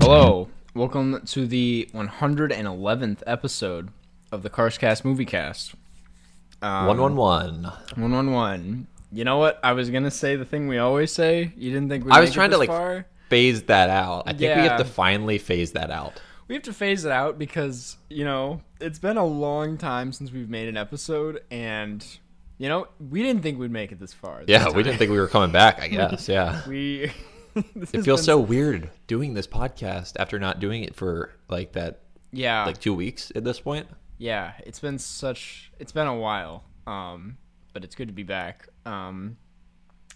Hello, 0.00 0.48
welcome 0.74 1.22
to 1.26 1.46
the 1.46 1.88
111th 1.94 3.22
episode 3.26 3.88
of 4.30 4.42
the 4.42 4.50
Carscast 4.50 5.02
Moviecast. 5.02 5.74
Um, 6.60 6.86
One 6.86 6.98
one 7.00 7.16
one. 7.16 7.62
111. 7.94 8.86
You 9.12 9.24
know 9.24 9.38
what? 9.38 9.58
I 9.62 9.72
was 9.72 9.90
gonna 9.90 10.10
say 10.10 10.36
the 10.36 10.44
thing 10.44 10.68
we 10.68 10.78
always 10.78 11.12
say. 11.12 11.52
You 11.56 11.70
didn't 11.72 11.88
think 11.88 12.04
we? 12.04 12.10
I 12.10 12.20
was 12.20 12.32
trying 12.32 12.50
to 12.50 12.58
like 12.58 12.68
Far? 12.68 13.06
phase 13.28 13.62
that 13.64 13.90
out. 13.90 14.24
I 14.26 14.30
think 14.32 14.56
we 14.56 14.62
have 14.68 14.78
to 14.78 14.84
finally 14.84 15.38
phase 15.38 15.72
that 15.72 15.90
out. 15.90 16.20
We 16.46 16.54
have 16.54 16.64
to 16.64 16.72
phase 16.72 17.04
it 17.04 17.12
out 17.12 17.38
because 17.38 17.96
you 18.10 18.24
know 18.24 18.62
it's 18.80 18.98
been 18.98 19.16
a 19.16 19.24
long 19.24 19.76
time 19.78 20.12
since 20.12 20.30
we've 20.32 20.48
made 20.48 20.68
an 20.68 20.76
episode, 20.76 21.42
and 21.50 22.04
you 22.58 22.68
know 22.68 22.88
we 22.98 23.22
didn't 23.22 23.42
think 23.42 23.58
we'd 23.58 23.70
make 23.70 23.92
it 23.92 23.98
this 24.00 24.12
far. 24.12 24.44
this 24.44 24.48
Yeah, 24.48 24.70
we 24.70 24.82
didn't 24.82 24.98
think 24.98 25.10
we 25.10 25.18
were 25.18 25.28
coming 25.28 25.52
back. 25.52 25.80
I 25.80 25.88
guess. 25.88 26.28
Yeah. 26.28 26.62
we. 26.68 27.12
It 27.54 28.02
feels 28.04 28.24
so 28.24 28.38
weird 28.38 28.88
doing 29.08 29.34
this 29.34 29.46
podcast 29.48 30.12
after 30.18 30.38
not 30.38 30.60
doing 30.60 30.84
it 30.84 30.94
for 30.94 31.32
like 31.48 31.72
that, 31.72 32.02
Yeah, 32.30 32.64
like 32.66 32.78
two 32.78 32.94
weeks 32.94 33.32
at 33.34 33.42
this 33.42 33.58
point. 33.58 33.88
yeah. 34.18 34.52
It's 34.64 34.78
been 34.78 34.98
such. 34.98 35.72
It's 35.80 35.90
been 35.92 36.06
a 36.06 36.14
while. 36.14 36.62
Um, 36.86 37.36
but 37.78 37.84
it's 37.84 37.94
good 37.94 38.08
to 38.08 38.12
be 38.12 38.24
back. 38.24 38.66
Um, 38.84 39.36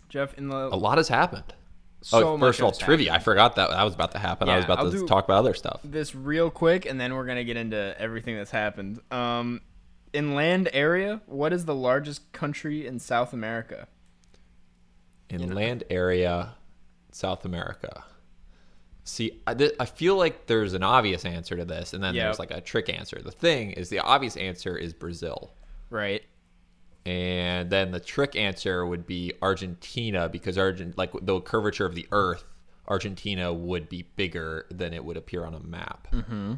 Jeff, 0.09 0.35
in 0.37 0.49
the 0.49 0.57
A 0.67 0.75
lot 0.77 0.99
has 0.99 1.07
happened. 1.07 1.55
so 2.01 2.31
oh, 2.35 2.39
first 2.39 2.59
of 2.59 2.65
all, 2.65 2.73
trivia. 2.73 3.13
I 3.13 3.21
forgot 3.21 3.55
that 3.55 3.71
that 3.71 3.85
was 3.85 3.95
about 3.95 4.11
to 4.13 4.19
happen. 4.19 4.49
I 4.49 4.57
was 4.57 4.65
about 4.65 4.81
I'll 4.81 4.91
to 4.91 5.07
talk 5.07 5.25
about 5.27 5.39
other 5.39 5.55
stuff. 5.55 5.79
this 5.85 6.13
real 6.13 6.51
quick, 6.51 6.87
and 6.87 7.01
then 7.01 7.15
we're 7.15 7.25
gonna 7.25 7.45
get 7.45 7.57
into 7.57 7.95
everything 8.01 8.35
that's 8.35 8.51
happened. 8.51 8.99
Um, 9.13 9.61
in 10.13 10.35
land 10.35 10.71
area, 10.73 11.21
what 11.27 11.53
is 11.53 11.67
the 11.67 11.75
largest 11.75 12.33
country 12.33 12.85
in 12.85 12.99
South 12.99 13.33
America? 13.33 13.87
In 15.31 15.55
land 15.55 15.85
area, 15.89 16.57
South 17.13 17.45
America. 17.45 18.03
See, 19.05 19.41
I, 19.47 19.55
th- 19.55 19.75
I 19.79 19.85
feel 19.85 20.17
like 20.17 20.47
there's 20.47 20.75
an 20.75 20.83
obvious 20.83 21.25
answer 21.25 21.57
to 21.57 21.65
this, 21.65 21.95
and 21.95 22.03
then 22.03 22.17
Yep. 22.17 22.25
there's 22.25 22.39
like 22.41 22.51
a 22.51 22.61
trick 22.61 22.89
answer. 22.89 23.23
The 23.23 23.31
thing 23.31 23.71
is, 23.71 23.89
the 23.89 24.01
obvious 24.01 24.37
answer 24.37 24.77
is 24.77 24.93
Brazil. 24.93 25.53
Right. 25.91 26.23
And 27.05 27.69
then 27.71 27.91
the 27.91 28.01
trick 28.01 28.37
answer 28.37 28.87
would 28.87 29.07
be 29.07 29.33
Argentina 29.43 30.29
because 30.29 30.57
Argent 30.59 30.97
like 30.97 31.11
the 31.23 31.41
curvature 31.41 31.87
of 31.87 31.95
the 31.95 32.07
Earth, 32.13 32.45
Argentina 32.89 33.53
would 33.53 33.89
be 33.89 34.03
bigger 34.17 34.67
than 34.71 34.93
it 34.93 35.05
would 35.05 35.17
appear 35.17 35.45
on 35.45 35.55
a 35.55 35.61
map. 35.61 36.09
Mm-hmm. 36.13 36.55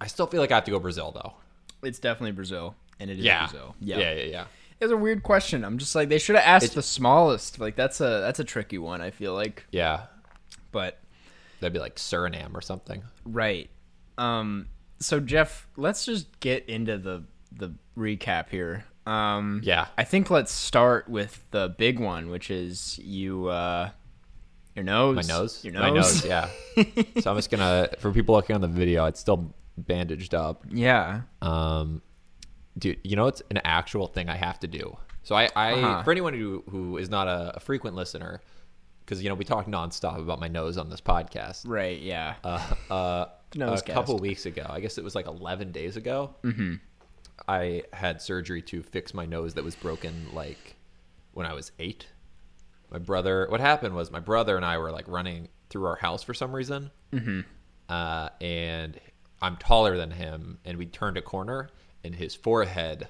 I 0.00 0.06
still 0.06 0.26
feel 0.26 0.40
like 0.40 0.50
I 0.50 0.54
have 0.56 0.64
to 0.64 0.70
go 0.70 0.78
Brazil 0.78 1.12
though. 1.12 1.34
It's 1.86 1.98
definitely 1.98 2.32
Brazil, 2.32 2.74
and 2.98 3.10
it 3.10 3.18
is 3.18 3.24
Yeah, 3.24 3.46
Brazil. 3.48 3.74
yeah, 3.80 3.98
yeah, 3.98 4.12
yeah. 4.24 4.44
It's 4.80 4.90
a 4.92 4.96
weird 4.96 5.22
question. 5.22 5.62
I'm 5.64 5.76
just 5.76 5.94
like 5.94 6.08
they 6.08 6.18
should 6.18 6.36
have 6.36 6.44
asked 6.46 6.64
It's- 6.64 6.74
the 6.74 6.82
smallest. 6.82 7.58
Like 7.58 7.76
that's 7.76 8.00
a 8.00 8.20
that's 8.20 8.40
a 8.40 8.44
tricky 8.44 8.78
one. 8.78 9.00
I 9.02 9.10
feel 9.10 9.34
like, 9.34 9.66
Yeah, 9.70 10.04
but 10.72 10.98
that'd 11.60 11.72
be 11.74 11.78
like 11.78 11.96
Suriname 11.96 12.54
or 12.54 12.62
something. 12.62 13.02
right. 13.26 13.68
Um. 14.16 14.68
So 15.00 15.20
Jeff, 15.20 15.66
let's 15.76 16.04
just 16.06 16.40
get 16.40 16.66
into 16.68 16.96
the 16.98 17.24
the 17.52 17.74
recap 17.96 18.48
here. 18.50 18.84
Um. 19.10 19.60
Yeah, 19.64 19.86
I 19.98 20.04
think 20.04 20.30
let's 20.30 20.52
start 20.52 21.08
with 21.08 21.44
the 21.50 21.74
big 21.78 21.98
one, 21.98 22.30
which 22.30 22.50
is 22.50 22.98
you, 23.02 23.46
uh, 23.48 23.90
your 24.74 24.84
nose. 24.84 25.16
my 25.16 25.22
nose, 25.34 25.64
Your 25.64 25.74
my 25.74 25.90
nose. 25.90 26.24
nose. 26.24 26.24
Yeah. 26.26 26.48
so 27.20 27.30
I'm 27.30 27.36
just 27.36 27.50
gonna 27.50 27.88
for 27.98 28.12
people 28.12 28.34
looking 28.34 28.54
on 28.54 28.60
the 28.60 28.68
video, 28.68 29.04
it's 29.06 29.20
still 29.20 29.54
bandaged 29.76 30.34
up. 30.34 30.64
yeah. 30.70 31.22
Um, 31.42 32.02
dude, 32.78 32.98
you 33.02 33.16
know 33.16 33.26
it's 33.26 33.42
an 33.50 33.58
actual 33.64 34.06
thing 34.06 34.28
I 34.28 34.36
have 34.36 34.58
to 34.60 34.68
do. 34.68 34.96
So 35.22 35.34
I, 35.34 35.48
I 35.56 35.72
Uh-huh. 35.72 36.02
for 36.02 36.12
anyone 36.12 36.34
who 36.34 36.62
who 36.70 36.96
is 36.96 37.10
not 37.10 37.26
a, 37.28 37.52
a 37.56 37.60
frequent 37.60 37.96
listener, 37.96 38.40
because 39.04 39.22
you 39.22 39.28
know 39.28 39.34
we 39.34 39.44
talk 39.44 39.66
nonstop 39.66 40.18
about 40.18 40.40
my 40.40 40.48
nose 40.48 40.78
on 40.78 40.88
this 40.88 41.00
podcast. 41.00 41.62
Right. 41.66 41.98
Yeah. 42.00 42.34
Uh, 42.44 42.74
uh, 42.90 43.24
a 43.54 43.58
Nose 43.58 43.82
couple 43.82 44.16
weeks 44.18 44.46
ago, 44.46 44.64
I 44.68 44.78
guess 44.78 44.96
it 44.96 45.02
was 45.02 45.16
like 45.16 45.26
11 45.26 45.72
days 45.72 45.96
ago. 45.96 46.36
Mm-hmm. 46.44 46.74
I 47.50 47.82
had 47.92 48.22
surgery 48.22 48.62
to 48.62 48.82
fix 48.82 49.12
my 49.12 49.26
nose 49.26 49.54
that 49.54 49.64
was 49.64 49.74
broken 49.76 50.28
like 50.32 50.76
when 51.32 51.46
I 51.46 51.52
was 51.52 51.72
eight. 51.78 52.06
My 52.90 52.98
brother, 52.98 53.46
what 53.50 53.60
happened 53.60 53.94
was 53.94 54.10
my 54.10 54.20
brother 54.20 54.56
and 54.56 54.64
I 54.64 54.78
were 54.78 54.90
like 54.90 55.06
running 55.08 55.48
through 55.68 55.86
our 55.86 55.96
house 55.96 56.22
for 56.22 56.34
some 56.34 56.52
reason. 56.52 56.90
Mm-hmm. 57.12 57.40
Uh, 57.88 58.28
and 58.40 58.98
I'm 59.42 59.56
taller 59.56 59.96
than 59.96 60.10
him, 60.10 60.58
and 60.64 60.78
we 60.78 60.86
turned 60.86 61.16
a 61.16 61.22
corner, 61.22 61.70
and 62.04 62.14
his 62.14 62.34
forehead 62.34 63.08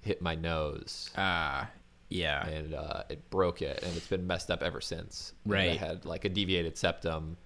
hit 0.00 0.20
my 0.22 0.34
nose, 0.34 1.10
Ah. 1.16 1.68
yeah. 2.08 2.46
and 2.48 2.74
uh, 2.74 3.02
it 3.08 3.28
broke 3.30 3.62
it, 3.62 3.82
and 3.82 3.96
it's 3.96 4.06
been 4.06 4.26
messed 4.26 4.50
up 4.50 4.62
ever 4.62 4.80
since. 4.80 5.32
And 5.44 5.52
Right. 5.52 5.70
I 5.70 5.74
had 5.74 6.04
like 6.06 6.24
a 6.24 6.28
deviated 6.28 6.76
septum, 6.78 7.36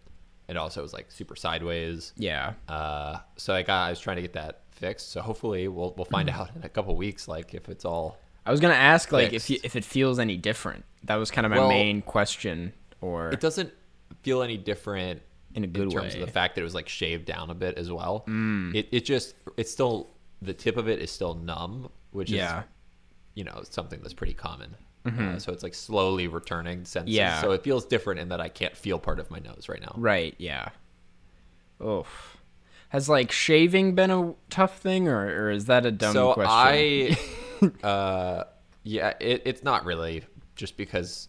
and 0.49 0.57
also 0.57 0.81
it 0.81 0.85
was 0.85 0.93
like 0.95 1.11
super 1.11 1.37
sideways. 1.37 2.13
Yeah. 2.17 2.55
Uh, 2.69 3.19
so 3.37 3.55
I 3.55 3.63
got 3.63 3.87
I 3.87 3.91
was 3.91 4.01
trying 4.01 4.17
to 4.17 4.23
get 4.23 4.35
that 4.35 4.63
fixed. 4.75 5.11
So 5.13 5.21
hopefully 5.21 5.69
we'll 5.69 5.95
we'll 5.97 6.05
find 6.05 6.29
Mm-hmm. 6.29 6.41
out 6.41 6.51
in 6.57 6.63
a 6.65 6.69
couple 6.69 6.95
weeks, 6.97 7.27
like 7.29 7.55
if 7.55 7.69
it's 7.69 7.85
all. 7.85 8.19
I 8.47 8.51
was 8.51 8.61
gonna 8.61 8.75
ask 8.75 9.11
like 9.13 9.33
if 9.33 9.49
you, 9.49 9.59
if 9.65 9.75
it 9.77 9.85
feels 9.85 10.19
any 10.19 10.37
different. 10.37 10.85
That 11.05 11.17
was 11.17 11.31
kind 11.31 11.45
of 11.47 11.51
my 11.51 11.59
Well, 11.59 11.69
main 11.69 12.03
question, 12.03 12.73
or 13.01 13.31
It 13.31 13.41
doesn't 13.41 13.73
feel 14.23 14.43
any 14.43 14.57
different 14.57 15.23
in 15.55 15.65
a 15.65 15.67
good 15.67 15.85
in 15.85 15.91
terms 15.91 16.15
way. 16.15 16.21
of 16.21 16.27
the 16.27 16.33
fact 16.33 16.55
that 16.55 16.61
it 16.63 16.65
was 16.65 16.75
like 16.75 16.89
shaved 16.89 17.25
down 17.27 17.49
a 17.51 17.55
bit 17.55 17.79
as 17.79 17.91
well. 17.91 18.25
Mm. 18.29 18.75
It 18.75 18.89
it 18.93 19.05
just 19.05 19.35
it's 19.57 19.71
still 19.71 20.11
the 20.43 20.53
tip 20.55 20.77
of 20.77 20.89
it 20.89 20.99
is 21.01 21.11
still 21.11 21.35
numb, 21.35 21.91
which 22.11 22.31
Yeah. 22.31 22.61
is 22.61 22.65
you 23.35 23.45
know 23.45 23.63
something 23.69 24.01
that's 24.01 24.15
pretty 24.15 24.35
common. 24.35 24.75
Uh, 25.07 25.39
so 25.39 25.53
it's 25.53 25.63
like 25.63 25.75
slowly 25.75 26.29
returning 26.29 26.83
senses. 26.87 27.11
Mm-hmm. 27.15 27.17
Yeah. 27.19 27.41
So 27.43 27.51
it 27.53 27.63
feels 27.63 27.85
different 27.85 28.21
in 28.21 28.31
that 28.31 28.41
I 28.41 28.49
can't 28.49 28.75
feel 28.75 28.99
part 28.99 29.19
of 29.21 29.31
my 29.31 29.39
nose 29.39 29.69
right 29.69 29.81
now. 29.83 29.93
right. 29.99 30.35
Yeah. 30.39 30.71
Oh. 31.79 32.07
Has 32.95 33.09
like 33.09 33.33
shaving 33.33 33.97
been 33.97 34.13
a 34.13 34.35
tough 34.51 34.79
thing, 34.79 35.09
or, 35.09 35.27
or 35.27 35.51
is 35.51 35.65
that 35.65 35.85
a 35.85 35.91
dumb 35.91 36.13
so 36.13 36.33
question? 36.33 37.19
I, 37.83 37.83
uh, 37.85 38.45
yeah, 38.85 39.15
it, 39.19 39.43
it's 39.45 39.65
not 39.65 39.85
really 39.85 40.23
just 40.55 40.77
because 40.77 41.29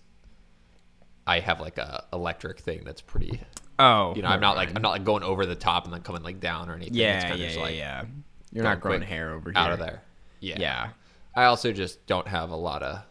I 1.26 1.40
have 1.40 1.60
like 1.60 1.80
a 1.80 2.06
electric 2.14 2.60
thing 2.60 2.84
that's 2.86 3.02
pretty. 3.02 3.42
oh, 3.80 4.14
You 4.16 4.22
know, 4.22 4.28
I'm 4.28 4.42
not 4.42 4.56
like 4.56 4.76
I'm 4.76 4.82
not 4.84 4.92
like 4.92 5.04
going 5.04 5.24
over 5.24 5.48
the 5.48 5.56
top 5.56 5.86
and 5.86 5.94
then 5.94 6.02
coming 6.02 6.22
like 6.22 6.40
down 6.40 6.70
or 6.70 6.76
anything. 6.76 6.94
it's 6.94 7.00
Yeah, 7.00 7.22
kinda 7.22 7.38
yeah, 7.38 7.46
just, 7.46 7.58
yeah, 7.58 7.64
like 7.64 7.76
yeah. 7.78 8.04
You're 8.52 8.64
not 8.64 8.80
growing 8.80 9.02
hair 9.02 9.34
over 9.34 9.50
here. 9.50 9.58
out 9.58 9.72
of 9.72 9.80
there. 9.80 10.04
Yeah. 10.42 10.58
Yeah. 10.60 10.90
I 11.36 11.46
also 11.46 11.72
just 11.72 12.06
don't 12.06 12.28
have 12.28 12.52
a 12.52 12.56
lot 12.56 12.84
of 12.84 13.02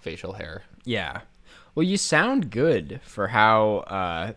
facial 0.00 0.32
hair. 0.32 0.64
Yeah. 0.84 1.20
Well, 1.76 1.84
you 1.84 1.96
sound 1.96 2.50
good 2.50 3.00
for 3.04 3.28
how, 3.28 3.84
uh, 3.86 4.32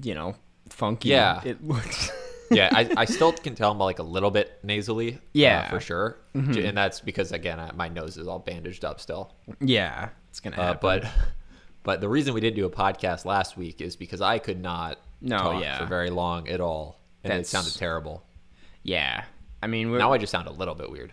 you 0.00 0.14
know, 0.14 0.36
funky 0.68 1.08
Yeah. 1.08 1.40
it 1.44 1.66
looks. 1.66 2.12
Yeah, 2.50 2.68
I, 2.72 2.88
I 2.96 3.04
still 3.06 3.32
can 3.32 3.54
tell 3.54 3.72
I'm 3.72 3.78
like 3.78 3.98
a 3.98 4.02
little 4.04 4.30
bit 4.30 4.58
nasally. 4.62 5.14
uh, 5.14 5.18
Yeah. 5.32 5.62
Mm-hmm. 5.64 5.74
for 5.74 5.80
sure. 5.80 6.16
J- 6.50 6.66
And 6.66 6.76
that's 6.76 7.00
because 7.00 7.32
again, 7.32 7.58
I, 7.58 7.72
my 7.72 7.88
nose 7.88 8.16
is 8.16 8.28
all 8.28 8.38
bandaged 8.38 8.84
up 8.84 9.00
still. 9.00 9.34
yeah, 9.60 10.10
it's 10.30 10.40
gonna 10.40 10.56
Uh, 10.56 10.62
happen. 10.64 10.78
but 10.82 11.04
but 11.82 12.00
the 12.00 12.08
reason 12.08 12.34
we 12.34 12.40
didn't 12.40 12.56
do 12.56 12.66
a 12.66 12.70
podcast 12.70 13.24
last 13.24 13.56
week 13.56 13.80
is 13.80 13.96
because 13.96 14.20
I 14.20 14.38
could 14.38 14.60
not 14.60 14.98
No, 15.20 15.38
talk 15.38 15.62
yeah. 15.62 15.78
for 15.78 15.86
very 15.86 16.10
long 16.10 16.48
at 16.48 16.60
all, 16.60 17.00
and 17.24 17.30
That's- 17.30 17.46
it 17.48 17.50
sounded 17.50 17.74
terrible. 17.76 18.22
yeah, 18.82 19.24
I 19.62 19.66
mean, 19.66 19.90
we're, 19.90 19.98
Now 19.98 20.12
I 20.12 20.18
just 20.18 20.30
sound 20.30 20.46
a 20.46 20.52
little 20.52 20.74
bit 20.74 20.90
weird. 20.90 21.12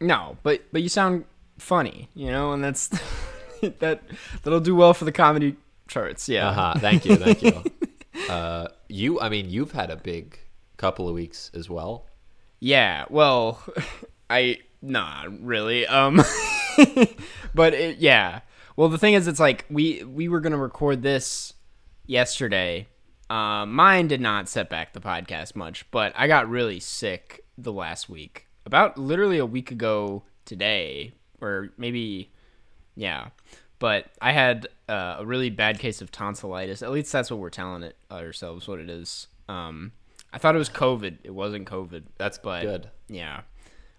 no, 0.00 0.36
but 0.42 0.62
but 0.72 0.82
you 0.82 0.88
sound 0.88 1.24
funny, 1.58 2.08
you 2.14 2.30
know, 2.30 2.52
and 2.52 2.62
that's 2.64 2.88
that 3.80 4.02
that'll 4.42 4.60
do 4.60 4.74
well 4.74 4.94
for 4.94 5.04
the 5.04 5.12
comedy 5.12 5.56
charts. 5.88 6.28
Yeah. 6.28 6.48
Uh-huh. 6.48 6.74
Thank 6.80 7.04
you, 7.04 7.16
thank 7.16 7.42
you. 7.42 7.62
uh, 8.30 8.68
you, 8.88 9.20
I 9.20 9.28
mean, 9.28 9.50
you've 9.50 9.72
had 9.72 9.90
a 9.90 9.96
big 9.96 10.38
couple 10.78 11.08
of 11.08 11.14
weeks 11.14 11.50
as 11.52 11.68
well. 11.68 12.06
Yeah, 12.60 13.04
well, 13.10 13.62
I 14.30 14.58
not 14.80 15.42
really. 15.42 15.86
Um 15.86 16.16
but 17.54 17.74
it, 17.74 17.98
yeah. 17.98 18.40
Well, 18.76 18.88
the 18.88 18.98
thing 18.98 19.14
is 19.14 19.28
it's 19.28 19.40
like 19.40 19.66
we 19.68 20.02
we 20.04 20.28
were 20.28 20.40
to 20.40 20.56
record 20.56 21.02
this 21.02 21.52
yesterday. 22.06 22.86
Um 23.28 23.74
mine 23.74 24.08
did 24.08 24.20
not 24.20 24.48
set 24.48 24.70
back 24.70 24.92
the 24.92 25.00
podcast 25.00 25.54
much, 25.54 25.88
but 25.90 26.12
I 26.16 26.26
got 26.26 26.48
really 26.48 26.80
sick 26.80 27.44
the 27.58 27.72
last 27.72 28.08
week. 28.08 28.46
About 28.64 28.98
literally 28.98 29.38
a 29.38 29.46
week 29.46 29.70
ago 29.70 30.22
today 30.44 31.12
or 31.40 31.70
maybe 31.76 32.32
yeah. 32.94 33.28
But 33.80 34.06
I 34.20 34.32
had 34.32 34.66
uh, 34.88 35.16
a 35.20 35.26
really 35.26 35.50
bad 35.50 35.78
case 35.78 36.02
of 36.02 36.10
tonsillitis. 36.10 36.82
At 36.82 36.90
least 36.90 37.12
that's 37.12 37.30
what 37.30 37.38
we're 37.38 37.50
telling 37.50 37.84
it 37.84 37.96
ourselves 38.10 38.66
what 38.66 38.80
it 38.80 38.90
is. 38.90 39.26
Um 39.48 39.92
I 40.32 40.38
thought 40.38 40.54
it 40.54 40.58
was 40.58 40.68
COVID. 40.68 41.18
It 41.24 41.34
wasn't 41.34 41.66
COVID. 41.68 42.04
That's 42.18 42.38
but 42.38 42.62
good. 42.62 42.90
yeah. 43.08 43.42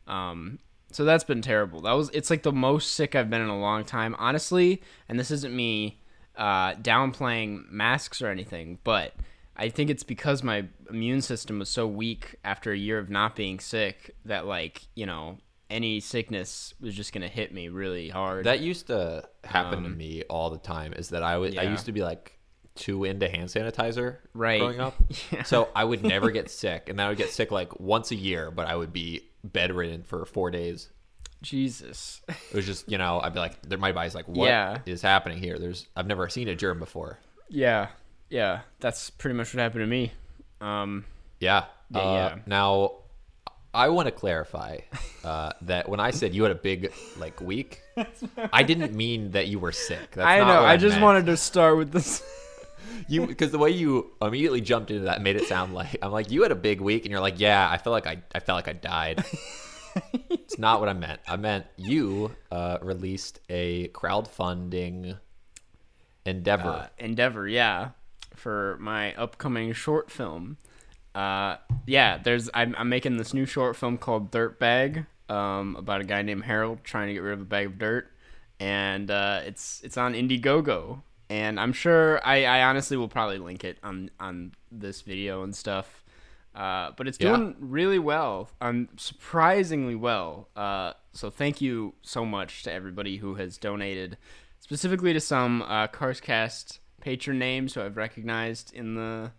Um, 0.08 0.60
so 0.92 1.06
that's 1.06 1.24
been 1.24 1.42
terrible. 1.42 1.81
That 1.81 1.94
was 1.94 2.10
it's 2.14 2.30
like 2.30 2.44
the 2.44 2.52
most 2.52 2.92
sick 2.94 3.16
I've 3.16 3.30
been 3.30 3.42
in 3.42 3.50
a 3.50 3.60
long 3.60 3.84
time, 3.84 4.16
honestly. 4.18 4.81
And 5.08 5.20
this 5.20 5.31
isn't 5.31 5.56
me 5.56 6.02
uh, 6.36 6.74
downplaying 6.76 7.70
masks 7.70 8.22
or 8.22 8.28
anything, 8.28 8.80
but 8.84 9.14
I 9.56 9.70
think 9.70 9.90
it's 9.90 10.04
because 10.04 10.42
my 10.44 10.66
immune 10.90 11.22
system 11.22 11.60
was 11.60 11.70
so 11.70 11.86
weak 11.86 12.36
after 12.44 12.72
a 12.72 12.78
year 12.78 12.98
of 12.98 13.10
not 13.10 13.36
being 13.36 13.60
sick 13.60 14.16
that 14.26 14.46
like 14.46 14.84
you 14.96 15.06
know 15.06 15.38
any 15.70 16.00
sickness 16.00 16.74
was 16.81 16.96
just 16.96 17.14
gonna 17.14 17.28
hit 17.28 17.54
me 17.54 17.70
really 17.70 18.10
hard. 18.10 18.46
That 18.46 18.60
used 18.62 18.88
to 18.88 19.28
happen 19.44 19.84
to 19.84 19.90
me 19.90 20.24
all 20.30 20.50
the 20.50 20.58
time. 20.58 20.94
Is 20.94 21.10
that 21.10 21.22
I 21.24 21.38
would 21.38 21.58
I 21.58 21.66
Um, 21.66 21.72
used 21.72 21.86
to 21.86 21.92
be 21.92 22.02
like 22.02 22.39
too 22.80 23.04
into 23.04 23.30
hand 23.30 23.50
sanitizer 23.50 24.18
Right. 24.34 24.60
growing 24.60 24.80
up. 24.80 24.96
Yeah. 25.31 25.44
So 25.44 25.70
I 25.76 25.84
would 25.84 26.02
never 26.04 26.31
get 26.31 26.50
sick, 26.50 26.90
and 26.90 26.98
then 26.98 27.06
I 27.06 27.10
would 27.10 27.18
get 27.20 27.30
sick 27.30 27.52
like 27.52 27.80
once 27.80 28.10
a 28.12 28.16
year, 28.16 28.50
but 28.50 28.66
I 28.68 28.76
would 28.76 28.92
be 28.92 29.22
bedridden 29.44 30.02
for 30.04 30.26
four 30.26 30.50
days. 30.50 30.90
Jesus. 31.42 32.22
It 32.28 32.54
was 32.56 32.66
just 32.66 32.90
you 32.92 32.98
know 32.98 33.20
I'd 33.22 33.34
be 33.34 33.40
like, 33.40 33.62
there- 33.62 33.78
my 33.78 33.92
body's 33.92 34.16
like, 34.16 34.28
what 34.28 34.50
is 34.86 35.04
Yeah. 35.04 35.10
happening 35.10 35.38
here? 35.40 35.58
There's 35.60 35.88
I've 35.96 36.08
never 36.08 36.28
seen 36.30 36.48
a 36.48 36.56
germ 36.56 36.80
before. 36.80 37.20
yeah, 37.50 37.88
yeah. 38.30 38.62
That's 38.80 39.10
pretty 39.10 39.36
much 39.36 39.54
what 39.54 39.62
happened 39.62 39.84
to 39.84 39.88
me. 39.88 40.12
Um, 40.62 41.06
Yeah. 41.40 41.66
Yeah, 41.92 42.00
Uh, 42.02 42.14
yeah. 42.14 42.36
Now, 42.46 42.92
I 43.74 43.90
want 43.90 44.08
to 44.08 44.12
clarify 44.12 44.80
uh, 45.24 45.52
that 45.62 45.88
when 45.90 46.00
I 46.00 46.12
said 46.12 46.34
you 46.36 46.44
had 46.44 46.52
a 46.52 46.56
big 46.56 46.92
like 47.18 47.40
week, 47.40 47.81
I 48.54 48.64
didn't 48.64 48.94
mean 48.94 49.31
that 49.31 49.48
you 49.48 49.60
were 49.60 49.72
sick. 49.72 50.12
That's 50.12 50.28
I 50.28 50.40
know. 50.40 50.46
what 50.62 50.66
I 50.70 50.76
just 50.78 50.94
meant. 50.96 51.04
wanted 51.04 51.26
to 51.28 51.38
start 51.38 51.78
with 51.78 51.92
this. 51.92 52.22
You 53.08 53.28
because 53.28 53.52
the 53.52 53.58
way 53.60 53.70
you 53.72 54.12
immediately 54.22 54.62
jumped 54.62 54.92
into 54.92 55.06
that 55.06 55.22
made 55.22 55.36
it 55.36 55.46
sound 55.46 55.74
like 55.74 55.98
I'm 56.02 56.12
like 56.12 56.32
you 56.32 56.44
had 56.44 56.52
a 56.52 56.56
big 56.56 56.82
week, 56.82 57.06
and 57.06 57.12
you're 57.12 57.22
like, 57.22 57.40
yeah, 57.40 57.70
I 57.70 57.78
feel 57.78 57.92
like 57.94 58.08
I 58.08 58.22
I 58.34 58.40
felt 58.40 58.58
like 58.58 58.68
I 58.68 58.74
died. 58.74 59.24
it's 60.30 60.58
not 60.60 60.80
what 60.80 60.90
I 60.90 60.94
meant. 60.94 61.20
I 61.28 61.36
meant 61.36 61.66
you 61.78 62.36
uh, 62.52 62.78
released 62.82 63.40
a 63.50 63.88
crowdfunding 63.90 65.18
endeavor. 66.26 66.70
uh, 66.70 66.88
endeavor 66.98 67.48
yeah 67.48 67.90
for 68.36 68.78
my 68.80 69.14
upcoming 69.16 69.74
short 69.74 70.12
film 70.12 70.58
uh 71.16 71.56
yeah 71.88 72.18
there's 72.18 72.50
i'm, 72.54 72.76
I'm 72.78 72.90
making 72.90 73.18
this 73.18 73.34
new 73.34 73.46
short 73.46 73.76
film 73.76 73.98
called 73.98 74.30
dirt 74.30 74.60
bag 74.60 75.06
um 75.28 75.76
about 75.76 76.02
a 76.02 76.04
guy 76.04 76.22
named 76.22 76.44
harold 76.44 76.84
trying 76.84 77.08
to 77.08 77.14
get 77.14 77.24
rid 77.24 77.34
of 77.34 77.42
a 77.42 77.46
bag 77.46 77.66
of 77.68 77.80
dirt 77.80 78.12
and 78.60 79.10
uh 79.10 79.42
it's 79.46 79.82
it's 79.84 79.98
on 79.98 80.14
indiegogo 80.14 81.02
and 81.30 81.60
i'm 81.60 81.74
sure 81.74 82.20
i 82.26 82.46
i 82.46 82.64
honestly 82.64 82.98
will 82.98 83.08
probably 83.08 83.38
link 83.38 83.64
it 83.64 83.78
on 83.84 84.10
on 84.20 84.52
this 84.72 85.02
video 85.02 85.44
and 85.44 85.56
stuff 85.56 86.04
uh, 86.56 86.92
but 86.98 87.08
it's 87.08 87.20
Yeah. 87.22 87.38
doing 87.38 87.56
really 87.60 88.00
well. 88.00 88.50
Um, 88.60 88.90
surprisingly 88.98 89.94
well. 89.96 90.50
Uh, 90.56 90.94
so 91.14 91.30
thank 91.30 91.62
you 91.62 91.94
so 92.02 92.26
much 92.26 92.64
to 92.64 92.72
everybody 92.74 93.18
who 93.18 93.36
has 93.36 93.58
donated, 93.58 94.18
specifically 94.60 95.14
to 95.14 95.20
some 95.22 95.62
uh, 95.62 95.88
Carscast 95.88 96.80
patron 97.02 97.38
names 97.38 97.76
who 97.76 97.81
I've 97.81 97.96
recognized 97.96 98.74
in 98.74 98.96
the 98.96 99.31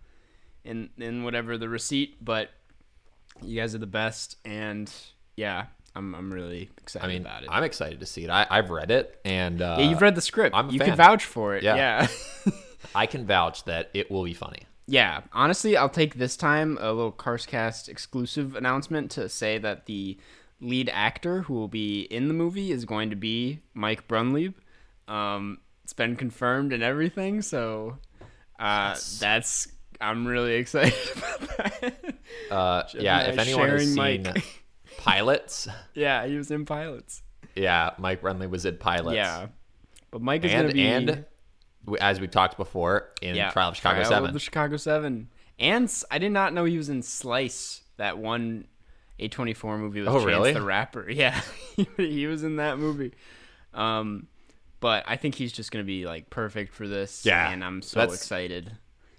in 0.65 0.91
in 0.99 1.25
whatever 1.25 1.59
the 1.59 1.69
receipt. 1.69 2.25
But 2.25 2.51
you 3.43 3.61
guys 3.61 3.75
are 3.75 3.79
the 3.79 3.87
best, 3.87 4.37
and 4.45 4.91
yeah, 5.37 5.67
I'm 5.95 6.15
I'm 6.15 6.33
really 6.33 6.71
excited 6.79 7.05
I 7.05 7.09
mean, 7.09 7.23
about 7.23 7.43
it. 7.43 7.49
I'm 7.51 7.65
excited 7.65 8.01
to 8.01 8.07
see 8.07 8.25
it. 8.25 8.31
I, 8.31 8.47
I've 8.49 8.71
read 8.71 8.91
it, 8.91 9.21
and 9.25 9.61
uh, 9.61 9.77
yeah, 9.79 9.91
you've 9.91 10.03
read 10.03 10.15
the 10.15 10.21
script. 10.21 10.55
I'm 10.55 10.71
you 10.71 10.79
fan. 10.79 10.89
can 10.89 10.97
vouch 10.97 11.25
for 11.25 11.57
it. 11.57 11.63
Yeah. 11.63 11.77
yeah. 11.77 12.53
I 12.95 13.07
can 13.07 13.27
vouch 13.27 13.65
that 13.65 13.91
it 13.95 14.11
will 14.11 14.25
be 14.25 14.35
funny. 14.35 14.63
Yeah, 14.87 15.23
honestly, 15.33 15.77
I'll 15.77 15.89
take 15.89 16.17
this 16.17 16.37
time 16.37 16.77
a 16.81 16.93
little 16.93 17.13
Carscast 17.13 17.89
exclusive 17.89 18.57
announcement 18.57 19.11
to 19.13 19.29
say 19.29 19.59
that 19.59 19.87
the 19.87 20.19
lead 20.61 20.91
actor 20.93 21.43
who 21.43 21.55
will 21.55 21.69
be 21.69 22.03
in 22.03 22.29
the 22.29 22.35
movie 22.35 22.73
is 22.73 22.85
going 22.85 23.11
to 23.11 23.17
be 23.17 23.61
Mike 23.73 24.09
Brunlieb. 24.09 24.55
Um, 25.07 25.59
it's 25.85 25.93
been 25.93 26.17
confirmed 26.17 26.73
and 26.73 26.83
everything, 26.83 27.41
so 27.43 27.99
uh, 28.59 28.97
that's 29.21 29.69
I'm 30.01 30.27
really 30.27 30.55
excited 30.57 30.95
about 31.17 31.41
that. 31.57 32.15
Uh, 32.51 32.83
yeah, 32.95 33.23
if 33.23 33.39
anyone 33.39 33.69
has 33.69 33.87
seen 33.87 33.95
Mike. 33.97 34.60
Pilots, 35.01 35.69
yeah, 35.95 36.27
he 36.27 36.37
was 36.37 36.51
in 36.51 36.65
pilots. 36.65 37.23
yeah, 37.55 37.91
Mike 37.99 38.23
Brunlieb 38.23 38.51
was 38.51 38.65
in 38.67 38.77
pilots. 38.77 39.17
Yeah, 39.17 39.47
but 40.11 40.21
Mike 40.23 40.45
is 40.45 40.53
and 40.53 40.63
gonna 40.63 40.75
be 40.75 40.87
and 40.87 41.25
as 42.01 42.21
we 42.21 42.29
talked 42.29 42.57
before 42.57 43.09
in 43.23 43.35
yeah, 43.37 43.51
Trial 43.51 43.71
of 43.71 43.77
Chicago 43.77 44.01
Trial 44.01 44.11
Seven. 44.11 44.33
the 44.33 44.39
Chicago 44.41 44.77
Seven, 44.77 45.29
and 45.59 45.93
I 46.11 46.19
did 46.19 46.33
not 46.33 46.53
know 46.53 46.65
he 46.65 46.77
was 46.77 46.89
in 46.89 47.03
Slice, 47.03 47.83
that 47.97 48.19
one 48.19 48.67
A24 49.19 49.79
movie 49.79 50.01
with 50.01 50.09
Oh, 50.09 50.15
Chance 50.19 50.27
really? 50.27 50.53
the 50.53 50.63
Rapper. 50.63 51.09
Yeah, 51.11 51.41
he 51.97 52.27
was 52.27 52.43
in 52.45 52.57
that 52.57 52.79
movie. 52.79 53.13
Um, 53.75 54.27
but 54.81 55.05
I 55.07 55.17
think 55.17 55.35
he's 55.35 55.53
just 55.53 55.71
gonna 55.73 55.85
be 55.85 56.05
like 56.07 56.29
perfect 56.31 56.75
for 56.75 56.87
this. 56.89 57.25
Yeah, 57.25 57.51
and 57.51 57.65
I'm 57.65 57.83
so 57.83 58.01
that's- 58.01 58.17
excited. 58.17 58.73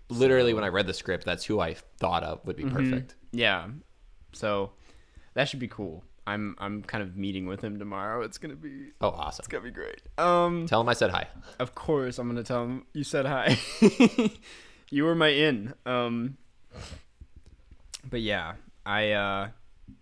Literally, 0.09 0.53
when 0.53 0.65
I 0.65 0.67
read 0.67 0.87
the 0.87 0.93
script, 0.93 1.23
that's 1.25 1.45
who 1.45 1.61
I 1.61 1.75
thought 1.97 2.23
of 2.23 2.45
would 2.45 2.57
be 2.57 2.63
Mm-hmm. 2.65 2.75
perfect. 2.75 3.15
Yeah, 3.31 3.67
so 4.33 4.71
that 5.33 5.49
should 5.49 5.59
be 5.59 5.67
cool. 5.67 6.03
I'm 6.27 6.55
I'm 6.59 6.83
kind 6.83 7.03
of 7.03 7.17
meeting 7.17 7.47
with 7.47 7.61
him 7.61 7.79
tomorrow. 7.79 8.21
It's 8.21 8.37
gonna 8.37 8.55
be 8.55 8.91
Oh, 9.01 9.09
awesome! 9.09 9.41
it's 9.41 9.47
gonna 9.47 9.63
be 9.63 9.71
great. 9.71 10.01
Um, 10.17 10.67
Tell 10.67 10.81
him 10.81 10.89
I 10.89 10.93
said 10.93 11.09
hi. 11.09 11.27
Of 11.59 11.73
course, 11.75 12.19
I'm 12.19 12.27
gonna 12.27 12.43
tell 12.43 12.63
him 12.63 12.85
you 12.93 13.03
said 13.03 13.25
hi. 13.25 13.57
you 14.89 15.03
were 15.03 15.15
my 15.15 15.29
in. 15.29 15.73
Um, 15.85 16.37
but 18.09 18.21
yeah, 18.21 18.53
I 18.85 19.11
uh, 19.11 19.47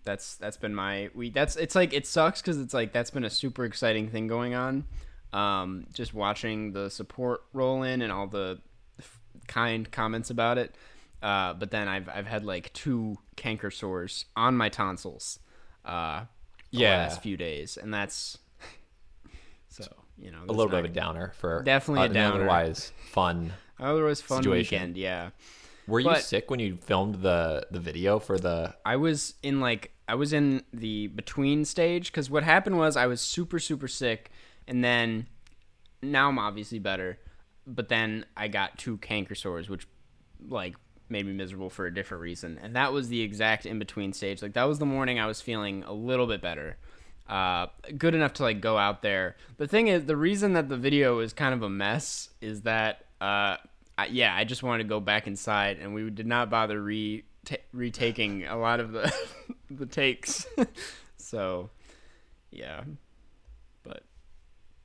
that's 0.04 0.36
that's 0.36 0.56
been 0.56 0.74
my 0.74 1.10
we. 1.14 1.30
That's 1.30 1.56
it's 1.56 1.74
like 1.74 1.92
it 1.92 2.06
sucks 2.06 2.40
because 2.42 2.58
it's 2.58 2.74
like 2.74 2.92
that's 2.92 3.10
been 3.10 3.24
a 3.24 3.30
super 3.30 3.64
exciting 3.64 4.08
thing 4.10 4.26
going 4.26 4.54
on. 4.54 4.84
Um, 5.32 5.86
just 5.92 6.12
watching 6.12 6.72
the 6.72 6.90
support 6.90 7.42
roll 7.52 7.82
in 7.82 8.02
and 8.02 8.12
all 8.12 8.26
the 8.26 8.58
f- 8.98 9.20
kind 9.46 9.90
comments 9.90 10.28
about 10.30 10.58
it. 10.58 10.74
Uh, 11.22 11.52
but 11.54 11.70
then 11.70 11.86
I've 11.88 12.08
I've 12.08 12.26
had 12.26 12.44
like 12.44 12.72
two 12.72 13.18
canker 13.36 13.70
sores 13.70 14.24
on 14.36 14.56
my 14.56 14.68
tonsils. 14.68 15.38
Uh, 15.84 16.24
the 16.72 16.78
Yeah. 16.78 16.98
last 16.98 17.22
few 17.22 17.36
days, 17.36 17.76
and 17.76 17.92
that's 17.92 18.38
so 19.68 19.84
you 20.18 20.30
know 20.30 20.38
A 20.48 20.52
little 20.52 20.68
bit 20.68 20.80
of 20.80 20.84
a 20.86 20.88
downer 20.88 21.32
for 21.36 21.62
Definitely 21.62 22.02
a 22.02 22.06
an 22.06 22.12
downer. 22.14 22.36
Otherwise, 22.36 22.92
fun. 23.10 23.52
Otherwise, 23.80 24.20
fun 24.20 24.42
situation. 24.42 24.76
weekend. 24.76 24.96
Yeah, 24.96 25.30
Were 25.86 26.00
you 26.00 26.06
But- 26.10 26.22
sick 26.22 26.50
when 26.50 26.60
you 26.60 26.76
filmed 26.76 27.16
the 27.22 27.66
the 27.70 27.80
video 27.80 28.18
for 28.18 28.38
the? 28.38 28.74
I 28.84 28.96
was 28.96 29.34
in 29.42 29.60
like 29.60 29.92
I 30.08 30.14
was 30.14 30.32
in 30.32 30.62
the 30.72 31.06
between 31.08 31.64
stage 31.64 32.10
because 32.12 32.28
what 32.30 32.42
happened 32.42 32.78
was 32.78 32.96
I 32.96 33.06
was 33.06 33.20
super 33.20 33.58
super 33.58 33.88
sick, 33.88 34.30
and 34.66 34.82
then 34.84 35.26
now 36.02 36.28
I'm 36.28 36.38
obviously 36.38 36.78
better, 36.78 37.18
but 37.66 37.88
then 37.88 38.24
I 38.36 38.48
got 38.48 38.78
two 38.78 38.96
canker 38.98 39.34
sores, 39.34 39.68
which 39.68 39.86
like 40.48 40.76
made 41.10 41.26
me 41.26 41.32
miserable 41.32 41.70
for 41.70 41.86
a 41.86 41.94
different 41.94 42.22
reason, 42.22 42.58
and 42.62 42.76
that 42.76 42.92
was 42.92 43.08
the 43.08 43.20
exact 43.22 43.66
in 43.66 43.78
between 43.78 44.12
stage. 44.12 44.42
Like 44.42 44.54
that 44.54 44.64
was 44.64 44.78
the 44.78 44.86
morning 44.86 45.18
I 45.18 45.26
was 45.26 45.40
feeling 45.40 45.82
a 45.84 45.92
little 45.92 46.26
bit 46.26 46.40
better. 46.40 46.76
Uh, 47.28 47.68
good 47.96 48.14
enough 48.14 48.32
to 48.34 48.42
like 48.42 48.60
go 48.60 48.76
out 48.76 49.02
there. 49.02 49.36
The 49.56 49.68
thing 49.68 49.86
is, 49.86 50.04
the 50.04 50.16
reason 50.16 50.54
that 50.54 50.68
the 50.68 50.76
video 50.76 51.20
is 51.20 51.32
kind 51.32 51.54
of 51.54 51.62
a 51.62 51.70
mess 51.70 52.28
is 52.40 52.62
that, 52.62 53.06
uh, 53.20 53.56
I, 53.96 54.06
yeah, 54.10 54.34
I 54.34 54.42
just 54.42 54.64
wanted 54.64 54.82
to 54.82 54.88
go 54.88 54.98
back 54.98 55.28
inside, 55.28 55.78
and 55.78 55.94
we 55.94 56.10
did 56.10 56.26
not 56.26 56.50
bother 56.50 56.82
re 56.82 57.24
ta 57.44 57.56
retaking 57.72 58.46
a 58.46 58.56
lot 58.56 58.80
of 58.80 58.92
the 58.92 59.14
the 59.70 59.86
takes. 59.86 60.44
so, 61.18 61.70
yeah, 62.50 62.82
but 63.84 64.02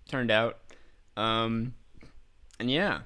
turned 0.07 0.29
out, 0.29 0.59
um, 1.17 1.73
and 2.59 2.69
yeah, 2.69 2.99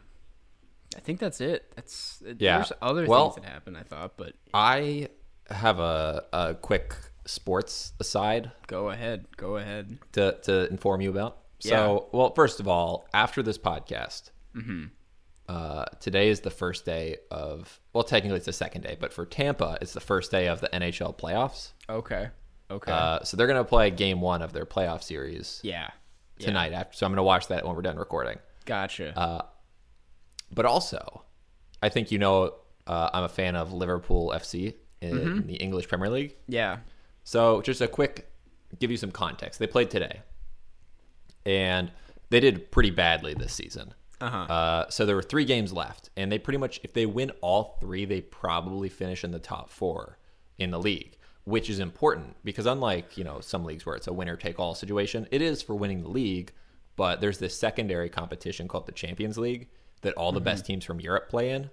I 0.96 1.00
think 1.00 1.20
that's 1.20 1.40
it. 1.42 1.72
That's 1.76 2.22
Yeah. 2.40 2.58
There's 2.58 2.74
other 2.82 3.06
Well- 3.06 3.30
things 3.32 3.46
that 3.46 3.52
happened, 3.52 3.78
I 3.78 3.84
thought, 3.84 4.18
but 4.18 4.34
I 4.54 5.10
have 5.50 5.80
a 5.80 6.26
a 6.34 6.54
quick 6.56 6.96
sports 7.26 7.94
aside 8.00 8.52
go 8.68 8.90
ahead, 8.90 9.26
go 9.38 9.58
ahead. 9.58 9.98
to 10.14 10.38
to 10.44 10.68
inform 10.70 11.02
you 11.02 11.10
about. 11.10 11.38
So, 11.60 12.08
well, 12.14 12.34
first 12.34 12.60
of 12.60 12.68
all, 12.68 13.08
after 13.14 13.44
this 13.44 13.58
podcast, 13.58 14.32
Mm-hmm. 14.56 14.86
uh, 15.48 15.86
today 16.00 16.30
is 16.30 16.40
the 16.42 16.50
first 16.50 16.86
day 16.86 17.18
of. 17.32 17.80
Well, 17.94 18.04
technically 18.04 18.38
it's 18.38 18.46
the 18.46 18.54
second 18.54 18.82
day, 18.82 18.96
but 19.00 19.12
for 19.14 19.26
Tampa, 19.26 19.78
it's 19.82 19.94
the 19.94 20.00
first 20.00 20.32
day 20.32 20.48
of 20.48 20.62
the 20.62 20.70
NHL 20.74 21.14
playoffs. 21.18 21.74
Okay, 21.90 22.30
okay, 22.72 22.92
Uh, 22.92 23.24
so 23.24 23.36
they're 23.38 23.48
gonna 23.48 23.64
play 23.64 23.92
Game 23.92 24.22
One 24.22 24.42
of 24.42 24.54
their 24.54 24.66
playoff 24.66 25.04
series 25.04 25.60
yeah, 25.64 25.90
yeah. 26.38 26.46
tonight. 26.48 26.72
After, 26.74 26.96
so 26.98 27.06
I'm 27.06 27.12
gonna 27.12 27.24
watch 27.24 27.48
that 27.48 27.66
when 27.66 27.76
we're 27.76 27.82
done 27.82 27.98
recording. 27.98 28.40
Gotcha. 28.66 29.18
Uh, 29.20 29.42
But 30.54 30.66
also, 30.66 31.24
I 31.84 31.90
think 31.90 32.12
you 32.12 32.18
know 32.20 32.56
uh, 32.88 33.10
I'm 33.14 33.24
a 33.24 33.30
fan 33.30 33.56
of 33.56 33.72
Liverpool 33.74 34.32
FC 34.36 34.74
in 35.02 35.12
Mm-hmm. 35.18 35.48
the 35.48 35.56
English 35.56 35.88
Premier 35.88 36.10
League. 36.10 36.36
yeah. 36.48 36.78
So 37.24 37.62
just 37.62 37.80
a 37.82 37.88
quick, 37.88 38.28
give 38.80 38.90
you 38.92 38.98
some 38.98 39.12
context. 39.12 39.60
They 39.60 39.68
played 39.68 39.90
today, 39.92 40.22
and 41.46 41.92
they 42.30 42.40
did 42.40 42.72
pretty 42.72 42.90
badly 42.92 43.34
this 43.34 43.54
season. 43.54 43.94
Uh-huh. 44.22 44.38
Uh, 44.38 44.90
so 44.90 45.06
there 45.06 45.16
were 45.16 45.22
three 45.22 45.46
games 45.46 45.72
left, 45.72 46.10
and 46.18 46.32
they 46.32 46.38
pretty 46.40 46.58
much, 46.58 46.80
if 46.84 46.94
they 46.94 47.06
win 47.06 47.32
all 47.42 47.78
three, 47.80 48.06
they 48.06 48.22
probably 48.22 48.90
finish 48.90 49.24
in 49.24 49.32
the 49.32 49.40
top 49.40 49.70
four 49.70 50.18
in 50.58 50.72
the 50.72 50.80
league. 50.80 51.16
which 51.46 51.70
is 51.70 51.80
important 51.80 52.36
because 52.44 52.66
unlike 52.68 53.18
you 53.18 53.24
know 53.24 53.40
some 53.40 53.64
leagues 53.64 53.84
where 53.86 53.96
it's 53.96 54.08
a 54.08 54.14
winner 54.14 54.36
take 54.36 54.60
all 54.60 54.76
situation, 54.76 55.28
it 55.32 55.42
is 55.42 55.62
for 55.62 55.74
winning 55.76 56.02
the 56.04 56.10
league. 56.10 56.52
But 56.96 57.22
there's 57.22 57.38
this 57.38 57.58
secondary 57.58 58.10
competition 58.10 58.68
called 58.68 58.86
the 58.86 58.92
Champions 58.92 59.38
League 59.38 59.70
that 60.02 60.14
all 60.16 60.32
the 60.32 60.40
best 60.42 60.66
teams 60.66 60.86
from 60.86 61.00
Europe 61.00 61.30
play 61.30 61.52
in, 61.52 61.70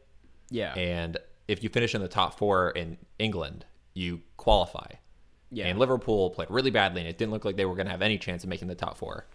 Yeah. 0.50 0.74
and 0.74 1.16
if 1.48 1.62
you 1.62 1.68
finish 1.68 1.94
in 1.94 2.00
the 2.00 2.08
top 2.08 2.36
four 2.38 2.70
in 2.70 2.98
England, 3.18 3.64
you 3.94 4.20
qualify. 4.36 4.86
yeah. 5.50 5.66
And 5.66 5.78
Liverpool 5.78 6.30
played 6.30 6.50
really 6.50 6.70
badly, 6.72 7.00
and 7.00 7.08
it 7.08 7.18
didn't 7.18 7.30
look 7.32 7.44
like 7.44 7.56
they 7.56 7.64
were 7.64 7.74
going 7.76 7.86
to 7.86 7.92
have 7.92 8.02
any 8.02 8.18
chance 8.18 8.42
of 8.42 8.50
making 8.50 8.66
the 8.68 8.74
top 8.74 8.96
four. 8.98 9.26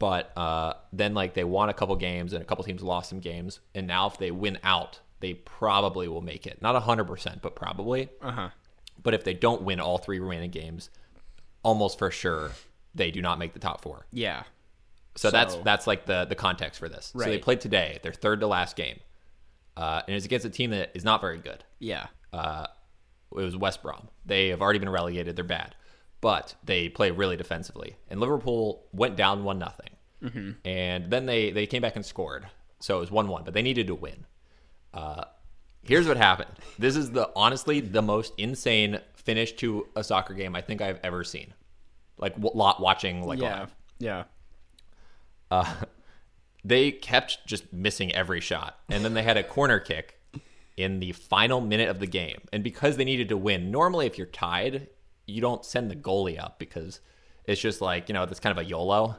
But 0.00 0.36
uh, 0.36 0.74
then, 0.92 1.14
like, 1.14 1.34
they 1.34 1.44
won 1.44 1.68
a 1.68 1.74
couple 1.74 1.94
games, 1.96 2.32
and 2.32 2.42
a 2.42 2.44
couple 2.44 2.64
teams 2.64 2.82
lost 2.82 3.08
some 3.10 3.20
games. 3.20 3.60
And 3.74 3.86
now, 3.86 4.06
if 4.08 4.18
they 4.18 4.30
win 4.30 4.58
out, 4.64 4.98
they 5.20 5.34
probably 5.34 6.08
will 6.08 6.22
make 6.22 6.46
it. 6.46 6.60
Not 6.60 6.74
100%, 6.82 7.40
but 7.42 7.54
probably. 7.54 8.08
uh 8.20 8.30
huh. 8.32 8.48
But 9.02 9.14
if 9.14 9.24
they 9.24 9.34
don't 9.34 9.62
win 9.62 9.78
all 9.78 9.98
three 9.98 10.18
remaining 10.18 10.50
games, 10.50 10.90
almost 11.62 11.98
for 11.98 12.10
sure, 12.10 12.50
they 12.94 13.10
do 13.10 13.22
not 13.22 13.38
make 13.38 13.52
the 13.52 13.58
top 13.60 13.80
four. 13.82 14.06
Yeah. 14.12 14.42
So, 15.16 15.30
that's 15.30 15.54
So- 15.54 15.62
that's 15.62 15.86
like 15.86 16.06
the 16.06 16.24
the 16.24 16.34
context 16.34 16.78
for 16.78 16.88
this. 16.88 17.06
So 17.06 17.18
they 17.20 17.38
played 17.38 17.60
today, 17.60 17.98
their 18.02 18.12
third 18.12 18.40
to 18.40 18.46
last 18.46 18.76
game, 18.76 19.00
uh, 19.76 20.02
and 20.06 20.14
it's 20.16 20.24
against 20.24 20.46
a 20.46 20.50
team 20.50 20.70
that 20.70 20.90
is 20.94 21.04
not 21.04 21.20
very 21.20 21.38
good. 21.38 21.64
Yeah. 21.78 22.06
Uh, 22.32 22.66
it 23.32 23.42
was 23.42 23.56
West 23.56 23.82
Brom. 23.82 24.08
They 24.24 24.48
have 24.48 24.60
already 24.62 24.78
been 24.78 24.88
relegated. 24.88 25.36
They're 25.36 25.44
bad, 25.44 25.74
but 26.20 26.54
they 26.64 26.88
play 26.88 27.10
really 27.10 27.36
defensively. 27.36 27.96
And 28.08 28.20
Liverpool 28.20 28.86
went 28.92 29.16
down 29.16 29.44
one 29.44 29.58
nothing, 29.58 29.90
and 30.64 31.10
then 31.10 31.26
they 31.26 31.50
they 31.50 31.66
came 31.66 31.82
back 31.82 31.96
and 31.96 32.04
scored. 32.06 32.46
So 32.80 32.96
it 32.96 33.00
was 33.00 33.10
one 33.10 33.28
one, 33.28 33.44
but 33.44 33.52
they 33.54 33.62
needed 33.62 33.86
to 33.88 33.94
win. 33.94 34.26
Uh, 34.94 35.24
here's 35.82 36.06
what 36.08 36.16
happened. 36.16 36.50
This 36.78 36.96
is 36.96 37.10
the 37.10 37.30
honestly 37.36 37.80
the 37.80 38.02
most 38.02 38.32
insane 38.38 39.00
finish 39.14 39.52
to 39.54 39.86
a 39.96 40.02
soccer 40.04 40.34
game 40.34 40.54
I 40.56 40.60
think 40.62 40.80
I've 40.80 40.98
ever 41.02 41.24
seen. 41.24 41.52
Like 42.16 42.34
w- 42.34 42.56
lot 42.56 42.80
watching 42.80 43.22
like 43.24 43.38
Yeah. 43.40 43.60
live. 43.60 43.74
Yeah. 43.98 44.24
They 46.64 46.90
kept 46.92 47.46
just 47.46 47.72
missing 47.72 48.14
every 48.14 48.40
shot. 48.40 48.78
And 48.88 49.04
then 49.04 49.14
they 49.14 49.22
had 49.22 49.36
a 49.36 49.42
corner 49.42 49.78
kick 49.78 50.20
in 50.76 51.00
the 51.00 51.12
final 51.12 51.60
minute 51.60 51.88
of 51.88 52.00
the 52.00 52.06
game. 52.06 52.40
And 52.52 52.64
because 52.64 52.96
they 52.96 53.04
needed 53.04 53.28
to 53.30 53.36
win, 53.36 53.70
normally 53.70 54.06
if 54.06 54.18
you're 54.18 54.26
tied, 54.26 54.88
you 55.26 55.40
don't 55.40 55.64
send 55.64 55.90
the 55.90 55.96
goalie 55.96 56.42
up 56.42 56.58
because 56.58 57.00
it's 57.44 57.60
just 57.60 57.80
like, 57.80 58.08
you 58.08 58.12
know, 58.12 58.26
that's 58.26 58.40
kind 58.40 58.56
of 58.56 58.64
a 58.64 58.68
YOLO. 58.68 59.16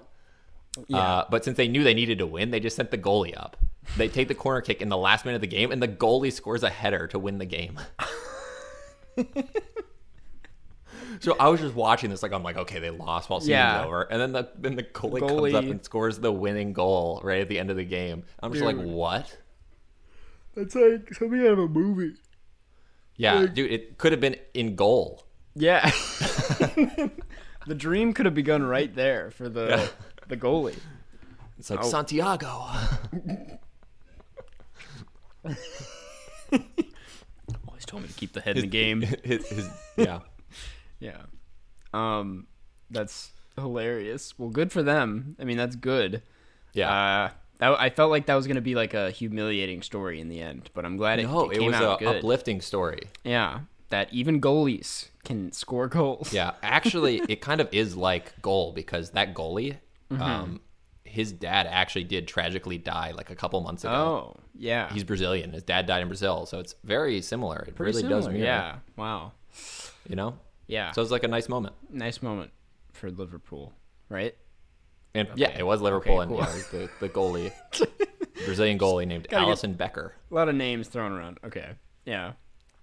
Uh, 0.94 1.26
but 1.30 1.44
since 1.44 1.58
they 1.58 1.68
knew 1.68 1.84
they 1.84 1.94
needed 1.94 2.20
to 2.20 2.26
win, 2.26 2.52
they 2.52 2.60
just 2.60 2.76
sent 2.76 2.92
the 2.92 2.98
goalie 2.98 3.38
up. 3.38 3.58
They 3.98 4.08
take 4.08 4.28
the 4.28 4.36
corner 4.36 4.62
kick 4.62 4.82
in 4.82 4.90
the 4.90 4.98
last 4.98 5.26
minute 5.26 5.36
of 5.36 5.42
the 5.42 5.48
game, 5.48 5.72
and 5.72 5.82
the 5.82 5.88
goalie 5.88 6.32
scores 6.32 6.64
a 6.64 6.70
header 6.70 7.08
to 7.08 7.20
win 7.20 7.40
the 7.40 7.46
game. 7.46 7.78
so 11.20 11.36
I 11.39 11.50
was 11.50 11.60
just 11.60 11.75
watching 11.75 12.10
this, 12.10 12.24
like 12.24 12.32
I'm 12.32 12.44
like, 12.44 12.58
okay, 12.58 12.80
they 12.80 12.89
lost 12.89 13.30
while 13.30 13.39
seeing 13.41 13.51
Yeah. 13.58 13.84
over, 13.86 14.03
and 14.03 14.20
then 14.22 14.32
the 14.32 14.50
then 14.58 14.75
the 14.75 14.84
goalie, 14.84 15.20
comes 15.20 15.53
up 15.53 15.63
and 15.65 15.84
scores 15.84 16.20
the 16.20 16.32
winning 16.32 16.74
goal 16.74 17.20
right 17.24 17.41
at 17.41 17.50
the 17.50 17.60
end 17.60 17.70
of 17.70 17.77
the 17.77 17.84
game. 17.86 18.24
I'm 18.41 18.51
just 18.53 18.63
like, 18.65 18.77
what? 18.77 19.38
That's 20.56 20.75
like 20.75 21.13
something 21.13 21.39
out 21.41 21.53
of 21.53 21.60
a 21.60 21.68
movie. 21.68 22.15
Yeah, 23.18 23.46
dude, 23.46 23.72
it 23.72 23.98
could 23.98 24.12
have 24.13 24.22
been 24.22 24.36
in 24.53 24.75
goal. 24.75 25.24
Yeah. 25.56 25.89
the 27.68 27.75
dream 27.75 28.13
could 28.13 28.25
have 28.25 28.36
begun 28.36 28.63
right 28.63 28.94
there 28.96 29.32
for 29.32 29.50
the 29.50 29.68
Yeah. 29.68 29.88
the 30.27 30.38
goalie. 30.38 30.77
It's 31.60 31.70
Oh. 31.70 31.75
like 31.75 31.84
Santiago. 31.86 32.65
Always 37.68 37.86
told 37.86 38.03
me 38.03 38.10
to 38.10 38.13
keep 38.15 38.34
the 38.34 38.41
head 38.41 38.58
in 38.58 38.62
the 38.63 38.68
game. 38.68 39.01
his, 39.01 39.48
his, 39.48 39.70
yeah, 39.98 40.20
Yeah. 41.01 41.24
Um, 41.93 42.48
that's 42.89 43.31
hilarious. 43.58 44.38
Well, 44.39 44.50
good 44.50 44.72
for 44.72 44.81
them. 44.84 45.36
I 45.39 45.43
mean, 45.43 45.58
that's 45.58 45.75
good. 45.75 46.22
yeah. 46.74 46.91
Uh, 46.91 47.29
that, 47.58 47.79
I 47.79 47.89
felt 47.89 48.10
like 48.12 48.25
that 48.27 48.36
was 48.36 48.48
gonna 48.48 48.62
be 48.62 48.74
like 48.75 48.93
a 48.93 49.12
humiliating 49.12 49.81
story 49.84 50.20
in 50.22 50.29
the 50.29 50.39
end, 50.41 50.70
but 50.74 50.86
I'm 50.86 50.96
glad 50.98 51.20
it, 51.20 51.24
no, 51.24 51.50
it 51.51 51.58
it 51.58 51.62
was 51.65 51.75
out 51.75 52.01
a 52.01 52.05
good. 52.05 52.15
uplifting 52.17 52.60
story. 52.62 53.01
Yeah, 53.24 53.60
that 53.89 54.12
even 54.13 54.39
goalies 54.41 55.10
can 55.25 55.51
score 55.51 55.88
goals. 55.88 56.34
Yeah, 56.34 56.53
actually, 56.63 57.17
it 57.29 57.41
kind 57.41 57.62
of 57.62 57.67
is 57.74 57.96
like 57.98 58.41
goal 58.41 58.72
because 58.72 59.12
that 59.12 59.34
goalie, 59.36 59.77
Mm-hmm. 60.12 60.22
um, 60.24 60.62
his 61.03 61.31
dad 61.31 61.67
actually 61.70 62.03
did 62.05 62.27
tragically 62.27 62.77
die 62.77 63.12
like 63.12 63.29
a 63.29 63.36
couple 63.36 63.60
months 63.62 63.84
ago. 63.84 63.93
Oh, 63.93 64.39
yeah. 64.58 64.91
He's 64.93 65.03
Brazilian. 65.03 65.51
His 65.53 65.63
dad 65.63 65.86
died 65.86 66.01
in 66.01 66.08
Brazil, 66.08 66.46
so 66.46 66.60
it's 66.60 66.75
very 66.84 67.22
similar. 67.22 67.63
It 67.67 67.75
Pretty 67.75 67.98
really 67.98 68.10
does 68.10 68.27
mirror. 68.27 68.39
Yeah. 68.39 68.75
Wow. 68.98 69.34
you 70.10 70.15
know. 70.15 70.38
Yeah. 70.72 70.92
So 70.94 71.01
it 71.01 71.04
was 71.04 71.12
like 71.12 71.24
a 71.24 71.28
nice 71.28 71.50
moment. 71.50 71.75
nice 71.90 72.22
moment 72.22 72.51
for 72.94 73.12
Liverpool, 73.12 73.74
right? 74.10 74.34
And 75.13 75.28
yeah, 75.36 75.50
it 75.58 75.63
was 75.63 75.82
Liverpool, 75.82 76.22
Okay, 76.22 76.34
and 76.34 76.40
yeah, 76.40 76.62
the 76.72 76.90
the 77.01 77.10
goalie, 77.10 77.51
Brazilian 78.46 78.80
goalie 78.80 79.06
named 79.06 79.28
Alisson 79.30 79.75
Becker. 79.75 80.16
A 80.32 80.34
lot 80.34 80.48
of 80.48 80.56
names 80.56 80.88
thrown 80.88 81.12
around. 81.12 81.40
Okay. 81.44 81.72
Yeah. 82.06 82.34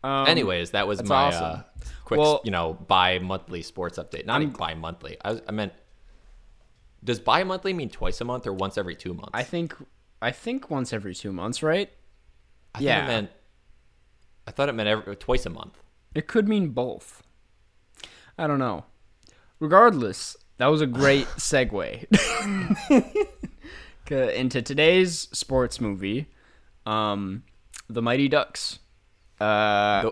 Um, 0.05 0.29
Anyways, 0.29 0.73
that 0.73 0.87
was 0.87 1.03
my 1.03 1.15
awesome. 1.15 1.45
uh, 1.45 1.63
quick, 2.05 2.21
Well- 2.21 2.43
you 2.45 2.51
know, 2.51 2.75
bi-monthly 2.75 3.63
sports 3.63 3.99
update. 3.99 4.27
Not 4.27 4.43
even 4.43 4.55
bi-monthly. 4.55 5.17
I, 5.25 5.33
was, 5.33 5.43
I 5.49 5.53
meant, 5.53 5.73
does 7.03 7.19
bi-monthly 7.19 7.73
mean 7.73 7.89
twice 7.89 8.21
a 8.21 8.25
month 8.25 8.47
or 8.47 8.53
once 8.53 8.79
every 8.79 8.95
two 8.95 9.15
months? 9.15 9.31
I 9.33 9.43
think 9.43 9.75
I 10.21 10.31
think 10.31 10.71
once 10.71 10.93
every 10.93 11.15
two 11.15 11.33
months, 11.33 11.63
right? 11.63 11.91
I 12.75 12.79
thought 12.79 12.85
yeah. 12.85 13.05
it 13.05 13.09
meant. 13.09 13.31
I 14.47 14.51
thought 14.51 14.69
it 14.69 14.75
meant 14.75 14.89
every, 14.89 15.17
twice 15.17 15.47
a 15.47 15.51
month. 15.51 15.83
It 16.15 16.27
could 16.27 16.47
mean 16.47 16.69
both. 16.69 17.23
I 18.39 18.47
don't 18.47 18.59
know. 18.59 18.85
Regardless, 19.61 20.37
that 20.59 20.67
was 20.67 20.81
a 20.81 20.87
great 20.87 21.27
segue 21.37 22.07
into 24.11 24.63
today's 24.63 25.29
sports 25.33 25.81
movie, 25.81 26.27
um, 26.87 27.43
The 27.89 28.01
Mighty 28.03 28.29
Ducks. 28.29 28.79
Uh, 29.41 30.03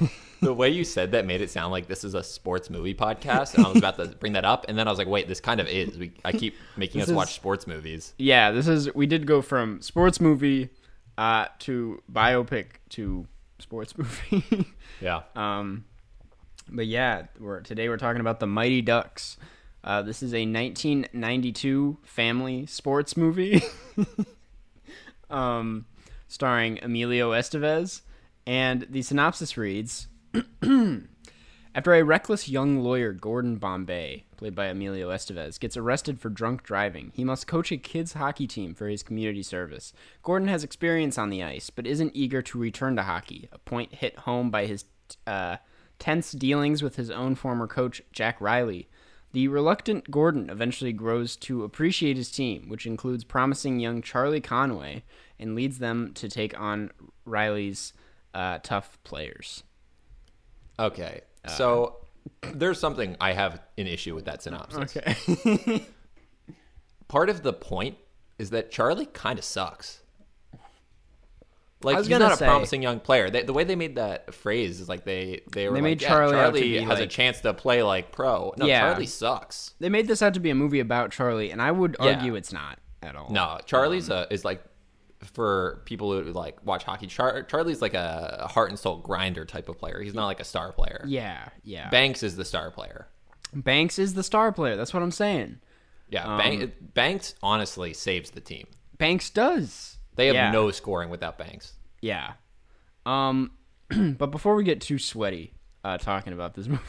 The, 0.00 0.10
the 0.42 0.54
way 0.54 0.68
you 0.70 0.84
said 0.84 1.12
that 1.12 1.26
made 1.26 1.40
it 1.40 1.50
sound 1.50 1.72
like 1.72 1.86
this 1.88 2.04
is 2.04 2.14
a 2.14 2.22
sports 2.22 2.70
movie 2.70 2.94
podcast, 2.94 3.54
and 3.54 3.64
I 3.66 3.68
was 3.68 3.78
about 3.78 3.96
to 3.96 4.06
bring 4.08 4.32
that 4.34 4.44
up, 4.44 4.66
and 4.68 4.78
then 4.78 4.86
I 4.88 4.90
was 4.90 4.98
like, 4.98 5.08
wait, 5.08 5.28
this 5.28 5.40
kind 5.40 5.60
of 5.60 5.66
is. 5.68 5.98
We, 5.98 6.12
I 6.24 6.32
keep 6.32 6.54
making 6.76 7.00
us 7.02 7.10
watch 7.10 7.34
sports 7.34 7.66
movies. 7.66 8.14
yeah, 8.18 8.50
this 8.50 8.68
is 8.68 8.92
we 8.94 9.06
did 9.06 9.26
go 9.26 9.42
from 9.42 9.80
sports 9.82 10.20
movie 10.20 10.70
uh, 11.18 11.46
to 11.60 12.02
biopic 12.12 12.66
to 12.90 13.26
sports 13.58 13.96
movie. 13.98 14.66
Yeah. 15.00 15.22
Um, 15.36 15.84
but 16.68 16.86
yeah, 16.86 17.26
we're 17.38 17.60
today 17.60 17.88
we're 17.88 17.96
talking 17.96 18.20
about 18.20 18.40
the 18.40 18.46
Mighty 18.46 18.82
Ducks. 18.82 19.36
Uh, 19.82 20.02
this 20.02 20.22
is 20.22 20.32
a 20.32 20.46
1992 20.46 21.98
family 22.02 22.64
sports 22.66 23.16
movie, 23.16 23.62
um, 25.30 25.84
starring 26.26 26.78
Emilio 26.82 27.32
Estevez, 27.32 28.00
and 28.46 28.86
the 28.88 29.02
synopsis 29.02 29.56
reads: 29.56 30.08
After 31.74 31.92
a 31.92 32.02
reckless 32.02 32.48
young 32.48 32.80
lawyer, 32.80 33.12
Gordon 33.12 33.56
Bombay, 33.56 34.24
played 34.36 34.54
by 34.54 34.66
Emilio 34.66 35.10
Estevez, 35.10 35.58
gets 35.58 35.76
arrested 35.76 36.20
for 36.20 36.28
drunk 36.28 36.62
driving, 36.62 37.10
he 37.14 37.24
must 37.24 37.46
coach 37.46 37.72
a 37.72 37.76
kids' 37.76 38.14
hockey 38.14 38.46
team 38.46 38.74
for 38.74 38.88
his 38.88 39.02
community 39.02 39.42
service. 39.42 39.92
Gordon 40.22 40.48
has 40.48 40.64
experience 40.64 41.18
on 41.18 41.30
the 41.30 41.42
ice, 41.42 41.70
but 41.70 41.86
isn't 41.86 42.12
eager 42.14 42.42
to 42.42 42.58
return 42.58 42.96
to 42.96 43.02
hockey, 43.02 43.48
a 43.52 43.58
point 43.58 43.96
hit 43.96 44.20
home 44.20 44.50
by 44.50 44.66
his 44.66 44.84
uh, 45.26 45.56
tense 45.98 46.32
dealings 46.32 46.82
with 46.82 46.96
his 46.96 47.10
own 47.10 47.34
former 47.34 47.66
coach, 47.66 48.02
Jack 48.12 48.40
Riley. 48.40 48.88
The 49.32 49.48
reluctant 49.48 50.10
Gordon 50.10 50.48
eventually 50.48 50.92
grows 50.92 51.34
to 51.38 51.64
appreciate 51.64 52.16
his 52.16 52.30
team, 52.30 52.68
which 52.68 52.86
includes 52.86 53.24
promising 53.24 53.80
young 53.80 54.00
Charlie 54.00 54.40
Conway, 54.40 55.02
and 55.40 55.56
leads 55.56 55.78
them 55.78 56.12
to 56.14 56.28
take 56.28 56.58
on 56.58 56.92
Riley's 57.24 57.92
uh, 58.32 58.58
tough 58.62 58.96
players. 59.02 59.64
Okay. 60.78 61.22
So 61.48 61.96
there's 62.52 62.78
something 62.78 63.16
I 63.20 63.32
have 63.32 63.60
an 63.76 63.86
issue 63.86 64.14
with 64.14 64.24
that 64.26 64.42
synopsis. 64.42 64.96
Okay. 64.96 65.84
Part 67.08 67.28
of 67.28 67.42
the 67.42 67.52
point 67.52 67.96
is 68.38 68.50
that 68.50 68.70
Charlie 68.70 69.06
kind 69.06 69.38
of 69.38 69.44
sucks. 69.44 70.03
Like 71.84 71.98
he's 71.98 72.08
not 72.08 72.38
say- 72.38 72.44
a 72.46 72.48
promising 72.48 72.82
young 72.82 73.00
player. 73.00 73.30
They, 73.30 73.42
the 73.42 73.52
way 73.52 73.64
they 73.64 73.76
made 73.76 73.96
that 73.96 74.34
phrase 74.34 74.80
is 74.80 74.88
like 74.88 75.04
they 75.04 75.42
they 75.52 75.68
were 75.68 75.74
They 75.74 75.80
like, 75.80 75.82
made 75.84 76.02
yeah, 76.02 76.08
Charlie 76.08 76.60
to 76.60 76.66
be, 76.66 76.78
has 76.80 77.00
a 77.00 77.06
chance 77.06 77.40
to 77.42 77.54
play 77.54 77.82
like 77.82 78.10
pro. 78.12 78.52
No, 78.56 78.66
Yeah. 78.66 78.80
Charlie 78.80 79.06
sucks. 79.06 79.74
they 79.80 79.88
made 79.88 80.08
this 80.08 80.22
out 80.22 80.34
to 80.34 80.40
be 80.40 80.50
a 80.50 80.54
movie 80.54 80.80
about 80.80 81.10
Charlie, 81.12 81.50
and 81.50 81.60
I 81.62 81.70
would 81.70 81.96
Yeah. 82.00 82.14
argue 82.16 82.34
it's 82.34 82.52
not 82.52 82.78
at 83.02 83.16
all. 83.16 83.30
No, 83.30 83.58
Charlie's 83.66 84.08
a, 84.08 84.26
is 84.30 84.44
like 84.44 84.64
for 85.32 85.82
people 85.86 86.12
who 86.12 86.32
like 86.32 86.64
watch 86.66 86.84
hockey. 86.84 87.06
Char- 87.06 87.42
Charlie's 87.44 87.80
like 87.80 87.94
a 87.94 88.46
heart 88.50 88.70
and 88.70 88.78
soul 88.78 88.98
grinder 88.98 89.44
type 89.44 89.68
of 89.68 89.78
player. 89.78 90.00
He's 90.02 90.14
not 90.14 90.26
like 90.26 90.40
a 90.40 90.44
star 90.44 90.72
player. 90.72 91.04
Yeah, 91.06 91.48
yeah. 91.62 91.88
Banks 91.90 92.22
is 92.22 92.36
the 92.36 92.44
star 92.44 92.70
player. 92.70 93.08
Banks 93.54 93.98
is 93.98 94.14
the 94.14 94.22
star 94.22 94.52
player. 94.52 94.76
That's 94.76 94.92
what 94.92 95.02
I'm 95.02 95.10
saying. 95.12 95.60
Yeah, 96.10 96.24
Um, 96.26 96.38
Bank, 96.38 96.72
Banks 96.94 97.34
honestly 97.42 97.94
saves 97.94 98.30
the 98.32 98.40
team. 98.40 98.66
Banks 98.98 99.30
does. 99.30 99.93
They 100.16 100.26
have 100.26 100.34
Yeah. 100.36 100.50
no 100.50 100.70
scoring 100.70 101.10
without 101.10 101.38
Banks. 101.38 101.72
Yeah. 102.00 102.32
Um, 103.06 103.50
but 104.18 104.30
before 104.30 104.54
we 104.54 104.64
get 104.64 104.80
too 104.80 104.98
sweaty 104.98 105.54
uh, 105.84 105.98
talking 105.98 106.32
about 106.32 106.54
this 106.54 106.66
movie, 106.68 106.82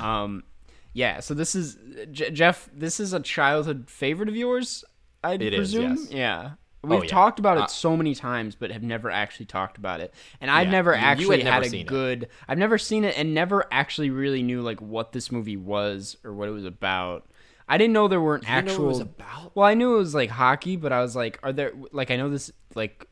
um, 0.00 0.44
yeah. 0.92 1.20
So 1.20 1.34
this 1.34 1.54
is 1.54 1.76
J- 2.10 2.30
Jeff. 2.30 2.68
This 2.72 3.00
is 3.00 3.12
a 3.12 3.20
childhood 3.20 3.88
favorite 3.88 4.28
of 4.28 4.36
yours, 4.36 4.84
I 5.24 5.34
It 5.34 5.42
is, 5.42 5.56
presume. 5.56 5.96
yes. 5.96 6.10
Yeah. 6.10 6.50
We've 6.82 7.02
yeah. 7.02 7.10
talked 7.10 7.40
about 7.40 7.56
it 7.56 7.62
Uh, 7.64 7.66
so 7.66 7.96
many 7.96 8.14
times, 8.14 8.54
but 8.54 8.70
have 8.70 8.82
never 8.84 9.10
actually 9.10 9.46
talked 9.46 9.76
about 9.76 10.00
it. 10.00 10.14
And 10.40 10.48
I've 10.50 10.66
Yeah, 10.68 10.72
never 10.72 10.92
you 10.92 10.98
had 10.98 11.18
actually 11.18 11.38
never 11.42 11.50
had 11.50 11.62
a 11.64 11.68
seen 11.68 11.80
it. 11.80 11.86
good. 11.88 12.28
I've 12.46 12.58
never 12.58 12.78
seen 12.78 13.02
it, 13.04 13.18
and 13.18 13.34
never 13.34 13.64
actually 13.72 14.10
really 14.10 14.42
knew 14.42 14.62
like 14.62 14.80
what 14.80 15.10
this 15.12 15.32
movie 15.32 15.56
was 15.56 16.16
or 16.22 16.32
what 16.32 16.48
it 16.48 16.52
was 16.52 16.64
about. 16.64 17.26
I 17.68 17.78
didn't 17.78 17.92
know 17.94 18.06
there 18.08 18.20
weren't 18.20 18.44
know 18.44 18.48
actual. 18.50 18.76
what 18.78 18.84
it 18.84 18.88
was 18.88 19.00
about? 19.00 19.56
Well, 19.56 19.66
I 19.66 19.74
knew 19.74 19.94
it 19.94 19.98
was 19.98 20.14
like 20.14 20.30
hockey, 20.30 20.76
but 20.76 20.92
I 20.92 21.00
was 21.00 21.16
like, 21.16 21.38
are 21.42 21.52
there 21.52 21.72
like 21.92 22.10
I 22.10 22.16
know 22.16 22.28
this 22.30 22.52
like 22.74 23.06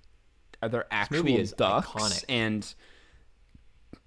are 0.62 0.68
there 0.68 0.86
actual 0.90 1.22
ducks 1.56 1.88
iconic. 1.88 2.24
and 2.28 2.74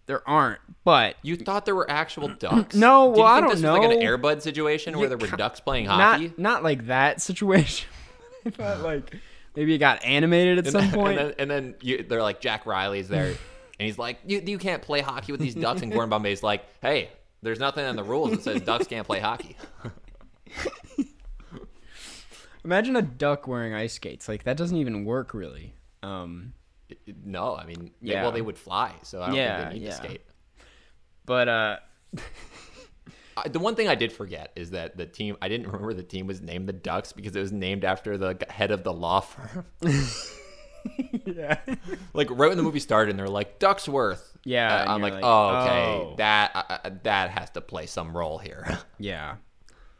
there 0.05 0.27
aren't, 0.27 0.59
but 0.85 1.17
You 1.21 1.35
thought 1.35 1.65
there 1.65 1.75
were 1.75 1.89
actual 1.89 2.29
ducks? 2.39 2.75
No, 2.75 3.07
you 3.13 3.21
well, 3.21 3.27
I 3.27 3.35
think 3.41 3.47
don't 3.47 3.55
this 3.61 3.63
was 3.69 3.79
like 3.79 3.91
an 3.91 3.99
know. 3.99 4.05
Air 4.05 4.17
Bud 4.17 4.41
situation 4.41 4.97
where 4.97 5.09
there 5.09 5.17
were 5.17 5.27
ki- 5.27 5.35
ducks 5.35 5.59
playing 5.59 5.85
hockey? 5.85 6.27
not 6.27 6.39
not 6.39 6.63
like 6.63 6.87
that 6.87 7.21
situation. 7.29 7.87
I 8.45 8.49
thought 8.51 8.81
like 8.81 9.13
maybe 9.55 9.73
it 9.75 9.79
got 9.79 10.03
animated 10.05 10.59
at 10.59 10.67
some 10.71 10.81
and, 10.81 10.93
point. 10.93 11.19
and 11.19 11.27
then, 11.29 11.35
and 11.39 11.51
then 11.51 11.75
you, 11.81 12.03
they're 12.03 12.21
like 12.21 12.39
Jack 12.39 12.65
Riley's 12.65 13.09
there, 13.09 13.25
and 13.27 13.35
he's 13.85 13.97
like, 13.97 14.19
you, 14.25 14.41
"You 14.45 14.57
can't 14.57 14.81
play 14.81 15.01
hockey 15.01 15.33
with 15.33 15.41
these 15.41 15.55
ducks." 15.55 15.81
And 15.81 15.91
Gordon 15.91 16.09
Bombay's 16.11 16.41
like, 16.41 16.63
"Hey, 16.81 17.09
there's 17.41 17.59
nothing 17.59 17.85
in 17.85 17.95
the 17.97 18.03
rules 18.03 18.31
that 18.31 18.43
says 18.43 18.61
ducks 18.61 18.87
can't 18.87 19.05
play 19.05 19.19
hockey." 19.19 19.57
Imagine 22.63 22.95
a 22.95 23.01
duck 23.01 23.47
wearing 23.47 23.73
ice 23.73 23.93
skates. 23.93 24.27
Like 24.27 24.43
that 24.43 24.57
doesn't 24.57 24.77
even 24.77 25.05
work 25.05 25.33
really. 25.33 25.73
Um, 26.03 26.53
no, 27.23 27.55
I 27.55 27.65
mean, 27.65 27.91
they- 28.01 28.11
Yeah. 28.13 28.23
well, 28.23 28.31
they 28.31 28.41
would 28.41 28.57
fly, 28.57 28.93
so 29.03 29.21
I 29.21 29.27
don't 29.27 29.35
Yeah, 29.35 29.57
think 29.57 29.69
they 29.69 29.79
need 29.79 29.85
yeah. 29.85 29.89
to 29.91 29.95
skate. 29.95 30.21
but 31.25 31.47
uh, 31.47 31.77
the 33.49 33.59
one 33.59 33.75
thing 33.75 33.87
I 33.87 33.95
did 33.95 34.11
forget 34.11 34.51
is 34.55 34.71
that 34.71 34.97
the 34.97 35.05
team. 35.05 35.37
I 35.41 35.47
didn't 35.49 35.67
remember 35.67 35.93
the 35.93 36.03
team 36.03 36.27
was 36.27 36.41
named 36.41 36.67
the 36.67 36.73
Ducks 36.73 37.13
because 37.13 37.35
it 37.35 37.41
was 37.41 37.51
named 37.51 37.83
after 37.85 38.17
the 38.17 38.37
head 38.49 38.71
of 38.71 38.83
the 38.83 38.93
law 38.93 39.19
firm. 39.21 39.65
yeah, 41.25 41.59
like 42.13 42.29
right 42.31 42.47
when 42.49 42.57
the 42.57 42.63
movie 42.63 42.79
started, 42.79 43.11
and 43.11 43.19
they're 43.19 43.27
like 43.27 43.59
Ducksworth. 43.59 44.21
Yeah, 44.45 44.83
Uh, 44.83 44.93
I'm 44.93 45.01
like, 45.01 45.13
like, 45.13 45.23
oh, 45.25 45.47
okay, 45.61 45.85
oh. 45.85 46.15
that 46.17 46.51
uh, 46.55 46.77
uh, 46.85 46.89
that 47.03 47.29
has 47.31 47.49
to 47.51 47.61
play 47.61 47.85
some 47.85 48.15
role 48.15 48.37
here. 48.37 48.77
yeah, 48.97 49.35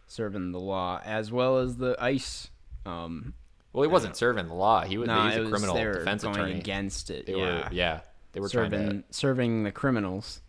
serving 0.07 0.51
the 0.51 0.59
law 0.59 1.01
as 1.03 1.31
well 1.31 1.57
as 1.57 1.77
the 1.77 1.95
ice. 1.99 2.49
Um, 2.85 3.33
well, 3.73 3.83
he 3.83 3.89
wasn't 3.89 4.15
serving 4.15 4.47
the 4.47 4.53
law. 4.55 4.83
He 4.83 4.97
was. 4.97 5.07
no, 5.07 5.27
it 5.27 5.37
a 5.37 5.41
was 5.41 5.49
criminal 5.49 5.75
they 5.75 5.85
were 5.85 5.93
defense 5.93 6.23
attorney. 6.23 6.57
against 6.57 7.09
it. 7.09 7.25
They 7.27 7.35
yeah, 7.35 7.69
were, 7.69 7.73
yeah, 7.73 7.99
they 8.31 8.39
were 8.39 8.49
serving 8.49 9.03
to. 9.03 9.13
serving 9.13 9.63
the 9.63 9.71
criminals. 9.71 10.41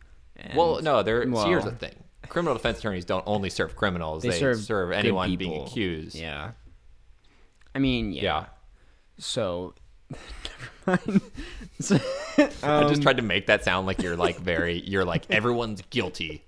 Well, 0.54 0.80
no, 0.82 1.02
they're. 1.02 1.24
see, 1.24 1.28
here's 1.28 1.64
well, 1.64 1.72
the 1.72 1.76
thing: 1.76 1.94
criminal 2.28 2.54
defense 2.54 2.78
attorneys 2.78 3.04
don't 3.04 3.24
only 3.26 3.50
serve 3.50 3.76
criminals; 3.76 4.22
They 4.22 4.30
they, 4.30 4.38
serve 4.38 4.58
serve, 4.58 4.92
anyone 4.92 5.34
being 5.36 5.62
accused. 5.62 6.16
Yeah. 6.16 6.52
I 7.74 7.80
mean, 7.80 8.12
yeah. 8.12 8.22
Yeah. 8.22 8.46
So, 9.18 9.74
never 10.86 11.00
mind. 11.06 11.20
So, 11.80 11.98
I 12.38 12.48
um, 12.82 12.88
just 12.88 13.02
tried 13.02 13.16
to 13.18 13.22
make 13.22 13.46
that 13.46 13.64
sound 13.64 13.86
like 13.86 14.02
you're 14.02 14.16
like 14.16 14.38
very. 14.38 14.80
You're 14.80 15.04
like 15.04 15.30
everyone's 15.30 15.82
guilty. 15.90 16.44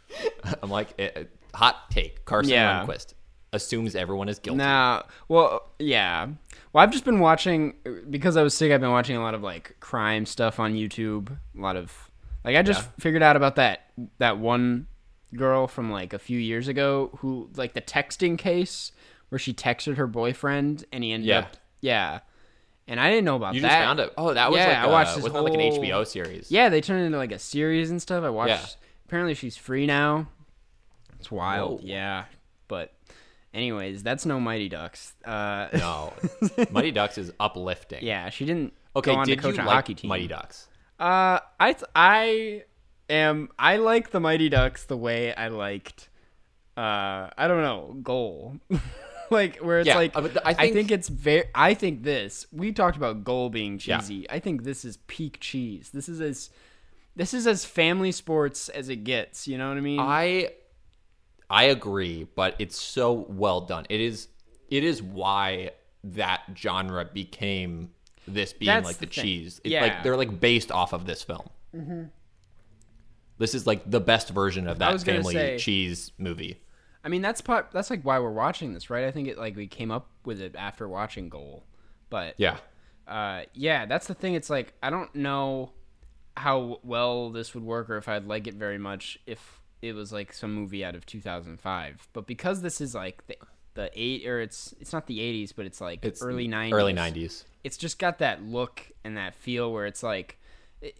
I'm 0.62 0.70
like 0.70 0.94
eh, 0.98 1.10
eh, 1.14 1.24
hot 1.54 1.90
take. 1.90 2.24
Carson 2.24 2.52
Yeah. 2.52 2.84
Lundquist 2.86 3.14
assumes 3.52 3.96
everyone 3.96 4.28
is 4.28 4.38
guilty. 4.38 4.58
Nah, 4.58 5.02
well, 5.28 5.70
yeah. 5.78 6.28
Well, 6.72 6.84
I've 6.84 6.92
just 6.92 7.04
been 7.04 7.18
watching 7.18 7.74
because 8.08 8.36
I 8.36 8.42
was 8.42 8.54
sick. 8.54 8.70
I've 8.70 8.80
been 8.80 8.90
watching 8.92 9.16
a 9.16 9.22
lot 9.22 9.34
of 9.34 9.42
like 9.42 9.76
crime 9.80 10.24
stuff 10.26 10.60
on 10.60 10.74
YouTube. 10.74 11.30
A 11.56 11.60
lot 11.60 11.76
of 11.76 12.10
like 12.44 12.56
I 12.56 12.62
just 12.62 12.82
Yeah. 12.82 12.88
figured 13.00 13.22
out 13.22 13.36
about 13.36 13.56
that 13.56 13.90
that 14.18 14.38
one 14.38 14.86
girl 15.34 15.66
from 15.66 15.90
like 15.90 16.12
a 16.12 16.18
few 16.18 16.38
years 16.38 16.68
ago 16.68 17.10
who 17.18 17.50
like 17.56 17.72
the 17.74 17.80
texting 17.82 18.36
case 18.38 18.92
where 19.28 19.38
she 19.38 19.52
texted 19.52 19.96
her 19.96 20.06
boyfriend 20.08 20.84
and 20.92 21.02
he 21.04 21.12
ended 21.12 21.28
Yeah. 21.28 21.38
up 21.40 21.56
yeah. 21.80 22.20
And 22.88 22.98
I 23.00 23.08
didn't 23.10 23.24
know 23.24 23.36
about 23.36 23.54
You 23.54 23.60
that. 23.62 23.68
just 23.68 23.78
found 23.78 24.00
it. 24.00 24.12
Oh, 24.18 24.34
that 24.34 24.50
was 24.50 24.58
Yeah, 24.58 24.68
like 24.68 24.76
I 24.78 24.84
a, 24.84 24.90
watched 24.90 25.14
this 25.14 25.22
wasn't 25.24 25.44
like 25.44 25.54
an 25.54 25.60
HBO 25.60 26.04
series. 26.04 26.50
Yeah, 26.50 26.68
they 26.68 26.80
turned 26.80 27.02
it 27.02 27.06
into 27.06 27.18
like 27.18 27.30
a 27.32 27.38
series 27.38 27.90
and 27.90 28.02
stuff. 28.02 28.24
I 28.24 28.30
watched. 28.30 28.50
Yeah. 28.50 28.86
Apparently, 29.06 29.34
she's 29.34 29.56
free 29.56 29.86
now. 29.86 30.26
It's 31.20 31.30
wild. 31.30 31.80
Whoa. 31.82 31.86
Yeah, 31.86 32.24
but 32.68 32.92
anyways, 33.54 34.02
that's 34.02 34.26
no 34.26 34.40
Mighty 34.40 34.68
Ducks. 34.68 35.14
Uh, 35.24 35.68
No, 35.72 36.12
Mighty 36.70 36.90
Ducks 36.90 37.18
is 37.18 37.32
uplifting. 37.38 38.02
yeah, 38.04 38.30
she 38.30 38.44
didn't 38.44 38.72
Okay, 38.96 39.12
go 39.12 39.18
on 39.18 39.26
did 39.26 39.36
to 39.36 39.42
coach 39.42 39.56
you 39.56 39.62
a 39.62 39.64
like 39.64 39.74
hockey 39.74 39.94
team. 39.94 40.08
Mighty 40.08 40.26
Ducks? 40.28 40.66
Uh, 40.98 41.38
I 41.58 41.72
th- 41.72 41.84
I 41.94 42.64
am 43.08 43.48
I 43.58 43.76
like 43.76 44.10
the 44.10 44.20
Mighty 44.20 44.48
Ducks 44.48 44.84
the 44.84 44.96
way 44.96 45.34
I 45.34 45.48
liked. 45.48 46.08
Uh, 46.76 47.28
I 47.36 47.46
don't 47.48 47.62
know, 47.62 47.96
goal. 48.02 48.56
like 49.30 49.58
where 49.58 49.80
it's 49.80 49.86
Yeah, 49.86 49.96
like 49.96 50.16
uh, 50.16 50.22
but 50.22 50.46
I 50.46 50.50
I 50.50 50.54
think, 50.54 50.74
think- 50.74 50.90
it's 50.92 51.08
very. 51.08 51.44
I 51.54 51.74
think 51.74 52.02
this 52.02 52.46
we 52.52 52.72
talked 52.72 52.96
about 52.96 53.22
goal 53.24 53.48
being 53.50 53.80
Yeah. 53.82 53.98
cheesy. 53.98 54.28
I 54.30 54.40
think 54.40 54.64
this 54.64 54.84
is 54.84 54.96
peak 55.06 55.38
cheese. 55.40 55.90
This 55.92 56.08
is 56.08 56.20
as 56.20 56.50
this 57.16 57.34
is 57.34 57.46
as 57.46 57.64
family 57.64 58.12
sports 58.12 58.68
as 58.68 58.88
it 58.88 59.04
gets. 59.04 59.46
You 59.48 59.58
know 59.58 59.68
what 59.68 59.76
I 59.78 59.80
mean? 59.82 60.00
I 60.00 60.50
I 61.50 61.64
agree, 61.64 62.28
but 62.36 62.54
it's 62.58 62.80
so 62.80 63.26
well 63.28 63.60
done. 63.62 63.84
It 63.90 64.00
is 64.00 64.28
it 64.70 64.84
is 64.84 65.02
why 65.02 65.72
that 66.04 66.42
genre 66.56 67.04
became 67.04 67.90
this 68.28 68.52
being 68.52 68.68
That's 68.68 68.86
like 68.86 68.96
the, 68.98 69.06
the 69.06 69.10
cheese. 69.12 69.60
It, 69.64 69.72
Yeah. 69.72 69.82
Like 69.82 70.02
they're 70.04 70.16
like 70.16 70.38
based 70.40 70.70
off 70.70 70.92
of 70.92 71.04
this 71.06 71.22
film. 71.22 71.48
This 73.38 73.54
is 73.54 73.66
like 73.66 73.90
the 73.90 74.00
best 74.00 74.30
version 74.30 74.68
of 74.68 74.78
that 74.78 75.00
family 75.02 75.34
say- 75.34 75.58
cheese 75.58 76.12
movie. 76.18 76.60
I 77.02 77.08
mean, 77.08 77.22
that's 77.22 77.40
part. 77.40 77.70
That's 77.72 77.88
like 77.88 78.02
why 78.02 78.18
we're 78.18 78.30
watching 78.30 78.74
this, 78.74 78.90
right? 78.90 79.06
I 79.06 79.10
think 79.10 79.26
it 79.26 79.38
like 79.38 79.56
we 79.56 79.66
came 79.66 79.90
up 79.90 80.08
with 80.26 80.40
it 80.40 80.54
after 80.56 80.86
watching 80.86 81.30
Goal, 81.30 81.64
but 82.10 82.34
Yeah. 82.36 82.58
uh, 83.08 83.42
yeah, 83.54 83.86
that's 83.86 84.06
the 84.06 84.12
thing. 84.14 84.34
It's 84.34 84.50
like 84.50 84.74
I 84.82 84.90
don't 84.90 85.12
know 85.14 85.72
how 86.36 86.78
well 86.82 87.30
this 87.30 87.54
would 87.54 87.64
work 87.64 87.88
or 87.88 87.96
if 87.96 88.06
I'd 88.08 88.26
like 88.26 88.46
it 88.46 88.54
very 88.54 88.78
much 88.78 89.18
if 89.26 89.60
it 89.82 89.94
was 89.94 90.12
like 90.12 90.32
some 90.32 90.52
movie 90.54 90.84
out 90.84 90.94
of 90.94 91.06
2005. 91.06 92.08
But 92.12 92.26
because 92.26 92.62
this 92.62 92.80
is 92.80 92.94
like 92.94 93.26
the 93.26 93.36
the 93.74 93.90
eight 93.94 94.26
or 94.26 94.40
it's 94.40 94.74
it's 94.80 94.92
not 94.92 95.06
the 95.06 95.18
80s, 95.18 95.52
but 95.54 95.64
it's 95.66 95.80
like 95.80 96.04
It's 96.04 96.22
early 96.22 96.48
90s. 96.48 96.72
Early 96.72 96.92
90s. 96.92 97.44
It's 97.64 97.76
just 97.76 97.98
got 97.98 98.18
that 98.18 98.42
look 98.42 98.90
and 99.04 99.16
that 99.16 99.34
feel 99.34 99.72
where 99.72 99.86
it's 99.86 100.02
like 100.02 100.38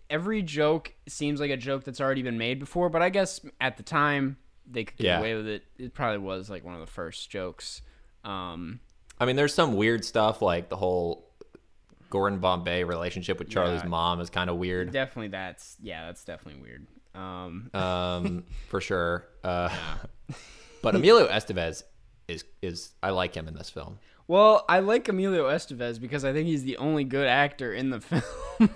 every 0.09 0.43
joke 0.43 0.93
seems 1.09 1.41
like 1.41 1.51
a 1.51 1.57
joke 1.57 1.85
that's 1.85 2.01
already 2.01 2.23
been 2.23 2.39
made 2.39 2.59
before. 2.59 2.89
But 2.89 3.03
I 3.03 3.09
guess 3.11 3.41
at 3.61 3.77
the 3.77 3.83
time 3.83 4.37
they 4.71 4.85
could 4.85 4.97
get 4.99 5.05
Yeah. 5.07 5.19
away 5.19 5.35
with 5.35 5.49
it. 5.49 5.65
It 5.79 5.95
probably 5.95 6.19
was 6.19 6.49
like 6.49 6.65
one 6.65 6.75
of 6.75 6.81
the 6.81 6.87
first 6.87 7.29
jokes. 7.29 7.83
Um, 8.25 8.79
I 9.19 9.25
mean, 9.27 9.35
there's 9.37 9.53
some 9.55 9.75
weird 9.75 10.05
stuff 10.05 10.41
like 10.41 10.69
the 10.69 10.77
whole 10.77 11.27
Gordon 12.09 12.39
Bombay 12.39 12.85
relationship 12.85 13.39
with 13.39 13.49
Charlie's 13.51 13.83
Yeah. 13.83 13.89
mom 13.89 14.21
is 14.21 14.31
kind 14.31 14.49
of 14.51 14.57
weird. 14.57 14.93
definitely 14.93 15.29
that's 15.29 15.77
yeah, 15.83 16.07
that's 16.07 16.25
definitely 16.25 16.63
weird. 16.63 16.87
Um, 17.15 17.71
um, 17.75 18.45
for 18.69 18.81
sure. 18.81 19.27
Uh, 19.45 19.69
but 20.83 20.95
Emilio 20.95 21.27
Estevez 21.29 21.83
is 22.29 22.45
is 22.63 22.93
I 23.03 23.11
like 23.11 23.35
him 23.35 23.49
in 23.49 23.55
this 23.55 23.71
film. 23.71 23.99
Well, 24.29 24.65
I 24.69 24.79
like 24.81 25.09
Emilio 25.09 25.49
Estevez 25.49 26.01
because 26.01 26.25
I 26.25 26.33
think 26.33 26.47
he's 26.47 26.63
the 26.63 26.77
only 26.77 27.03
good 27.05 27.27
actor 27.27 27.75
in 27.75 27.91
the 27.91 28.01
film. 28.01 28.71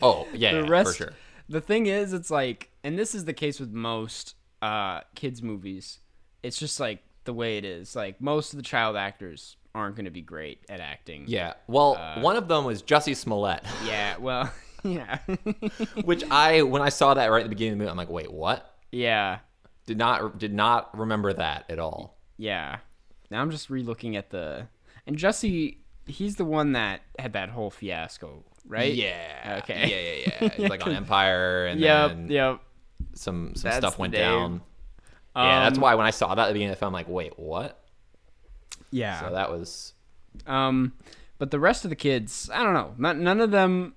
Oh 0.00 0.26
yeah, 0.32 0.52
the 0.54 0.60
yeah, 0.62 0.68
rest, 0.68 0.90
for 0.90 1.04
sure. 1.04 1.12
the 1.48 1.60
thing 1.60 1.86
is, 1.86 2.12
it's 2.12 2.30
like, 2.30 2.70
and 2.84 2.96
this 2.98 3.14
is 3.14 3.24
the 3.24 3.32
case 3.32 3.58
with 3.58 3.72
most 3.72 4.36
uh, 4.62 5.00
kids 5.16 5.42
movies. 5.42 5.98
It's 6.44 6.58
just 6.58 6.78
like 6.78 7.02
the 7.24 7.32
way 7.32 7.56
it 7.58 7.64
is. 7.64 7.96
Like 7.96 8.20
most 8.20 8.52
of 8.52 8.56
the 8.56 8.62
child 8.62 8.96
actors 8.96 9.56
aren't 9.74 9.96
going 9.96 10.04
to 10.04 10.10
be 10.12 10.20
great 10.22 10.60
at 10.68 10.78
acting. 10.78 11.24
Yeah. 11.26 11.54
Well, 11.66 11.96
Uh, 11.96 12.20
one 12.20 12.36
of 12.36 12.46
them 12.46 12.64
was 12.64 12.80
Jussie 12.82 13.16
Smollett, 13.16 13.64
Yeah. 13.84 14.16
Well. 14.18 14.52
Yeah. 14.84 15.18
which 16.04 16.22
I 16.30 16.62
when 16.62 16.82
I 16.82 16.90
saw 16.90 17.14
that 17.14 17.26
right 17.26 17.40
at 17.40 17.44
the 17.44 17.48
beginning 17.48 17.72
of 17.72 17.78
the 17.78 17.84
movie, 17.84 17.90
I'm 17.90 17.96
like, 17.96 18.10
wait, 18.10 18.32
what? 18.32 18.74
yeah. 18.92 19.38
Did 19.86 19.98
not 19.98 20.38
did 20.38 20.54
not 20.54 20.96
remember 20.96 21.32
that 21.34 21.64
at 21.68 21.78
all. 21.78 22.16
Yeah. 22.38 22.78
Now 23.30 23.42
I'm 23.42 23.50
just 23.50 23.68
re-looking 23.70 24.16
at 24.16 24.30
the 24.30 24.68
and 25.06 25.16
Jussie. 25.16 25.78
He's 26.06 26.36
the 26.36 26.44
one 26.44 26.72
that 26.72 27.00
had 27.18 27.32
that 27.34 27.48
whole 27.50 27.70
fiasco, 27.70 28.44
right? 28.66 28.94
Yeah. 28.94 29.60
Okay. 29.62 29.88
Yeah, 29.88 30.00
yeah, 30.00 30.38
yeah. 30.42 30.48
He's 30.54 30.70
like 30.70 30.86
on 30.86 30.92
Empire, 30.96 31.66
and 31.66 31.80
Yep. 31.80 32.08
then 32.10 32.28
Yep. 32.30 32.60
some 33.14 33.54
some 33.54 33.70
That's 33.70 33.76
stuff 33.78 33.98
went 33.98 34.12
down. 34.14 34.60
yeah, 35.36 35.64
that's 35.64 35.76
Um, 35.78 35.82
why 35.82 35.94
when 35.96 36.06
I 36.06 36.10
saw 36.10 36.34
that 36.34 36.42
at 36.42 36.46
the 36.48 36.52
beginning 36.54 36.70
of 36.72 36.76
the 36.76 36.80
film, 36.80 36.88
I'm 36.90 36.92
like, 36.94 37.08
wait, 37.08 37.38
what? 37.38 37.82
Yeah. 38.90 39.20
So 39.20 39.32
that 39.34 39.50
was 39.50 39.92
Um, 40.46 40.92
but 41.38 41.50
the 41.50 41.58
rest 41.60 41.84
of 41.84 41.90
the 41.90 41.96
kids, 41.96 42.48
I 42.52 42.62
don't 42.62 42.74
know. 42.74 42.94
Not, 42.98 43.16
none 43.18 43.40
of 43.40 43.50
them 43.50 43.94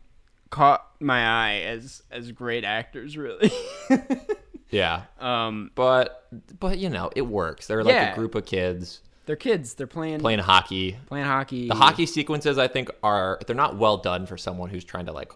caught 0.50 0.86
my 1.00 1.26
eye 1.26 1.60
as 1.62 2.04
as 2.12 2.32
great 2.32 2.64
actors, 2.64 3.18
really. 3.18 3.52
yeah. 4.70 5.04
um, 5.20 5.72
But 5.76 6.28
but 6.60 6.78
you 6.78 6.90
know, 6.90 7.10
it 7.16 7.22
works. 7.24 7.68
They're 7.68 7.84
like 7.84 7.94
Yeah. 7.96 8.14
a 8.14 8.16
group 8.16 8.36
of 8.36 8.46
kids 8.46 9.02
they're 9.26 9.36
kids. 9.36 9.74
They're 9.74 9.88
playing 9.88 10.22
playing 10.22 10.40
hockey. 10.40 10.98
playing 11.08 11.26
hockey. 11.26 11.68
The 11.68 11.76
hockey 11.76 12.06
sequences, 12.06 12.58
I 12.58 12.70
think, 12.70 12.90
are 13.04 13.40
they're 13.46 13.58
not 13.58 13.78
well 13.78 13.98
done 13.98 14.26
for 14.26 14.38
someone 14.38 14.70
who's 14.70 14.86
trying 14.86 15.08
to 15.08 15.12
like 15.12 15.34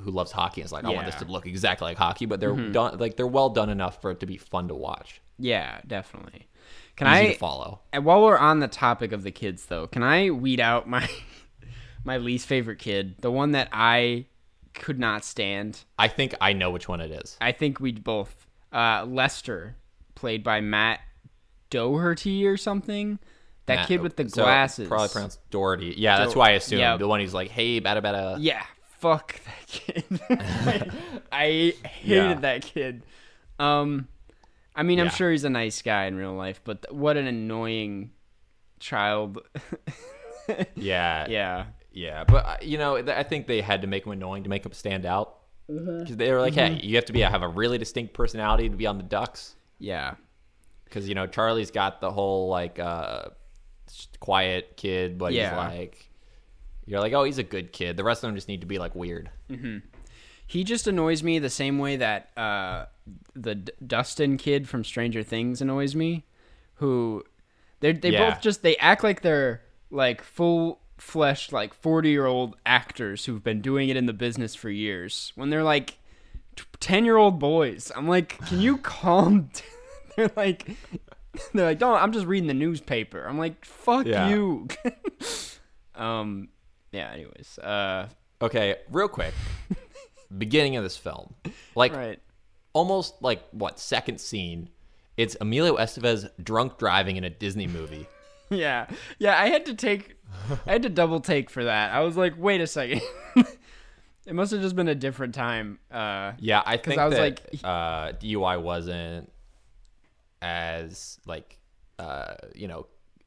who 0.00 0.10
loves 0.10 0.32
hockey 0.32 0.62
and 0.62 0.66
is 0.66 0.72
like, 0.72 0.84
I 0.86 0.90
want 0.90 1.04
this 1.04 1.16
Mm-hmm. 1.16 1.26
to 1.26 1.32
look 1.32 1.46
exactly 1.46 1.84
like 1.84 1.98
hockey, 1.98 2.24
but 2.24 2.40
they're 2.40 2.56
done 2.56 2.96
like 2.96 3.16
they're 3.16 3.26
well 3.26 3.50
done 3.50 3.68
enough 3.68 4.00
for 4.00 4.10
it 4.12 4.20
to 4.20 4.26
be 4.26 4.38
fun 4.38 4.68
to 4.68 4.74
watch, 4.74 5.20
Yeah, 5.38 5.78
definitely. 5.86 6.48
Can 6.96 7.06
easy 7.08 7.28
I 7.28 7.32
to 7.34 7.38
follow. 7.38 7.80
And 7.92 8.04
while 8.06 8.22
we're 8.22 8.38
on 8.38 8.60
the 8.60 8.68
topic 8.68 9.12
of 9.12 9.24
the 9.24 9.30
kids, 9.30 9.66
though, 9.66 9.86
can 9.88 10.02
I 10.02 10.30
weed 10.30 10.58
out 10.58 10.88
my 10.88 11.06
my 12.04 12.16
least 12.16 12.46
favorite 12.46 12.78
kid, 12.78 13.16
the 13.20 13.30
one 13.30 13.50
that 13.52 13.68
I 13.72 14.24
could 14.74 14.98
not 14.98 15.24
stand? 15.24 15.80
I 15.98 16.08
think 16.08 16.34
I 16.40 16.52
know 16.52 16.70
which 16.70 16.88
one 16.88 17.00
it 17.00 17.10
is. 17.10 17.36
I 17.40 17.52
think 17.52 17.80
we 17.80 17.92
both. 17.92 18.46
Uh, 18.72 19.04
Lester, 19.08 19.76
played 20.14 20.42
by 20.42 20.60
Matt 20.60 21.00
Doherty 21.70 22.46
or 22.46 22.56
something. 22.56 23.18
That 23.66 23.76
Matt- 23.76 23.88
kid 23.88 24.00
with 24.02 24.16
the 24.16 24.28
so 24.28 24.42
glasses. 24.42 24.88
probably 24.88 25.08
pronounced 25.08 25.38
Doherty. 25.50 25.94
Yeah, 25.96 26.18
that's 26.18 26.36
why 26.36 26.48
I 26.50 26.52
assumed. 26.52 26.80
yeah. 26.80 26.96
The 26.96 27.08
one 27.08 27.20
he's 27.20 27.32
like, 27.34 27.50
hey, 27.50 27.80
bada 27.80 28.02
bada. 28.02 28.36
Yeah, 28.40 28.62
fuck 28.98 29.40
that 29.44 29.66
kid. 29.66 30.04
I, 30.28 30.90
I 31.32 31.44
hated 31.88 32.04
Yeah. 32.04 32.34
that 32.34 32.62
kid. 32.62 33.04
Um, 33.58 34.08
I 34.76 34.82
mean, 34.82 34.98
I'm 35.00 35.08
sure 35.10 35.30
he's 35.30 35.44
a 35.44 35.50
nice 35.50 35.80
guy 35.82 36.06
in 36.06 36.16
real 36.16 36.34
life, 36.34 36.60
but 36.64 36.82
th- 36.82 36.92
what 36.92 37.16
an 37.16 37.26
annoying 37.26 38.10
child. 38.80 39.40
Yeah, 40.74 41.26
yeah. 41.28 41.64
Yeah, 41.96 42.24
but 42.24 42.44
uh, 42.44 42.56
you 42.60 42.76
know, 42.76 42.96
I 42.96 43.22
think 43.22 43.46
they 43.46 43.60
had 43.60 43.82
to 43.82 43.86
make 43.86 44.04
him 44.04 44.10
annoying 44.12 44.42
to 44.42 44.50
make 44.50 44.66
him 44.66 44.72
stand 44.72 45.06
out. 45.06 45.36
Mm-hmm. 45.70 46.00
Because 46.00 46.16
they 46.16 46.30
were 46.32 46.40
like, 46.40 46.54
"Hey, 46.54 46.80
you 46.82 46.96
have 46.96 47.04
to 47.06 47.12
be 47.12 47.20
have 47.20 47.42
a 47.42 47.48
really 47.48 47.78
distinct 47.78 48.12
personality 48.14 48.68
to 48.68 48.76
be 48.76 48.86
on 48.86 48.98
the 48.98 49.04
Ducks." 49.04 49.54
Yeah. 49.78 50.16
Because 50.84 51.08
you 51.08 51.14
know, 51.14 51.26
Charlie's 51.28 51.70
got 51.70 52.00
the 52.00 52.10
whole 52.10 52.48
like 52.48 52.78
uh, 52.80 53.26
quiet 54.20 54.76
kid, 54.76 55.18
but 55.18 55.32
Yeah. 55.32 55.50
he's 55.50 55.78
like, 55.78 56.10
you're 56.84 57.00
like, 57.00 57.12
"Oh, 57.12 57.24
he's 57.24 57.38
a 57.38 57.42
good 57.44 57.72
kid." 57.72 57.96
The 57.96 58.04
rest 58.04 58.22
of 58.24 58.28
them 58.28 58.34
just 58.34 58.48
need 58.48 58.60
to 58.62 58.66
be 58.66 58.78
like 58.78 58.94
weird. 58.94 59.30
He 60.46 60.64
just 60.64 60.86
annoys 60.86 61.22
me 61.22 61.38
the 61.38 61.48
same 61.48 61.78
way 61.78 61.96
that 61.96 62.30
uh, 62.36 62.86
the 63.34 63.54
D- 63.54 63.72
Dustin 63.86 64.36
kid 64.36 64.68
from 64.68 64.84
Stranger 64.84 65.22
Things 65.22 65.62
annoys 65.62 65.94
me. 65.94 66.24
Who 66.76 67.24
they 67.80 67.92
they 67.92 68.10
Yeah. 68.10 68.30
both 68.30 68.42
just 68.42 68.62
they 68.62 68.76
act 68.76 69.02
like 69.04 69.22
they're 69.22 69.62
like 69.90 70.22
full 70.22 70.80
fleshed 70.98 71.52
like 71.52 71.74
40 71.74 72.08
year 72.10 72.26
old 72.26 72.56
actors 72.64 73.24
who've 73.26 73.42
been 73.42 73.60
doing 73.60 73.88
it 73.88 73.96
in 73.96 74.06
the 74.06 74.12
business 74.12 74.54
for 74.54 74.70
years 74.70 75.32
when 75.34 75.50
they're 75.50 75.62
like 75.64 75.98
10 76.80 77.04
year 77.04 77.16
old 77.16 77.38
boys. 77.38 77.90
I'm 77.96 78.06
like, 78.08 78.38
can 78.46 78.60
you 78.60 78.78
calm? 78.82 79.50
down? 79.52 79.62
they're 80.16 80.30
like, 80.36 80.68
they're 81.52 81.66
like, 81.66 81.78
don't. 81.78 82.00
I'm 82.00 82.12
just 82.12 82.26
reading 82.26 82.46
the 82.46 82.54
newspaper. 82.54 83.24
I'm 83.24 83.38
like, 83.38 83.64
fuck 83.64 84.06
Yeah. 84.06 84.28
you. 84.28 84.68
um. 85.94 86.48
Yeah. 86.92 87.10
Anyways. 87.12 87.58
Uh. 87.58 88.08
Okay, 88.42 88.76
real 88.90 89.08
quick. 89.08 89.32
Beginning 90.36 90.76
of 90.76 90.82
this 90.82 90.96
film, 90.96 91.34
like 91.76 91.94
Right. 91.94 92.18
almost 92.72 93.22
like 93.22 93.42
what 93.52 93.78
second 93.78 94.20
scene? 94.20 94.68
It's 95.16 95.36
Emilio 95.40 95.76
Estevez 95.76 96.28
drunk 96.42 96.76
driving 96.76 97.16
in 97.16 97.24
a 97.24 97.30
Disney 97.30 97.66
movie. 97.66 98.06
Yeah, 98.50 98.86
yeah. 99.18 99.40
I 99.40 99.48
had 99.48 99.64
to 99.66 99.74
take, 99.74 100.16
I 100.66 100.72
had 100.72 100.82
to 100.82 100.88
double 100.90 101.20
take 101.20 101.50
for 101.50 101.64
that. 101.64 101.92
I 101.92 102.00
was 102.00 102.16
like, 102.16 102.34
wait 102.36 102.60
a 102.60 102.66
second. 102.66 103.00
it 104.26 104.34
must 104.34 104.52
have 104.52 104.60
just 104.60 104.76
been 104.76 104.88
a 104.88 104.94
different 104.94 105.34
time. 105.34 105.78
Uh, 105.90 106.32
Yeah, 106.38 106.62
I 106.64 106.76
think 106.76 106.98
I 107.00 107.06
was 107.06 107.14
that 107.16 107.20
like- 107.22 107.60
uh, 107.64 108.12
DUI 108.12 108.60
wasn't 108.62 109.30
as 110.42 111.18
like 111.26 111.58
uh, 111.98 112.34
you 112.54 112.68
know 112.68 112.86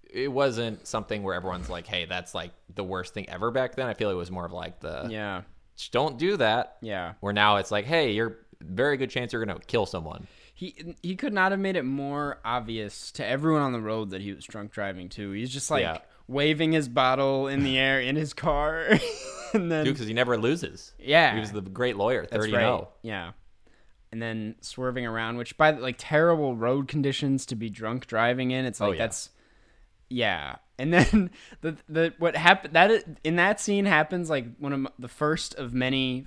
it 0.09 0.31
wasn't 0.31 0.87
something 0.87 1.21
where 1.23 1.35
everyone's 1.35 1.69
like, 1.69 1.85
hey, 1.85 2.05
that's 2.05 2.33
like 2.33 2.51
the 2.73 2.83
worst 2.83 3.13
thing 3.13 3.29
ever 3.29 3.51
back 3.51 3.75
then. 3.75 3.87
I 3.87 3.93
feel 3.93 4.09
it 4.09 4.13
was 4.15 4.31
more 4.31 4.45
of 4.45 4.53
like 4.53 4.79
the 4.79 5.07
yeah, 5.09 5.41
"Shh, 5.75 5.89
don't 5.89 6.17
do 6.17 6.37
that. 6.37 6.77
yeah. 6.81 7.13
Where 7.19 7.33
now 7.33 7.57
it's 7.57 7.71
like, 7.71 7.85
hey, 7.85 8.11
you're 8.11 8.37
very 8.61 8.97
good 8.97 9.09
chance 9.09 9.33
you're 9.33 9.43
gonna 9.45 9.59
kill 9.67 9.85
someone. 9.85 10.27
He 10.53 10.95
he 11.03 11.15
could 11.15 11.33
not 11.33 11.51
have 11.51 11.59
made 11.59 11.75
it 11.75 11.83
more 11.83 12.39
obvious 12.45 13.11
to 13.13 13.25
everyone 13.25 13.61
on 13.61 13.73
the 13.73 13.81
road 13.81 14.11
that 14.11 14.21
he 14.21 14.33
was 14.33 14.45
drunk 14.45 14.71
driving 14.71 15.09
too. 15.09 15.31
He's 15.31 15.49
just 15.51 15.69
like 15.69 15.81
Yeah. 15.81 15.97
Waving 16.27 16.71
his 16.73 16.89
bottle 16.89 17.47
in 17.47 17.63
the 17.63 17.77
air 17.77 17.99
in 18.01 18.15
his 18.15 18.33
car, 18.33 18.85
and 19.53 19.71
then 19.71 19.85
Dude, 19.85 19.93
because 19.95 20.07
he 20.07 20.13
never 20.13 20.37
loses. 20.37 20.93
yeah, 20.99 21.33
He 21.33 21.39
was 21.39 21.51
the 21.51 21.61
great 21.61 21.95
lawyer, 21.97 22.25
30 22.25 22.51
right. 22.53 22.59
0. 22.61 22.89
Yeah. 23.01 23.31
And 24.11 24.21
then 24.21 24.55
swerving 24.61 25.05
around, 25.05 25.37
which 25.37 25.57
by 25.57 25.71
like 25.71 25.95
terrible 25.97 26.55
road 26.55 26.87
conditions 26.87 27.45
to 27.47 27.55
be 27.55 27.69
drunk 27.69 28.07
driving 28.07 28.51
in, 28.51 28.65
it's 28.65 28.79
like 28.79 28.89
Oh, 28.89 28.91
yeah. 28.93 28.97
that's 28.99 29.29
yeah. 30.09 30.55
And 30.79 30.93
then 30.93 31.31
the 31.61 31.77
the 31.89 32.13
what 32.17 32.35
happened 32.37 32.73
that 32.73 33.03
in 33.23 33.35
that 33.35 33.59
scene 33.59 33.85
happens 33.85 34.29
like 34.29 34.45
one 34.59 34.71
of 34.73 34.79
m- 34.79 34.87
the 34.97 35.07
first 35.09 35.55
of 35.55 35.73
many 35.73 36.25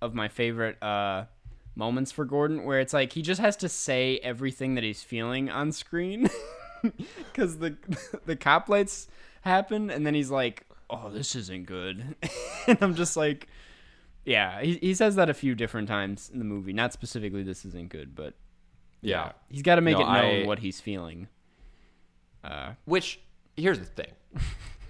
of 0.00 0.14
my 0.14 0.28
favorite 0.28 0.80
uh 0.82 1.24
moments 1.74 2.12
for 2.12 2.24
Gordon 2.24 2.64
where 2.64 2.78
it's 2.78 2.92
like 2.92 3.12
he 3.12 3.22
just 3.22 3.40
has 3.40 3.56
to 3.56 3.68
say 3.68 4.18
everything 4.22 4.76
that 4.76 4.84
he's 4.84 5.02
feeling 5.02 5.50
on 5.50 5.72
screen 5.72 6.28
cuz 7.34 7.58
the 7.58 7.76
the 8.26 8.36
cop 8.36 8.68
lights 8.68 9.08
happen 9.46 9.90
and 9.90 10.06
then 10.06 10.14
he's 10.14 10.30
like, 10.30 10.64
"Oh, 10.90 11.08
this 11.10 11.34
isn't 11.34 11.66
good." 11.66 12.14
and 12.66 12.78
I'm 12.80 12.94
just 12.94 13.16
like 13.16 13.48
yeah, 14.24 14.60
he, 14.60 14.74
he 14.82 14.92
says 14.94 15.14
that 15.16 15.30
a 15.30 15.34
few 15.34 15.54
different 15.54 15.86
times 15.88 16.30
in 16.32 16.38
the 16.40 16.44
movie. 16.44 16.72
Not 16.72 16.92
specifically, 16.92 17.42
this 17.44 17.64
isn't 17.64 17.90
good, 17.90 18.14
but 18.16 18.34
Yeah. 19.00 19.32
he's 19.48 19.62
got 19.62 19.76
to 19.76 19.80
make 19.80 19.96
No, 19.98 20.02
it 20.02 20.12
known 20.12 20.42
I- 20.42 20.46
what 20.46 20.58
he's 20.58 20.80
feeling. 20.80 21.28
Uh, 22.42 22.72
Which 22.84 23.20
here's 23.56 23.78
the 23.78 23.84
thing. 23.84 24.10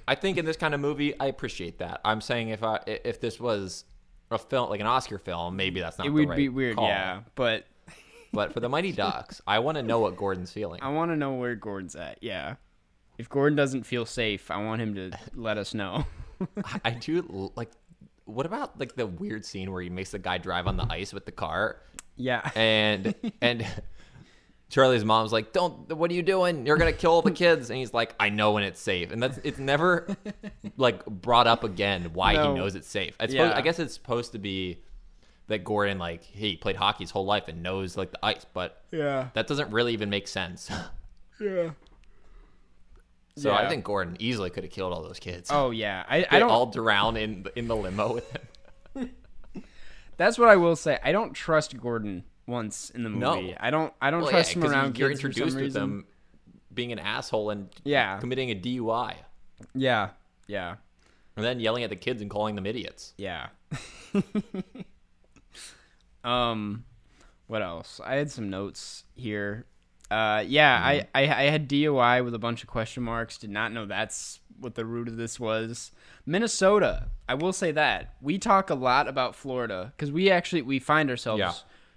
I 0.08 0.14
think 0.14 0.38
in 0.38 0.44
this 0.44 0.56
kind 0.56 0.74
of 0.74 0.80
movie, 0.80 1.18
I 1.18 1.26
appreciate 1.26 1.78
that. 1.78 2.00
I'm 2.04 2.20
saying 2.20 2.48
if 2.50 2.62
I 2.62 2.80
if 2.86 3.20
this 3.20 3.38
was 3.40 3.84
a 4.30 4.38
film 4.38 4.70
like 4.70 4.80
an 4.80 4.86
Oscar 4.86 5.18
film, 5.18 5.56
maybe 5.56 5.80
that's 5.80 5.98
not 5.98 6.06
it 6.06 6.10
the 6.10 6.14
would 6.14 6.28
right 6.30 6.36
be 6.36 6.48
weird, 6.48 6.76
call. 6.76 6.88
yeah. 6.88 7.20
But 7.34 7.66
But 8.32 8.52
for 8.52 8.60
the 8.60 8.68
Mighty 8.68 8.92
Ducks, 9.02 9.40
I 9.46 9.58
want 9.60 9.76
to 9.76 9.82
know 9.82 10.00
what 10.00 10.16
Gordon's 10.16 10.52
feeling. 10.52 10.80
I 10.82 10.88
want 10.90 11.10
to 11.10 11.16
know 11.16 11.34
where 11.34 11.54
Gordon's 11.54 11.96
at. 11.96 12.18
Yeah, 12.22 12.56
if 13.18 13.28
Gordon 13.28 13.56
doesn't 13.56 13.84
feel 13.84 14.04
safe, 14.06 14.50
I 14.50 14.62
want 14.62 14.80
him 14.82 14.94
to 14.94 15.10
let 15.34 15.58
us 15.58 15.74
know. 15.74 16.06
I 16.84 16.90
do 16.90 17.50
like. 17.56 17.70
What 18.24 18.44
about 18.44 18.78
like 18.80 18.96
the 18.96 19.06
weird 19.06 19.44
scene 19.44 19.70
where 19.72 19.80
he 19.82 19.88
makes 19.88 20.10
the 20.10 20.18
guy 20.18 20.38
drive 20.38 20.66
on 20.66 20.76
the 20.76 20.86
ice 20.90 21.12
with 21.14 21.24
the 21.26 21.32
car, 21.32 21.80
yeah, 22.16 22.50
and 22.56 23.14
and 23.40 23.64
Charlie's 24.68 25.04
mom's 25.04 25.32
like, 25.32 25.52
"Don't! 25.52 25.96
What 25.96 26.10
are 26.10 26.14
you 26.14 26.22
doing? 26.24 26.66
You're 26.66 26.76
gonna 26.76 26.92
kill 26.92 27.12
all 27.12 27.22
the 27.22 27.30
kids." 27.30 27.70
And 27.70 27.78
he's 27.78 27.94
like, 27.94 28.14
"I 28.18 28.28
know 28.30 28.50
when 28.52 28.64
it's 28.64 28.80
safe," 28.80 29.12
and 29.12 29.22
that's 29.22 29.38
it's 29.44 29.58
never 29.60 30.08
like 30.76 31.06
brought 31.06 31.46
up 31.46 31.62
again 31.62 32.10
why 32.14 32.32
No. 32.34 32.52
he 32.52 32.58
knows 32.58 32.74
it's 32.74 32.88
safe. 32.88 33.14
It's 33.20 33.32
supposed, 33.32 33.52
Yeah. 33.52 33.56
I 33.56 33.60
guess 33.60 33.78
it's 33.78 33.94
supposed 33.94 34.32
to 34.32 34.38
be 34.40 34.78
that 35.46 35.62
Gordon 35.62 35.98
like 35.98 36.24
he 36.24 36.56
played 36.56 36.74
hockey 36.74 37.04
his 37.04 37.12
whole 37.12 37.24
life 37.24 37.46
and 37.46 37.62
knows 37.62 37.96
like 37.96 38.10
the 38.10 38.26
ice, 38.26 38.44
but 38.52 38.82
yeah, 38.90 39.28
that 39.34 39.46
doesn't 39.46 39.70
really 39.70 39.92
even 39.92 40.10
make 40.10 40.26
sense. 40.26 40.68
yeah. 41.40 41.70
So 43.36 43.50
Yeah. 43.50 43.56
I 43.58 43.68
think 43.68 43.84
Gordon 43.84 44.16
easily 44.18 44.48
could 44.50 44.64
have 44.64 44.72
killed 44.72 44.92
all 44.92 45.02
those 45.02 45.18
kids. 45.18 45.50
Oh 45.52 45.70
yeah, 45.70 46.04
I, 46.08 46.20
they 46.20 46.26
I 46.28 46.38
don't. 46.38 46.50
all 46.50 46.66
drown 46.66 47.16
in 47.16 47.42
the- 47.42 47.58
in 47.58 47.68
the 47.68 47.76
limo 47.76 48.14
with 48.14 48.30
him. 48.94 49.10
that's 50.16 50.38
what 50.38 50.48
I 50.48 50.56
will 50.56 50.76
say. 50.76 50.98
I 51.04 51.12
don't 51.12 51.34
trust 51.34 51.76
Gordon 51.78 52.24
once 52.46 52.88
in 52.90 53.02
the 53.02 53.10
movie. 53.10 53.50
No. 53.50 53.56
I 53.60 53.70
don't. 53.70 53.92
I 54.00 54.10
don't 54.10 54.22
Well, 54.22 54.30
trust 54.30 54.56
yeah, 54.56 54.64
him 54.64 54.70
around 54.70 54.98
you're 54.98 55.10
kids 55.10 55.20
for 55.20 55.26
introduced 55.26 55.52
some 55.52 55.56
with 55.56 55.64
reason. 55.66 55.80
them 55.80 56.06
being 56.72 56.92
an 56.92 56.98
asshole 56.98 57.50
and 57.50 57.68
Yeah. 57.84 58.18
committing 58.18 58.50
a 58.50 58.54
DUI, 58.54 59.14
Yeah, 59.74 60.10
yeah. 60.46 60.76
and 61.36 61.44
then 61.44 61.58
yelling 61.60 61.84
at 61.84 61.90
the 61.90 61.96
kids 61.96 62.20
and 62.22 62.30
calling 62.30 62.54
them 62.54 62.64
idiots. 62.66 63.12
Yeah. 63.18 63.48
um, 66.24 66.84
what 67.46 67.62
else? 67.62 68.00
I 68.04 68.14
had 68.16 68.30
some 68.30 68.50
notes 68.50 69.04
here. 69.14 69.66
Uh, 70.10 70.44
yeah, 70.46 70.80
I, 70.82 71.06
I 71.14 71.22
I 71.22 71.42
had 71.50 71.66
DOI 71.68 72.22
with 72.22 72.34
a 72.34 72.38
bunch 72.38 72.62
of 72.62 72.68
question 72.68 73.02
marks. 73.02 73.38
Did 73.38 73.50
not 73.50 73.72
know 73.72 73.86
that's 73.86 74.40
what 74.60 74.74
the 74.74 74.84
root 74.86 75.08
of 75.08 75.16
this 75.16 75.38
was. 75.40 75.90
Minnesota. 76.24 77.08
I 77.28 77.34
will 77.34 77.52
say 77.52 77.72
that 77.72 78.14
we 78.20 78.38
talk 78.38 78.70
a 78.70 78.74
lot 78.74 79.08
about 79.08 79.34
Florida 79.34 79.92
because 79.96 80.12
we 80.12 80.30
actually 80.30 80.62
we 80.62 80.78
find 80.78 81.10
ourselves 81.10 81.40
Yeah. 81.40 81.52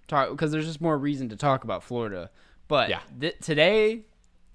talk 0.08 0.30
because 0.32 0.52
there's 0.52 0.66
just 0.66 0.82
more 0.82 0.98
reason 0.98 1.30
to 1.30 1.36
talk 1.36 1.64
about 1.64 1.84
Florida. 1.84 2.32
But 2.68 2.90
Yeah. 2.90 3.00
th- 3.20 3.38
today 3.42 4.04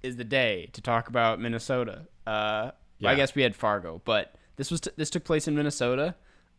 is 0.03 0.17
the 0.17 0.25
day 0.25 0.69
to 0.73 0.81
talk 0.83 1.09
about 1.09 1.41
Minnesota. 1.41 2.07
Uh, 2.27 2.71
I 3.05 3.15
guess 3.17 3.35
we 3.35 3.43
had 3.43 3.55
Fargo, 3.55 4.01
but 4.05 4.35
this 4.57 4.71
was 4.71 4.81
t- 4.81 4.91
this 4.97 5.11
took 5.11 5.25
place 5.25 5.47
in 5.47 5.55
Minnesota, 5.55 6.15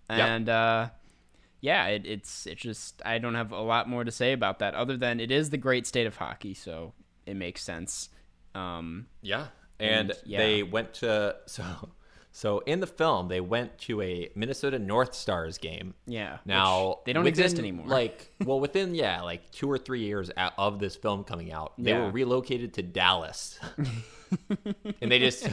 Yeah. 0.10 0.26
and 0.28 0.50
uh, 0.50 0.90
yeah, 1.66 1.88
it, 1.88 2.06
it's 2.06 2.46
it's 2.46 2.62
just 2.62 3.02
I 3.06 3.18
don't 3.18 3.36
have 3.36 3.52
a 3.52 3.62
lot 3.62 3.90
more 3.90 4.04
to 4.04 4.12
say 4.12 4.32
about 4.34 4.60
that 4.60 4.74
other 4.76 4.96
than 4.98 5.20
it 5.20 5.32
is 5.32 5.50
the 5.50 5.58
great 5.68 5.86
state 5.88 6.08
of 6.08 6.16
hockey, 6.18 6.54
so 6.54 6.94
it 7.26 7.36
makes 7.36 7.62
sense. 7.64 8.10
Um, 8.54 9.08
Yeah. 9.22 9.48
And, 9.80 10.12
And, 10.12 10.20
yeah. 10.26 10.38
they 10.40 10.64
went 10.64 10.94
to 11.02 11.36
so 11.48 11.64
so 12.32 12.60
in 12.66 12.80
the 12.82 12.88
film 12.88 13.28
they 13.30 13.42
went 13.42 13.78
to 13.88 14.02
a 14.02 14.30
Minnesota 14.36 14.78
North 14.80 15.14
Stars 15.16 15.58
game. 15.58 15.94
yeah. 16.06 16.38
Now 16.46 17.00
they 17.06 17.14
don't 17.14 17.24
within, 17.24 17.40
exist 17.46 17.60
anymore. 17.60 17.88
Like 17.88 18.32
well, 18.46 18.60
within 18.60 18.94
yeah, 18.96 19.22
like 19.22 19.50
two 19.52 19.70
or 19.72 19.78
three 19.78 20.02
years 20.10 20.30
of 20.58 20.80
this 20.80 20.96
film 20.96 21.24
coming 21.24 21.52
out, 21.52 21.74
they 21.78 21.92
Yeah. 21.92 22.04
were 22.06 22.12
relocated 22.12 22.74
to 22.76 22.84
Dallas, 22.84 23.60
and 25.02 25.12
they 25.12 25.20
just 25.20 25.50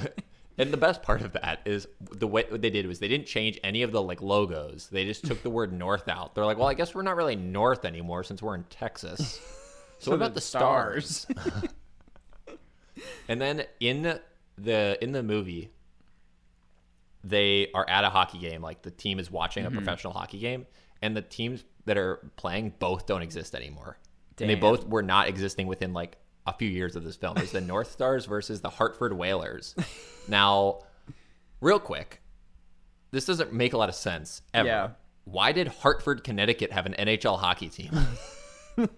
And 0.59 0.71
the 0.73 0.77
best 0.77 1.03
part 1.03 1.23
of 1.23 1.33
that 1.33 1.61
is 1.65 1.89
the 2.01 2.27
way 2.27 2.45
what 2.49 2.61
they 2.63 2.71
did 2.71 2.87
was 2.87 2.99
they 2.99 3.09
didn't 3.09 3.27
change 3.27 3.59
any 3.65 3.83
of 3.83 3.91
the 3.93 4.03
like 4.03 4.21
logos. 4.21 4.89
They 4.93 5.05
just 5.07 5.25
took 5.25 5.43
the 5.43 5.51
word 5.51 5.73
north 5.73 6.09
out. 6.09 6.35
They're 6.35 6.45
like, 6.45 6.59
well, 6.59 6.69
I 6.69 6.75
guess 6.75 6.95
we're 6.95 7.03
not 7.03 7.17
really 7.17 7.37
north 7.37 7.85
anymore 7.87 8.23
since 8.25 8.43
we're 8.43 8.55
in 8.55 8.65
Texas. 8.65 9.41
So, 9.99 10.11
what 10.11 10.17
about 10.17 10.35
the 10.35 10.41
stars? 10.41 11.29
And 13.29 13.41
then 13.41 13.65
in 13.81 14.19
the 14.59 14.99
in 15.03 15.13
the 15.13 15.23
movie, 15.23 15.71
they 17.25 17.69
are 17.75 17.89
at 17.89 18.05
a 18.05 18.11
hockey 18.11 18.39
game. 18.39 18.63
Like 18.63 18.83
the 18.83 18.91
team 18.91 19.19
is 19.19 19.31
watching 19.31 19.65
Mm-hmm. 19.65 19.75
a 19.75 19.81
professional 19.81 20.13
hockey 20.13 20.39
game, 20.39 20.67
and 21.01 21.17
the 21.17 21.23
teams 21.23 21.65
that 21.87 21.97
are 21.97 22.17
playing 22.37 22.75
both 22.79 23.07
don't 23.07 23.23
exist 23.23 23.55
anymore. 23.55 23.97
And 24.41 24.51
they 24.51 24.55
both 24.57 24.87
were 24.89 25.03
not 25.03 25.29
existing 25.29 25.67
within 25.69 25.93
like 25.93 26.17
a 26.47 26.53
few 26.53 26.69
years 26.69 26.97
of 26.97 27.05
this 27.05 27.17
film. 27.17 27.39
is 27.39 27.53
the 27.53 27.61
North 27.61 27.91
Stars 27.91 28.27
versus 28.27 28.61
the 28.61 28.71
Hartford 28.71 29.13
Whalers. 29.13 29.75
now, 30.29 30.81
real 31.61 31.79
quick, 31.79 32.21
this 33.11 33.25
doesn't 33.27 33.53
make 33.53 33.73
a 33.73 33.77
lot 33.79 33.89
of 33.89 33.95
sense 33.95 34.43
ever. 34.55 34.69
Yeah. 34.69 34.89
Why 35.25 35.53
did 35.53 35.69
Hartford, 35.69 36.25
Connecticut 36.25 36.73
have 36.73 36.85
an 36.87 36.95
NHL 36.99 37.39
hockey 37.39 37.69
team? 37.69 37.93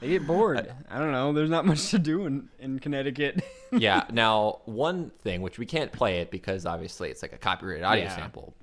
They 0.00 0.08
get 0.08 0.26
bored. 0.26 0.70
I 0.90 0.98
don't 0.98 1.12
know. 1.12 1.32
There's 1.32 1.48
not 1.48 1.64
much 1.64 1.90
to 1.90 1.98
do 2.00 2.26
in, 2.26 2.48
in 2.58 2.78
Connecticut. 2.80 3.42
yeah. 3.72 4.04
Now, 4.10 4.58
one 4.64 5.10
thing 5.20 5.40
which 5.40 5.56
we 5.58 5.66
can't 5.66 5.92
play 5.92 6.18
it 6.18 6.30
because 6.32 6.66
obviously 6.66 7.10
it's 7.10 7.22
like 7.22 7.32
a 7.32 7.38
copyrighted 7.38 7.84
audio 7.84 8.04
Yeah. 8.04 8.16
sample, 8.16 8.54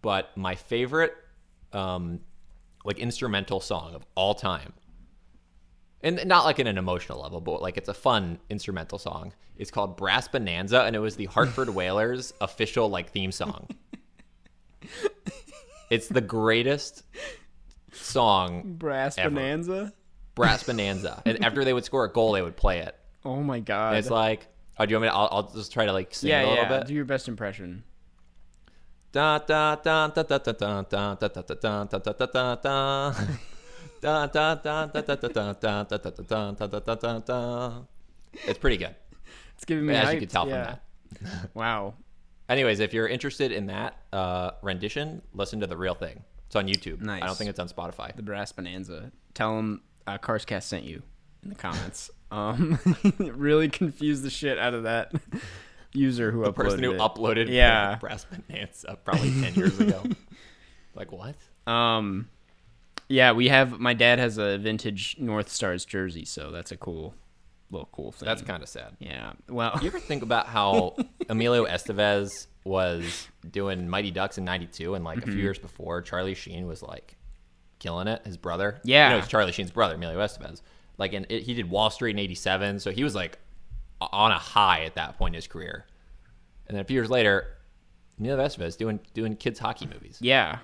but 0.00 0.34
my 0.36 0.54
favorite, 0.54 1.12
um, 1.74 2.20
like 2.84 2.98
instrumental 2.98 3.60
song 3.60 3.94
of 3.94 4.04
all 4.14 4.34
time, 4.34 4.72
and 6.02 6.24
not 6.26 6.44
like 6.44 6.58
in 6.58 6.66
an 6.66 6.78
emotional 6.78 7.20
level, 7.20 7.40
but 7.40 7.60
like 7.62 7.76
it's 7.76 7.88
a 7.88 7.94
fun 7.94 8.38
instrumental 8.48 8.98
song. 8.98 9.32
It's 9.56 9.70
called 9.70 9.96
Brass 9.96 10.28
Bonanza, 10.28 10.82
and 10.82 10.96
it 10.96 11.00
was 11.00 11.16
the 11.16 11.26
Hartford 11.26 11.68
Whalers 11.70 12.32
official 12.40 12.88
like 12.88 13.10
theme 13.10 13.32
song. 13.32 13.68
it's 15.90 16.08
the 16.08 16.22
greatest 16.22 17.02
song, 17.92 18.62
Brass 18.64 19.18
Ever. 19.18 19.30
Bonanza. 19.30 19.92
Brass 20.34 20.62
Bonanza, 20.62 21.22
and 21.26 21.44
after 21.44 21.64
they 21.64 21.72
would 21.74 21.84
score 21.84 22.04
a 22.04 22.12
goal, 22.12 22.32
they 22.32 22.40
would 22.40 22.56
play 22.56 22.78
it. 22.78 22.96
Oh 23.24 23.42
my 23.42 23.60
god. 23.60 23.90
And 23.90 23.98
it's 23.98 24.10
like, 24.10 24.46
oh, 24.78 24.86
do 24.86 24.90
you 24.90 24.96
want 24.96 25.02
me 25.02 25.08
to? 25.08 25.14
I'll, 25.14 25.28
I'll 25.30 25.52
just 25.52 25.72
try 25.72 25.84
to 25.84 25.92
like 25.92 26.14
sing 26.14 26.30
yeah, 26.30 26.40
a 26.40 26.48
little 26.48 26.64
yeah. 26.64 26.78
bit. 26.78 26.86
Do 26.86 26.94
your 26.94 27.04
best 27.04 27.28
impression. 27.28 27.84
Da 29.12 29.38
da 29.38 29.76
da 29.76 30.08
da 30.08 30.22
da 30.22 30.38
da 30.38 30.52
da 30.52 30.82
da 30.82 31.14
da 31.14 31.14
da 31.14 31.42
da 31.42 31.84
da 31.84 32.12
da 32.12 32.26
da 32.26 32.54
da 32.54 33.14
it's 38.46 38.58
pretty 38.58 38.76
good. 38.76 38.94
It's 39.54 39.64
giving 39.64 39.86
me 39.86 39.94
as 39.94 40.08
hyped. 40.08 40.14
you 40.14 40.20
can 40.20 40.28
tell 40.28 40.48
yeah. 40.48 40.76
from 41.12 41.26
that. 41.26 41.50
wow. 41.54 41.94
Anyways, 42.48 42.80
if 42.80 42.92
you're 42.94 43.08
interested 43.08 43.52
in 43.52 43.66
that 43.66 43.96
uh, 44.12 44.52
rendition, 44.62 45.22
listen 45.34 45.60
to 45.60 45.66
the 45.66 45.76
real 45.76 45.94
thing. 45.94 46.24
It's 46.46 46.56
on 46.56 46.66
YouTube. 46.66 47.00
Nice. 47.00 47.22
I 47.22 47.26
don't 47.26 47.36
think 47.36 47.50
it's 47.50 47.60
on 47.60 47.68
Spotify. 47.68 48.14
The 48.16 48.22
Brass 48.22 48.52
Bonanza. 48.52 49.12
Tell 49.34 49.56
them 49.56 49.82
uh, 50.06 50.18
Carscast 50.18 50.64
sent 50.64 50.84
you 50.84 51.02
in 51.42 51.50
the 51.50 51.54
comments. 51.54 52.10
um, 52.30 52.78
really 53.18 53.68
confused 53.68 54.22
the 54.22 54.30
shit 54.30 54.58
out 54.58 54.74
of 54.74 54.84
that 54.84 55.12
user 55.92 56.30
who 56.30 56.44
the 56.44 56.52
uploaded 56.52 56.54
person 56.54 56.82
who 56.82 56.92
it. 56.92 56.98
uploaded 56.98 57.48
yeah 57.48 57.96
brass 57.96 58.24
bonanza 58.24 58.96
probably 59.04 59.28
10 59.40 59.54
years 59.54 59.80
ago 59.80 60.04
like 60.94 61.10
what 61.10 61.34
um 61.66 62.28
yeah, 63.10 63.32
we 63.32 63.48
have. 63.48 63.78
My 63.78 63.92
dad 63.92 64.18
has 64.18 64.38
a 64.38 64.56
vintage 64.58 65.16
North 65.18 65.48
Stars 65.50 65.84
jersey, 65.84 66.24
so 66.24 66.50
that's 66.50 66.72
a 66.72 66.76
cool, 66.76 67.14
little 67.70 67.88
cool 67.92 68.12
thing. 68.12 68.26
That's 68.26 68.40
kind 68.42 68.62
of 68.62 68.68
sad. 68.68 68.96
yeah. 68.98 69.32
Well, 69.48 69.78
You 69.82 69.88
ever 69.88 69.98
think 69.98 70.22
about 70.22 70.46
how 70.46 70.96
Emilio 71.28 71.66
Estevez 71.66 72.46
was 72.64 73.28
doing 73.50 73.88
Mighty 73.88 74.10
Ducks 74.10 74.38
in 74.38 74.44
'92, 74.44 74.94
and 74.94 75.04
like 75.04 75.18
Mm-hmm. 75.18 75.30
a 75.30 75.32
few 75.32 75.42
years 75.42 75.58
before, 75.58 76.00
Charlie 76.02 76.34
Sheen 76.34 76.66
was 76.66 76.82
like 76.82 77.16
killing 77.78 78.06
it. 78.06 78.22
His 78.24 78.36
brother, 78.36 78.80
Yeah. 78.84 79.08
you 79.08 79.14
know, 79.14 79.18
it's 79.18 79.28
Charlie 79.28 79.52
Sheen's 79.52 79.70
brother, 79.70 79.94
Emilio 79.96 80.18
Estevez. 80.18 80.62
Like, 80.98 81.12
and 81.14 81.26
it, 81.30 81.42
he 81.42 81.54
did 81.54 81.68
Wall 81.70 81.90
Street 81.90 82.12
in 82.12 82.18
'87, 82.18 82.78
so 82.80 82.90
he 82.90 83.02
was 83.04 83.14
like 83.14 83.38
on 84.00 84.30
a 84.32 84.38
high 84.38 84.84
at 84.84 84.94
that 84.94 85.18
point 85.18 85.34
in 85.34 85.36
his 85.36 85.46
career. 85.46 85.84
And 86.68 86.76
then 86.76 86.82
a 86.82 86.84
few 86.84 86.94
years 86.94 87.10
later, 87.10 87.56
Emilio 88.18 88.42
Estevez 88.44 88.76
doing 88.78 89.00
doing 89.14 89.34
kids 89.36 89.58
hockey 89.58 89.86
movies. 89.86 90.18
yeah, 90.20 90.58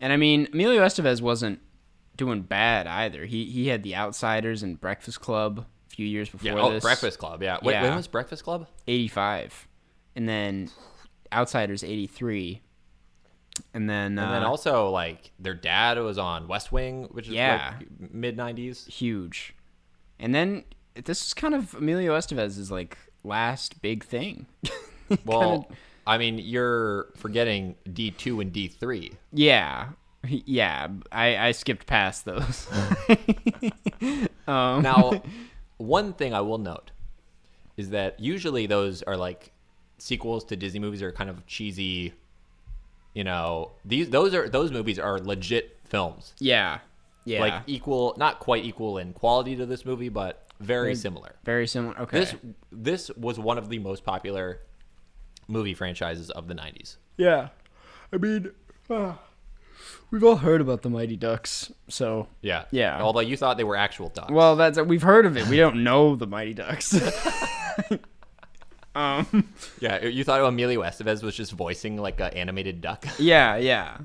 and 0.00 0.12
I 0.12 0.16
mean 0.16 0.48
Emilio 0.52 0.82
Estevez 0.84 1.20
wasn't 1.22 1.60
doing 2.16 2.42
bad 2.42 2.86
either. 2.86 3.24
He 3.26 3.44
he 3.46 3.68
had 3.68 3.82
The 3.82 3.94
Outsiders 3.96 4.62
and 4.62 4.80
Breakfast 4.80 5.20
Club 5.20 5.64
a 5.90 5.94
few 5.94 6.06
years 6.06 6.28
before 6.28 6.50
Yeah, 6.52 6.60
oh, 6.60 6.70
this. 6.72 6.82
Breakfast 6.82 7.18
Club. 7.18 7.42
Yeah. 7.42 7.58
Wait, 7.62 7.74
Yeah. 7.74 7.82
when 7.82 7.96
was 7.96 8.06
Breakfast 8.08 8.42
Club? 8.44 8.66
eighty 8.88 9.08
five, 9.08 9.66
and 10.14 10.28
then 10.28 10.70
Outsiders 11.32 11.82
eighty 11.84 12.06
three, 12.06 12.62
and 13.74 13.88
then 13.88 14.18
And 14.18 14.32
then 14.32 14.42
uh, 14.42 14.48
also 14.48 14.90
like 14.90 15.32
their 15.38 15.54
dad 15.54 15.98
was 15.98 16.18
on 16.18 16.48
West 16.48 16.72
Wing, 16.72 17.04
which 17.12 17.26
is 17.28 17.34
Yeah. 17.34 17.74
like 17.78 18.12
mid 18.12 18.36
'90s. 18.36 18.86
huge, 18.88 19.54
and 20.18 20.34
then 20.34 20.64
this 21.04 21.26
is 21.26 21.34
kind 21.34 21.54
of 21.54 21.74
Emilio 21.74 22.14
Estevez's 22.16 22.70
like 22.70 22.96
last 23.24 23.80
big 23.82 24.04
thing. 24.04 24.46
Well, 25.24 25.70
I 26.04 26.18
mean, 26.18 26.38
you're 26.38 27.12
forgetting 27.16 27.76
D 27.92 28.10
two 28.10 28.40
and 28.40 28.52
D 28.52 28.66
three. 28.66 29.12
Yeah, 29.32 29.90
yeah. 30.46 30.88
I 31.12 31.36
I 31.36 31.52
skipped 31.52 31.86
past 31.86 32.24
those. 32.24 32.66
um, 34.46 34.82
Now, 34.82 35.22
one 35.76 36.12
thing 36.12 36.34
I 36.34 36.40
will 36.40 36.58
note 36.58 36.90
is 37.76 37.90
that 37.90 38.18
usually 38.20 38.66
those 38.66 39.02
are 39.02 39.16
like 39.16 39.52
sequels 39.98 40.44
to 40.44 40.56
Disney 40.56 40.80
movies 40.80 41.02
are 41.02 41.12
kind 41.12 41.30
of 41.30 41.46
cheesy. 41.46 42.14
You 43.14 43.24
know, 43.24 43.72
these 43.84 44.10
those 44.10 44.34
are 44.34 44.48
those 44.48 44.70
movies 44.70 44.98
are 44.98 45.18
legit 45.18 45.78
films, 45.84 46.34
yeah, 46.38 46.80
yeah. 47.24 47.40
like 47.40 47.62
equal, 47.66 48.14
not 48.18 48.40
quite 48.40 48.64
equal 48.64 48.98
in 48.98 49.14
quality 49.14 49.56
to 49.56 49.64
this 49.64 49.86
movie, 49.86 50.10
but 50.10 50.46
very 50.60 50.94
similar. 50.94 51.36
very 51.44 51.66
similar. 51.66 51.98
Okay. 52.00 52.20
This 52.20 52.34
this 52.70 53.10
was 53.16 53.38
one 53.38 53.56
of 53.56 53.70
the 53.70 53.78
most 53.78 54.04
popular 54.04 54.60
movie 55.48 55.72
franchises 55.72 56.30
of 56.30 56.46
the 56.48 56.54
'90s. 56.54 56.96
yeah. 57.16 57.48
I 58.12 58.18
mean, 58.18 58.52
uh, 58.88 59.14
we've 60.10 60.24
all 60.24 60.36
heard 60.36 60.60
about 60.60 60.82
the 60.82 60.90
Mighty 60.90 61.16
Ducks, 61.16 61.72
so 61.88 62.28
Yeah, 62.42 62.64
Yeah. 62.70 63.00
Although 63.00 63.20
you 63.20 63.36
thought 63.36 63.56
they 63.56 63.64
were 63.64 63.76
actual 63.76 64.08
ducks. 64.10 64.30
well, 64.30 64.56
that's 64.56 64.78
we've 64.80 65.02
heard 65.02 65.26
of 65.26 65.36
it. 65.36 65.46
We 65.48 65.56
don't 65.56 65.82
know 65.84 66.16
the 66.16 66.26
Mighty 66.26 66.54
Ducks. 66.54 66.94
um. 68.94 69.48
yeah, 69.80 70.04
you 70.04 70.24
thought 70.24 70.40
Emilio 70.40 70.82
Estevez 70.82 71.22
was 71.22 71.36
just 71.36 71.52
voicing 71.52 71.96
like 71.96 72.20
an 72.20 72.32
animated 72.34 72.80
duck. 72.80 73.04
Yeah, 73.18 73.56
yeah. 73.56 73.98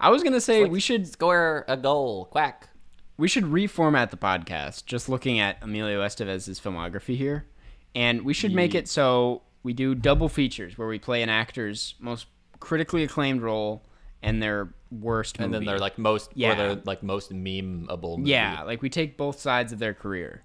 I 0.00 0.10
was 0.10 0.22
gonna 0.22 0.40
say 0.40 0.64
we 0.64 0.80
should 0.80 1.06
score 1.08 1.64
a 1.68 1.76
goal, 1.76 2.26
quack. 2.26 2.68
we 3.16 3.28
should 3.28 3.44
reformat 3.44 4.10
the 4.10 4.16
podcast 4.16 4.84
just 4.86 5.08
looking 5.08 5.38
at 5.38 5.58
Emilio 5.62 6.02
Estevez's 6.02 6.60
filmography 6.60 7.16
here. 7.16 7.46
And 7.94 8.22
we 8.22 8.34
should 8.34 8.52
make 8.52 8.74
it 8.74 8.88
so 8.88 9.42
we 9.62 9.72
do 9.72 9.94
double 9.94 10.28
features 10.28 10.76
where 10.76 10.88
we 10.88 10.98
play 10.98 11.22
an 11.22 11.28
actor's 11.28 11.94
most 12.00 12.26
critically 12.58 13.04
acclaimed 13.04 13.40
role 13.40 13.84
and 14.24 14.42
their 14.42 14.74
worst 14.90 15.38
And 15.38 15.52
then 15.54 15.64
they're 15.64 15.78
like 15.78 15.98
most, 15.98 16.30
Yeah. 16.34 16.52
or 16.52 16.54
they're 16.56 16.82
like 16.84 17.02
most 17.02 17.32
memeable. 17.32 18.18
Movie. 18.18 18.30
Yeah, 18.30 18.62
like 18.62 18.80
we 18.82 18.88
take 18.88 19.16
both 19.16 19.38
sides 19.38 19.72
of 19.72 19.78
their 19.78 19.94
career 19.94 20.42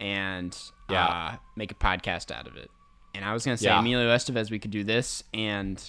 and 0.00 0.56
Yeah. 0.90 1.06
uh, 1.06 1.36
make 1.56 1.72
a 1.72 1.74
podcast 1.74 2.30
out 2.30 2.46
of 2.46 2.56
it. 2.56 2.70
And 3.14 3.24
I 3.24 3.32
was 3.32 3.44
gonna 3.44 3.56
say 3.56 3.66
Yeah. 3.66 3.78
Emilio 3.80 4.08
Estevez, 4.14 4.50
we 4.50 4.58
could 4.58 4.70
do 4.70 4.84
this 4.84 5.24
and 5.32 5.82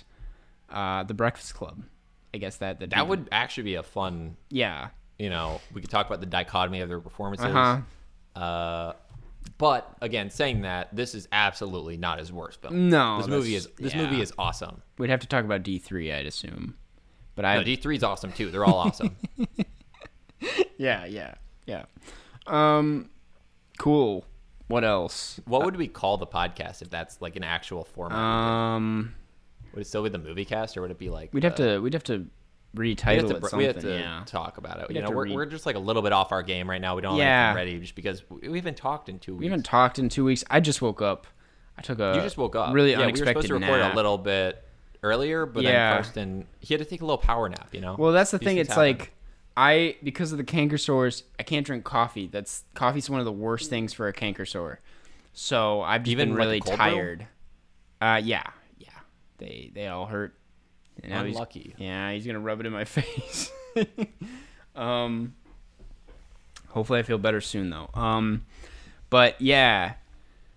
uh, 0.70 1.04
the 1.04 1.14
Breakfast 1.14 1.54
Club. 1.56 1.84
I 2.34 2.38
guess 2.38 2.58
that 2.58 2.80
that'd 2.80 2.92
that 2.92 3.08
would 3.08 3.28
actually 3.32 3.64
be 3.64 3.76
a 3.76 3.84
fun. 3.84 4.38
yeah 4.50 4.90
You 5.20 5.30
know, 5.30 5.62
we 5.74 5.82
could 5.82 5.90
talk 5.90 6.06
about 6.08 6.20
the 6.20 6.26
dichotomy 6.26 6.82
of 6.82 6.90
their 6.90 7.00
performances. 7.00 7.46
uh 7.48 7.82
huh 8.36 8.40
Uh, 8.40 8.94
but 9.58 9.96
again, 10.02 10.30
saying 10.30 10.62
that, 10.62 10.94
this 10.96 11.16
is 11.16 11.28
absolutely 11.32 11.98
not 11.98 12.20
his 12.20 12.32
worst 12.34 12.62
film. 12.62 12.90
No, 12.90 13.18
this 13.20 13.28
movie 13.28 13.56
is 13.56 13.68
this 13.78 13.94
yeah. 13.94 14.04
movie 14.04 14.22
is 14.22 14.34
awesome. 14.38 14.82
We'd 14.98 15.10
have 15.10 15.20
to 15.22 15.28
talk 15.28 15.46
about 15.46 15.64
D 15.64 15.78
three, 15.80 16.12
I'd 16.12 16.26
assume. 16.26 16.76
But 17.36 17.46
I 17.46 17.56
No, 17.58 17.64
D 17.64 17.76
three 17.76 17.96
is 17.98 18.04
awesome 18.04 18.32
too. 18.32 18.50
They're 18.52 18.66
all 18.66 18.76
awesome. 18.80 19.16
yeah 20.78 21.06
yeah 21.06 21.36
yeah. 21.66 21.86
Um, 22.48 23.10
cool. 23.78 24.26
What 24.68 24.84
else? 24.84 25.40
what 25.46 25.64
would 25.66 25.76
we 25.76 25.88
call 25.88 26.18
the 26.18 26.26
podcast 26.28 26.82
if 26.82 26.90
that's 26.90 27.22
like 27.22 27.36
an 27.36 27.44
actual 27.44 27.84
format? 27.84 28.18
Um, 28.18 29.14
would 29.74 29.82
it 29.82 29.86
still 29.88 30.04
be 30.04 30.10
the 30.10 30.18
movie 30.18 30.46
cast, 30.46 30.76
or 30.78 30.82
would 30.82 30.92
it 30.92 30.98
be 30.98 31.10
like 31.10 31.34
we'd 31.34 31.44
have 31.44 31.56
to 31.56 31.80
we'd 31.80 31.94
have 31.94 32.04
to 32.06 32.26
We 32.74 32.96
retitle 32.96 33.16
have, 33.16 33.28
to, 33.30 33.36
it 33.36 33.42
br- 33.42 33.48
something. 33.48 33.58
we 33.60 33.66
have 33.66 33.80
to 33.80 33.90
yeah. 34.00 34.24
talk 34.26 34.58
about 34.58 34.80
it. 34.82 34.88
We'd 34.88 34.96
you 34.98 35.04
know, 35.04 35.12
we're, 35.12 35.26
re- 35.26 35.36
we're 35.36 35.46
just 35.46 35.66
like 35.66 35.76
a 35.76 35.80
little 35.80 36.02
bit 36.02 36.14
off 36.14 36.32
our 36.32 36.42
game 36.44 36.70
right 36.70 36.82
now. 36.82 36.96
We 36.96 37.02
don't 37.02 37.12
have 37.14 37.20
Yeah. 37.20 37.50
anything 37.50 37.56
ready 37.76 37.80
just 37.82 37.96
because 37.96 38.24
we 38.30 38.50
we 38.50 38.58
haven't 38.58 38.78
talked 38.78 39.08
in 39.10 39.20
two 39.20 39.34
weeks. 39.34 39.40
We 39.42 39.46
haven't 39.48 39.66
talked 39.66 40.00
in 40.00 40.10
two 40.10 40.26
weeks. 40.26 40.44
I 40.50 40.60
just 40.60 40.82
woke 40.82 41.02
up. 41.02 41.28
I 41.78 41.82
took 41.82 42.00
a 42.00 42.14
you 42.16 42.22
just 42.22 42.38
woke 42.38 42.56
up. 42.56 42.74
really 42.74 42.92
yeah, 42.92 43.06
we 43.06 43.12
were 43.12 43.18
supposed 43.18 43.48
to 43.48 43.54
record 43.54 43.80
nap. 43.82 43.94
a 43.94 43.96
little 43.96 44.18
bit 44.18 44.64
earlier, 45.06 45.46
but 45.46 45.64
Yeah. 45.64 45.72
then 45.72 46.04
Carson 46.04 46.48
he 46.60 46.74
had 46.74 46.80
to 46.84 46.86
take 46.90 47.02
a 47.02 47.06
little 47.06 47.18
power 47.18 47.48
nap. 47.48 47.70
You 47.72 47.82
know. 47.82 47.96
Well, 47.98 48.12
that's 48.12 48.32
the 48.32 48.38
These 48.40 48.46
thing. 48.48 48.58
It's 48.58 48.70
happen. 48.70 48.84
like 48.84 49.12
I 49.58 49.96
because 50.04 50.32
of 50.32 50.38
the 50.38 50.44
canker 50.44 50.78
sores, 50.78 51.24
I 51.40 51.44
can't 51.44 51.66
drink 51.66 51.84
coffee. 51.86 52.28
That's 52.28 52.64
coffee's 52.74 53.10
one 53.10 53.20
of 53.20 53.26
the 53.26 53.32
worst 53.32 53.70
things 53.70 53.94
for 53.94 54.08
a 54.08 54.14
canker 54.14 54.46
sore. 54.46 54.80
So 55.34 55.82
I've 55.82 56.04
just 56.04 56.12
Even, 56.12 56.30
been 56.30 56.38
really 56.38 56.60
brew? 56.60 56.76
tired. 56.76 57.28
Uh, 58.02 58.20
yeah, 58.24 58.44
yeah. 58.78 58.90
They 59.38 59.72
they 59.74 59.88
all 59.88 60.06
hurt. 60.08 60.34
And 61.04 61.12
now 61.12 61.24
he's- 61.24 61.36
Unlucky. 61.36 61.76
yeah, 61.78 62.12
he's 62.14 62.26
gonna 62.26 62.40
rub 62.40 62.60
it 62.62 62.66
in 62.66 62.74
my 62.74 62.84
face. 62.86 63.52
um, 64.76 65.34
hopefully 66.70 67.00
I 67.00 67.04
feel 67.04 67.18
better 67.18 67.42
soon 67.42 67.70
though. 67.70 67.90
Um, 67.94 68.46
but 69.10 69.40
yeah, 69.42 69.94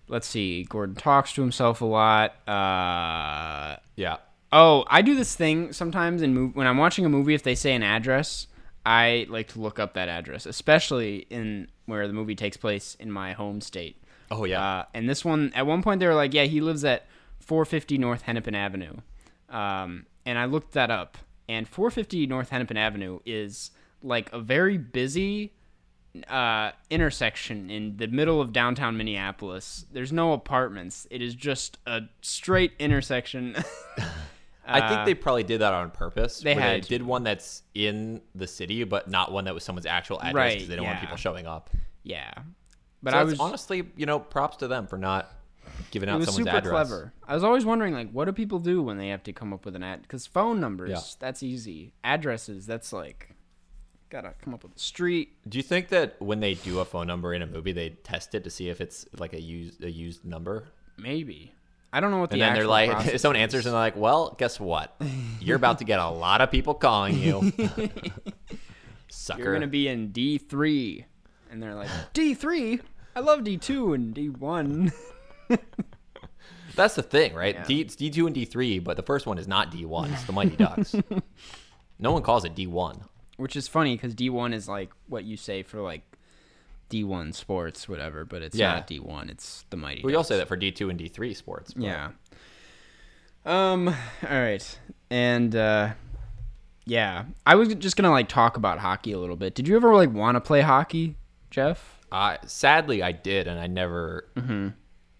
let's 0.07 0.27
see. 0.27 0.63
Gordon 0.63 0.95
talks 0.95 1.33
to 1.33 1.41
himself 1.41 1.81
a 1.81 1.85
lot. 1.85 2.35
Uh, 2.47 3.77
Yeah. 3.95 4.17
Oh, 4.51 4.85
I 4.87 5.01
do 5.01 5.15
this 5.15 5.35
thing 5.35 5.73
sometimes 5.73 6.21
in 6.21 6.35
mov- 6.35 6.55
when 6.55 6.67
I'm 6.67 6.77
watching 6.77 7.05
a 7.05 7.09
movie. 7.09 7.33
If 7.33 7.43
they 7.43 7.55
say 7.55 7.73
an 7.73 7.83
address, 7.83 8.47
I 8.85 9.25
like 9.29 9.49
to 9.49 9.59
look 9.59 9.79
up 9.79 9.93
that 9.93 10.09
address, 10.09 10.45
especially 10.45 11.27
in 11.29 11.67
where 11.85 12.07
the 12.07 12.13
movie 12.13 12.35
takes 12.35 12.57
place 12.57 12.95
in 12.99 13.11
my 13.11 13.33
home 13.33 13.61
state. 13.61 14.01
Oh 14.31 14.45
yeah. 14.45 14.63
Uh, 14.63 14.85
and 14.93 15.09
this 15.09 15.25
one, 15.25 15.51
at 15.55 15.65
one 15.65 15.81
point, 15.81 15.99
they 15.99 16.07
were 16.07 16.15
like, 16.15 16.33
"Yeah, 16.33 16.43
he 16.43 16.61
lives 16.61 16.83
at 16.83 17.05
450 17.39 17.97
North 17.97 18.23
Hennepin 18.23 18.55
Avenue," 18.55 18.97
um, 19.49 20.05
and 20.25 20.37
I 20.37 20.45
looked 20.45 20.73
that 20.73 20.91
up. 20.91 21.17
And 21.47 21.67
450 21.67 22.27
North 22.27 22.49
Hennepin 22.49 22.77
Avenue 22.77 23.19
is 23.25 23.71
like 24.03 24.31
a 24.31 24.39
very 24.39 24.77
busy 24.77 25.53
uh, 26.27 26.71
intersection 26.91 27.69
in 27.69 27.97
the 27.97 28.07
middle 28.07 28.39
of 28.39 28.53
downtown 28.53 28.97
Minneapolis. 28.97 29.85
There's 29.91 30.11
no 30.11 30.33
apartments. 30.33 31.07
It 31.09 31.21
is 31.23 31.33
just 31.33 31.77
a 31.87 32.01
straight 32.21 32.73
intersection. 32.79 33.55
I 34.73 34.87
think 34.87 34.99
uh, 35.01 35.05
they 35.05 35.13
probably 35.13 35.43
did 35.43 35.61
that 35.61 35.73
on 35.73 35.91
purpose. 35.91 36.39
they 36.39 36.53
had 36.53 36.83
they 36.83 36.87
did 36.87 37.01
one 37.03 37.23
that's 37.23 37.63
in 37.73 38.21
the 38.35 38.47
city, 38.47 38.83
but 38.83 39.09
not 39.09 39.31
one 39.31 39.45
that 39.45 39.53
was 39.53 39.63
someone's 39.63 39.85
actual 39.85 40.19
address 40.21 40.33
Right, 40.35 40.53
because 40.53 40.67
they 40.67 40.75
don't 40.75 40.85
want 40.85 40.99
people 40.99 41.17
showing 41.17 41.47
up. 41.47 41.69
yeah, 42.03 42.31
But 42.35 42.45
but 43.01 43.13
I 43.13 43.23
was 43.23 43.39
honestly, 43.39 43.83
you 43.95 44.05
know, 44.05 44.19
props 44.19 44.57
to 44.57 44.67
them 44.67 44.87
for 44.87 44.97
not 44.97 45.31
giving 45.91 46.09
it 46.09 46.11
out 46.11 46.17
was 46.19 46.27
someone's 46.27 46.45
super 46.47 46.57
address. 46.57 46.71
clever. 46.71 47.13
I 47.27 47.33
was 47.33 47.43
always 47.43 47.65
wondering, 47.65 47.93
like, 47.93 48.11
what 48.11 48.25
do 48.25 48.31
people 48.33 48.59
do 48.59 48.81
when 48.81 48.97
they 48.97 49.09
have 49.09 49.23
to 49.23 49.33
come 49.33 49.53
up 49.53 49.65
with 49.65 49.75
an 49.75 49.83
ad? 49.83 50.01
Because 50.01 50.27
phone 50.27 50.59
numbers, 50.59 50.89
Yeah. 50.89 51.01
that's 51.19 51.41
easy. 51.43 51.93
Addresses, 52.03 52.65
that's 52.65 52.91
like, 52.91 53.35
gotta 54.09 54.33
come 54.41 54.53
up 54.53 54.63
with 54.63 54.75
a 54.75 54.79
street. 54.79 55.37
Do 55.47 55.57
you 55.57 55.63
think 55.63 55.89
that 55.89 56.19
when 56.21 56.39
they 56.39 56.55
do 56.55 56.79
a 56.79 56.85
phone 56.85 57.05
number 57.07 57.33
in 57.33 57.41
a 57.41 57.47
movie, 57.47 57.71
they 57.71 57.89
test 57.89 58.33
it 58.35 58.43
to 58.43 58.49
see 58.49 58.67
if 58.69 58.81
it's 58.81 59.05
like 59.17 59.33
a 59.33 59.41
used 59.41 59.83
a 59.83 59.91
used 59.91 60.25
number? 60.25 60.67
Maybe. 60.97 61.53
I 61.91 61.99
don't 61.99 62.11
know 62.11 62.19
what 62.19 62.29
the 62.29 62.35
And 62.35 62.41
then 62.41 62.53
they're 62.53 62.67
like, 62.67 63.19
someone 63.19 63.37
answers 63.37 63.65
and 63.65 63.73
they're 63.73 63.81
like, 63.81 63.95
"Well, 63.95 64.35
guess 64.37 64.59
what? 64.59 64.95
You're 65.39 65.55
about 65.55 65.79
to 65.79 65.85
get 65.85 65.99
a 65.99 66.09
lot 66.09 66.41
of 66.41 66.51
people 66.51 66.73
calling 66.73 67.17
you, 67.17 67.51
sucker." 69.09 69.41
You're 69.41 69.53
gonna 69.53 69.67
be 69.67 69.87
in 69.87 70.11
D 70.11 70.37
three, 70.37 71.05
and 71.49 71.61
they're 71.61 71.75
like, 71.75 71.89
D 72.13 72.33
three. 72.33 72.79
I 73.15 73.21
love 73.21 73.43
D 73.43 73.57
two 73.57 73.93
and 73.93 74.13
D 74.13 74.29
one. 74.29 74.91
That's 76.75 76.95
the 76.95 77.03
thing, 77.03 77.33
right? 77.33 77.55
Yeah. 77.55 77.63
D, 77.65 77.81
it's 77.81 77.95
D2 77.97 78.27
and 78.27 78.35
D3, 78.35 78.81
but 78.81 78.95
the 78.95 79.03
first 79.03 79.25
one 79.25 79.37
is 79.37 79.49
not 79.49 79.69
D1. 79.69 80.13
It's 80.13 80.23
the 80.23 80.31
Mighty 80.31 80.55
Ducks. 80.55 80.95
no 81.99 82.13
one 82.13 82.21
calls 82.21 82.45
it 82.45 82.55
D1. 82.55 83.01
Which 83.35 83.57
is 83.57 83.67
funny 83.67 83.95
because 83.95 84.15
D 84.15 84.29
one 84.29 84.53
is 84.53 84.69
like 84.69 84.91
what 85.07 85.25
you 85.25 85.35
say 85.35 85.63
for 85.63 85.81
like 85.81 86.03
D 86.89 87.03
one 87.03 87.31
sports, 87.33 87.87
whatever, 87.87 88.25
but 88.25 88.41
it's 88.41 88.55
Yeah. 88.55 88.73
not 88.73 88.87
D 88.87 88.99
one. 88.99 89.29
It's 89.29 89.65
the 89.69 89.77
mighty. 89.77 90.01
We 90.03 90.15
all 90.15 90.23
say 90.23 90.37
that 90.37 90.47
for 90.47 90.57
D2 90.57 90.89
and 90.89 90.99
D3 90.99 91.33
sports. 91.35 91.73
but- 91.73 91.83
Yeah. 91.83 92.09
Um. 93.45 93.87
All 93.87 93.95
right. 94.29 94.79
And 95.09 95.55
uh, 95.55 95.93
yeah, 96.85 97.25
I 97.45 97.55
was 97.55 97.73
just 97.75 97.95
gonna 97.95 98.11
like 98.11 98.27
talk 98.27 98.57
about 98.57 98.79
hockey 98.79 99.11
a 99.13 99.19
little 99.19 99.35
bit. 99.35 99.55
Did 99.55 99.67
you 99.67 99.75
ever 99.75 99.95
like 99.95 100.11
want 100.11 100.35
to 100.35 100.41
play 100.41 100.61
hockey, 100.61 101.15
Jeff? 101.49 101.99
Uh, 102.11 102.37
sadly, 102.45 103.01
I 103.03 103.11
did, 103.11 103.47
and 103.47 103.59
I 103.59 103.67
never 103.67 104.27
Mm-hmm. 104.35 104.69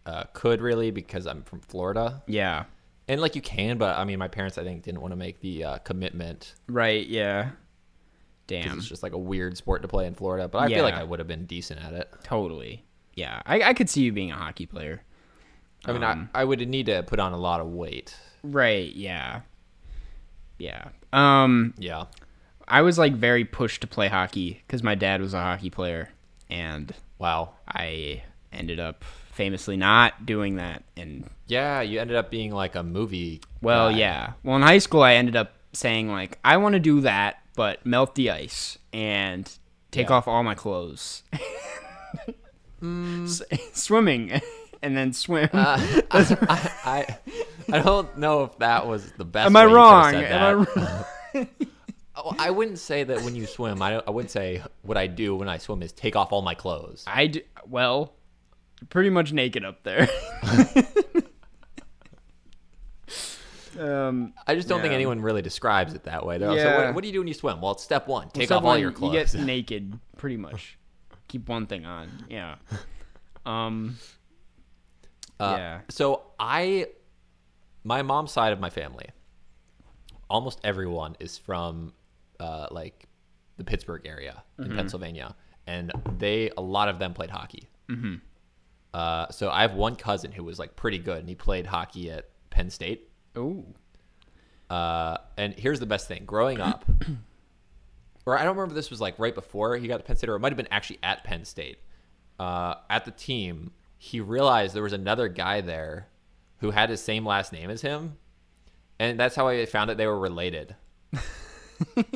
uh, 0.05 0.23
could 0.33 0.61
really 0.61 0.91
because 0.91 1.27
I'm 1.27 1.43
from 1.43 1.61
Florida. 1.61 2.23
Yeah. 2.27 2.65
And 3.07 3.21
like 3.21 3.35
you 3.35 3.41
can, 3.41 3.77
but 3.79 3.97
I 3.97 4.03
mean, 4.05 4.19
my 4.19 4.27
parents 4.27 4.57
I 4.59 4.63
think 4.63 4.83
didn't 4.83 5.01
want 5.01 5.11
to 5.11 5.15
make 5.15 5.39
the 5.41 5.63
uh, 5.63 5.77
commitment 5.79 6.53
Right. 6.67 7.07
Yeah. 7.07 7.51
Damn. 8.49 8.77
it's 8.79 8.87
just 8.87 9.03
like 9.03 9.13
a 9.13 9.17
weird 9.17 9.55
sport 9.57 9.81
to 9.83 9.87
play 9.87 10.05
in 10.07 10.15
Florida. 10.15 10.47
But 10.47 10.59
I 10.59 10.67
feel 10.67 10.83
like 10.83 10.95
I 10.95 11.03
would 11.03 11.19
have 11.19 11.27
been 11.27 11.45
decent 11.45 11.81
at 11.83 11.93
it. 11.93 12.11
Totally. 12.23 12.83
Yeah. 13.15 13.41
I, 13.45 13.61
I 13.61 13.73
could 13.73 13.89
see 13.89 14.01
you 14.01 14.11
being 14.11 14.31
a 14.31 14.35
hockey 14.35 14.65
player. 14.65 15.01
I 15.85 15.93
mean, 15.93 16.03
Um, 16.03 16.29
I, 16.33 16.41
I 16.41 16.43
would 16.45 16.67
need 16.67 16.87
to 16.87 17.03
put 17.03 17.19
on 17.19 17.31
a 17.33 17.37
lot 17.37 17.61
of 17.61 17.67
weight. 17.67 18.15
Right. 18.43 18.93
Yeah. 18.93 19.41
Yeah. 20.57 20.89
Um. 21.13 21.73
Yeah. 21.77 22.05
I 22.67 22.81
was 22.81 22.97
like 22.99 23.13
very 23.13 23.45
pushed 23.45 23.81
to 23.81 23.87
play 23.87 24.07
hockey 24.09 24.61
because 24.67 24.83
my 24.83 24.93
dad 24.95 25.21
was 25.21 25.33
a 25.33 25.39
hockey 25.41 25.69
player, 25.69 26.09
and 26.49 26.93
Wow. 27.17 27.53
I 27.67 28.23
ended 28.53 28.79
up 28.79 29.03
famously 29.31 29.75
not 29.77 30.25
doing 30.25 30.57
that. 30.57 30.83
And 30.97 31.27
Yeah, 31.47 31.81
you 31.81 31.99
ended 31.99 32.15
up 32.17 32.29
being 32.29 32.51
like 32.53 32.75
a 32.75 32.83
movie. 32.83 33.41
well, 33.61 33.89
guy. 33.91 33.97
yeah. 33.97 34.33
Well, 34.43 34.55
in 34.57 34.61
high 34.61 34.77
school, 34.79 35.01
I 35.01 35.15
ended 35.15 35.35
up 35.35 35.53
saying 35.73 36.09
like, 36.09 36.37
I 36.45 36.57
want 36.57 36.73
to 36.73 36.79
do 36.79 37.01
that, 37.01 37.37
but 37.59 37.85
melt 37.85 38.15
the 38.15 38.31
ice 38.31 38.77
and 38.93 39.51
take 39.91 40.07
Yeah. 40.07 40.15
off 40.15 40.29
all 40.29 40.43
my 40.43 40.55
clothes. 40.55 41.23
S- 42.81 43.41
swimming, 43.73 44.39
and 44.81 44.95
then 44.95 45.11
swim. 45.11 45.49
Uh, 45.51 45.77
I, 46.11 46.71
I, 46.85 47.17
I 47.73 47.79
don't 47.79 48.17
know 48.17 48.45
if 48.45 48.57
that 48.59 48.87
was 48.87 49.11
the 49.17 49.25
best. 49.25 49.47
Am 49.47 49.57
I 49.57 49.65
way 49.65 49.71
you 49.71 49.75
could've 49.75 49.75
wrong? 49.75 50.15
Am 50.15 50.41
I 50.41 50.53
wrong? 50.53 51.47
Oh, 52.21 52.35
I 52.37 52.49
wouldn't 52.51 52.79
say 52.79 53.05
that 53.05 53.21
when 53.21 53.33
you 53.33 53.45
swim. 53.45 53.81
I, 53.81 54.01
I 54.05 54.09
would 54.09 54.29
say 54.29 54.61
what 54.81 54.97
I 54.97 55.07
do 55.07 55.37
when 55.37 55.47
I 55.47 55.57
swim 55.57 55.81
is 55.81 55.93
take 55.93 56.17
off 56.17 56.33
all 56.33 56.41
my 56.41 56.53
clothes. 56.53 57.05
I 57.07 57.27
d- 57.27 57.43
well, 57.65 58.13
pretty 58.89 59.09
much 59.09 59.31
naked 59.31 59.63
up 59.63 59.83
there. 59.83 60.09
Um, 63.77 64.33
I 64.47 64.55
just 64.55 64.67
don't 64.67 64.81
think 64.81 64.93
anyone 64.93 65.21
really 65.21 65.41
describes 65.41 65.93
it 65.93 66.03
that 66.03 66.25
way. 66.25 66.37
They're 66.37 66.49
also, 66.49 66.77
what, 66.77 66.95
what 66.95 67.01
do 67.01 67.07
you 67.07 67.13
do 67.13 67.19
when 67.19 67.27
you 67.27 67.33
swim? 67.33 67.61
Well, 67.61 67.73
it's 67.73 67.83
step 67.83 68.07
one. 68.07 68.29
Take 68.29 68.45
step 68.47 68.57
off 68.59 68.63
all 68.63 68.69
one, 68.71 68.79
your 68.79 68.91
clothes. 68.91 69.33
You 69.33 69.39
get 69.39 69.45
naked, 69.45 69.99
pretty 70.17 70.37
much. 70.37 70.77
Keep 71.27 71.47
one 71.49 71.65
thing 71.67 71.85
on. 71.85 72.09
Yeah. 72.29 72.55
Um. 73.45 73.97
Uh, 75.39 75.55
yeah. 75.57 75.79
So 75.89 76.23
I, 76.39 76.87
my 77.83 78.01
mom's 78.01 78.31
side 78.31 78.51
of 78.53 78.59
my 78.59 78.69
family, 78.69 79.05
almost 80.29 80.59
everyone 80.63 81.15
is 81.19 81.37
from, 81.37 81.93
uh, 82.39 82.67
like, 82.71 83.05
the 83.57 83.63
Pittsburgh 83.63 84.01
area 84.05 84.43
Mm-hmm. 84.59 84.71
in 84.71 84.77
Pennsylvania, 84.77 85.35
and 85.67 85.91
they 86.17 86.49
a 86.57 86.61
lot 86.61 86.89
of 86.89 86.99
them 86.99 87.13
played 87.13 87.29
hockey. 87.29 87.69
Mm-hmm. 87.89 88.15
Uh, 88.93 89.27
so 89.29 89.49
I 89.49 89.61
have 89.61 89.73
one 89.73 89.95
cousin 89.95 90.31
who 90.33 90.43
was 90.43 90.59
like 90.59 90.75
pretty 90.75 90.97
good, 90.97 91.19
and 91.19 91.29
he 91.29 91.35
played 91.35 91.65
hockey 91.65 92.11
at 92.11 92.29
Penn 92.49 92.69
State. 92.69 93.08
Oh. 93.35 93.63
Uh, 94.69 95.17
and 95.37 95.53
here's 95.55 95.79
the 95.79 95.85
best 95.85 96.07
thing: 96.07 96.23
growing 96.25 96.59
up, 96.61 96.85
or 98.25 98.37
I 98.37 98.43
don't 98.43 98.55
remember 98.55 98.75
this 98.75 98.89
was 98.89 99.01
like 99.01 99.17
right 99.17 99.33
before 99.33 99.75
he 99.77 99.87
got 99.87 99.97
to 99.97 100.03
Penn 100.03 100.15
State, 100.15 100.29
or 100.29 100.35
it 100.35 100.39
might 100.39 100.51
have 100.51 100.57
been 100.57 100.67
actually 100.71 100.99
at 101.01 101.23
Penn 101.23 101.45
State. 101.45 101.79
Uh, 102.39 102.75
at 102.89 103.03
the 103.05 103.11
team, 103.11 103.71
he 103.97 104.19
realized 104.19 104.75
there 104.75 104.83
was 104.83 104.93
another 104.93 105.27
guy 105.27 105.61
there 105.61 106.07
who 106.59 106.71
had 106.71 106.89
his 106.89 107.01
same 107.01 107.25
last 107.25 107.51
name 107.51 107.69
as 107.69 107.81
him, 107.81 108.17
and 108.99 109.19
that's 109.19 109.35
how 109.35 109.47
I 109.47 109.65
found 109.65 109.89
that 109.89 109.97
they 109.97 110.05
were 110.07 110.19
related. 110.19 110.75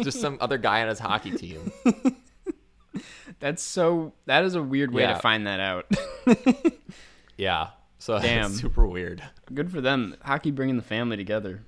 Just 0.02 0.20
some 0.22 0.38
other 0.42 0.58
guy 0.58 0.82
on 0.82 0.90
his 0.90 1.00
hockey 1.00 1.32
team. 1.32 1.72
That's 3.40 3.64
so. 3.64 4.14
That 4.26 4.44
is 4.44 4.56
a 4.56 4.62
weird 4.62 4.94
way 4.94 5.02
Yeah. 5.04 5.14
to 5.16 5.20
find 5.20 5.48
that 5.48 5.60
out. 5.60 5.86
Yeah. 7.38 7.70
So 8.04 8.20
Damn. 8.22 8.52
super 8.52 8.86
weird. 8.86 9.24
Good 9.54 9.72
for 9.72 9.80
them. 9.80 10.18
Hockey 10.24 10.52
bringing 10.52 10.76
the 10.76 10.84
family 10.84 11.16
together. 11.16 11.64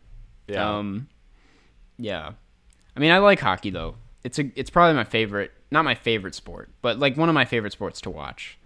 Yeah. 0.50 0.78
Um. 0.78 1.08
Yeah. 1.98 2.34
I 2.94 3.00
mean, 3.00 3.12
I 3.12 3.20
like 3.20 3.40
hockey 3.40 3.70
though. 3.70 3.96
It's 4.22 4.38
a. 4.38 4.52
It's 4.58 4.70
probably 4.70 4.96
my 4.96 5.06
favorite. 5.06 5.54
Not 5.72 5.86
my 5.86 5.96
favorite 5.96 6.36
sport, 6.36 6.70
but 6.82 7.00
like 7.00 7.16
one 7.16 7.30
of 7.30 7.36
my 7.36 7.46
favorite 7.46 7.72
sports 7.72 8.02
to 8.02 8.10
watch. 8.10 8.58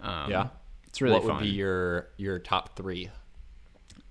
Um, 0.00 0.30
yeah. 0.30 0.48
It's 0.86 1.02
really 1.02 1.14
what 1.16 1.24
fun. 1.24 1.36
would 1.36 1.42
be 1.42 1.48
your 1.50 2.08
your 2.16 2.38
top 2.38 2.76
three? 2.76 3.10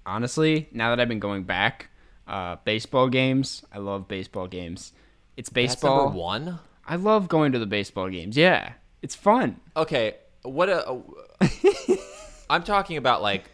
honestly, 0.05 0.69
now 0.71 0.91
that 0.91 0.99
I've 0.99 1.07
been 1.07 1.19
going 1.19 1.43
back, 1.43 1.89
uh, 2.27 2.57
baseball 2.65 3.09
games. 3.09 3.63
I 3.73 3.79
love 3.79 4.07
baseball 4.07 4.47
games. 4.47 4.93
It's 5.37 5.49
That's 5.49 5.73
baseball. 5.73 6.05
number 6.05 6.19
one. 6.19 6.59
I 6.85 6.97
love 6.97 7.27
going 7.27 7.51
to 7.53 7.59
the 7.59 7.65
baseball 7.65 8.09
games. 8.09 8.37
Yeah, 8.37 8.73
it's 9.01 9.15
fun. 9.15 9.59
Okay, 9.75 10.17
what 10.43 10.69
a. 10.69 11.01
I'm 12.51 12.63
talking 12.63 12.97
about 12.97 13.21
like. 13.21 13.49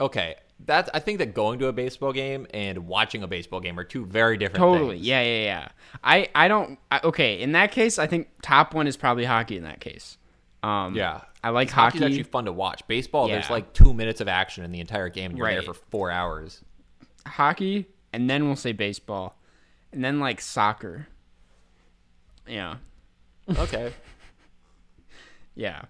Okay, 0.00 0.36
that's. 0.64 0.88
I 0.94 0.98
think 1.00 1.18
that 1.18 1.34
going 1.34 1.58
to 1.60 1.66
a 1.68 1.72
baseball 1.72 2.12
game 2.12 2.46
and 2.54 2.86
watching 2.86 3.22
a 3.22 3.26
baseball 3.28 3.60
game 3.60 3.78
are 3.78 3.84
two 3.84 4.04
very 4.06 4.36
different. 4.36 4.58
Totally. 4.58 4.96
things. 4.96 5.06
Yeah, 5.06 5.22
yeah, 5.22 5.44
yeah. 5.44 5.68
I, 6.02 6.28
I 6.34 6.48
don't. 6.48 6.78
I, 6.90 7.00
okay, 7.04 7.40
in 7.40 7.52
that 7.52 7.70
case, 7.72 7.98
I 7.98 8.06
think 8.06 8.28
top 8.42 8.74
one 8.74 8.86
is 8.86 8.96
probably 8.96 9.24
hockey. 9.24 9.56
In 9.56 9.64
that 9.64 9.80
case, 9.80 10.16
um, 10.62 10.94
Yeah. 10.94 11.20
I 11.44 11.50
like 11.50 11.70
Hockey's 11.70 12.00
hockey. 12.00 12.12
actually 12.14 12.22
fun 12.30 12.44
to 12.44 12.52
watch. 12.52 12.86
Baseball, 12.86 13.26
there's 13.26 13.50
like 13.50 13.72
two 13.72 13.92
minutes 13.92 14.20
of 14.20 14.28
action 14.28 14.64
in 14.64 14.70
the 14.70 14.78
entire 14.78 15.08
game, 15.08 15.30
and 15.32 15.38
you're 15.38 15.48
there 15.48 15.56
Right. 15.58 15.66
for 15.66 15.74
four 15.74 16.08
hours. 16.10 16.62
hockey, 17.26 17.86
and 18.12 18.30
then 18.30 18.46
we'll 18.46 18.54
say 18.54 18.70
baseball, 18.70 19.36
and 19.92 20.04
then 20.04 20.20
like 20.20 20.40
soccer. 20.40 21.08
Yeah, 22.46 22.76
Okay, 23.58 23.92
yeah. 25.56 25.82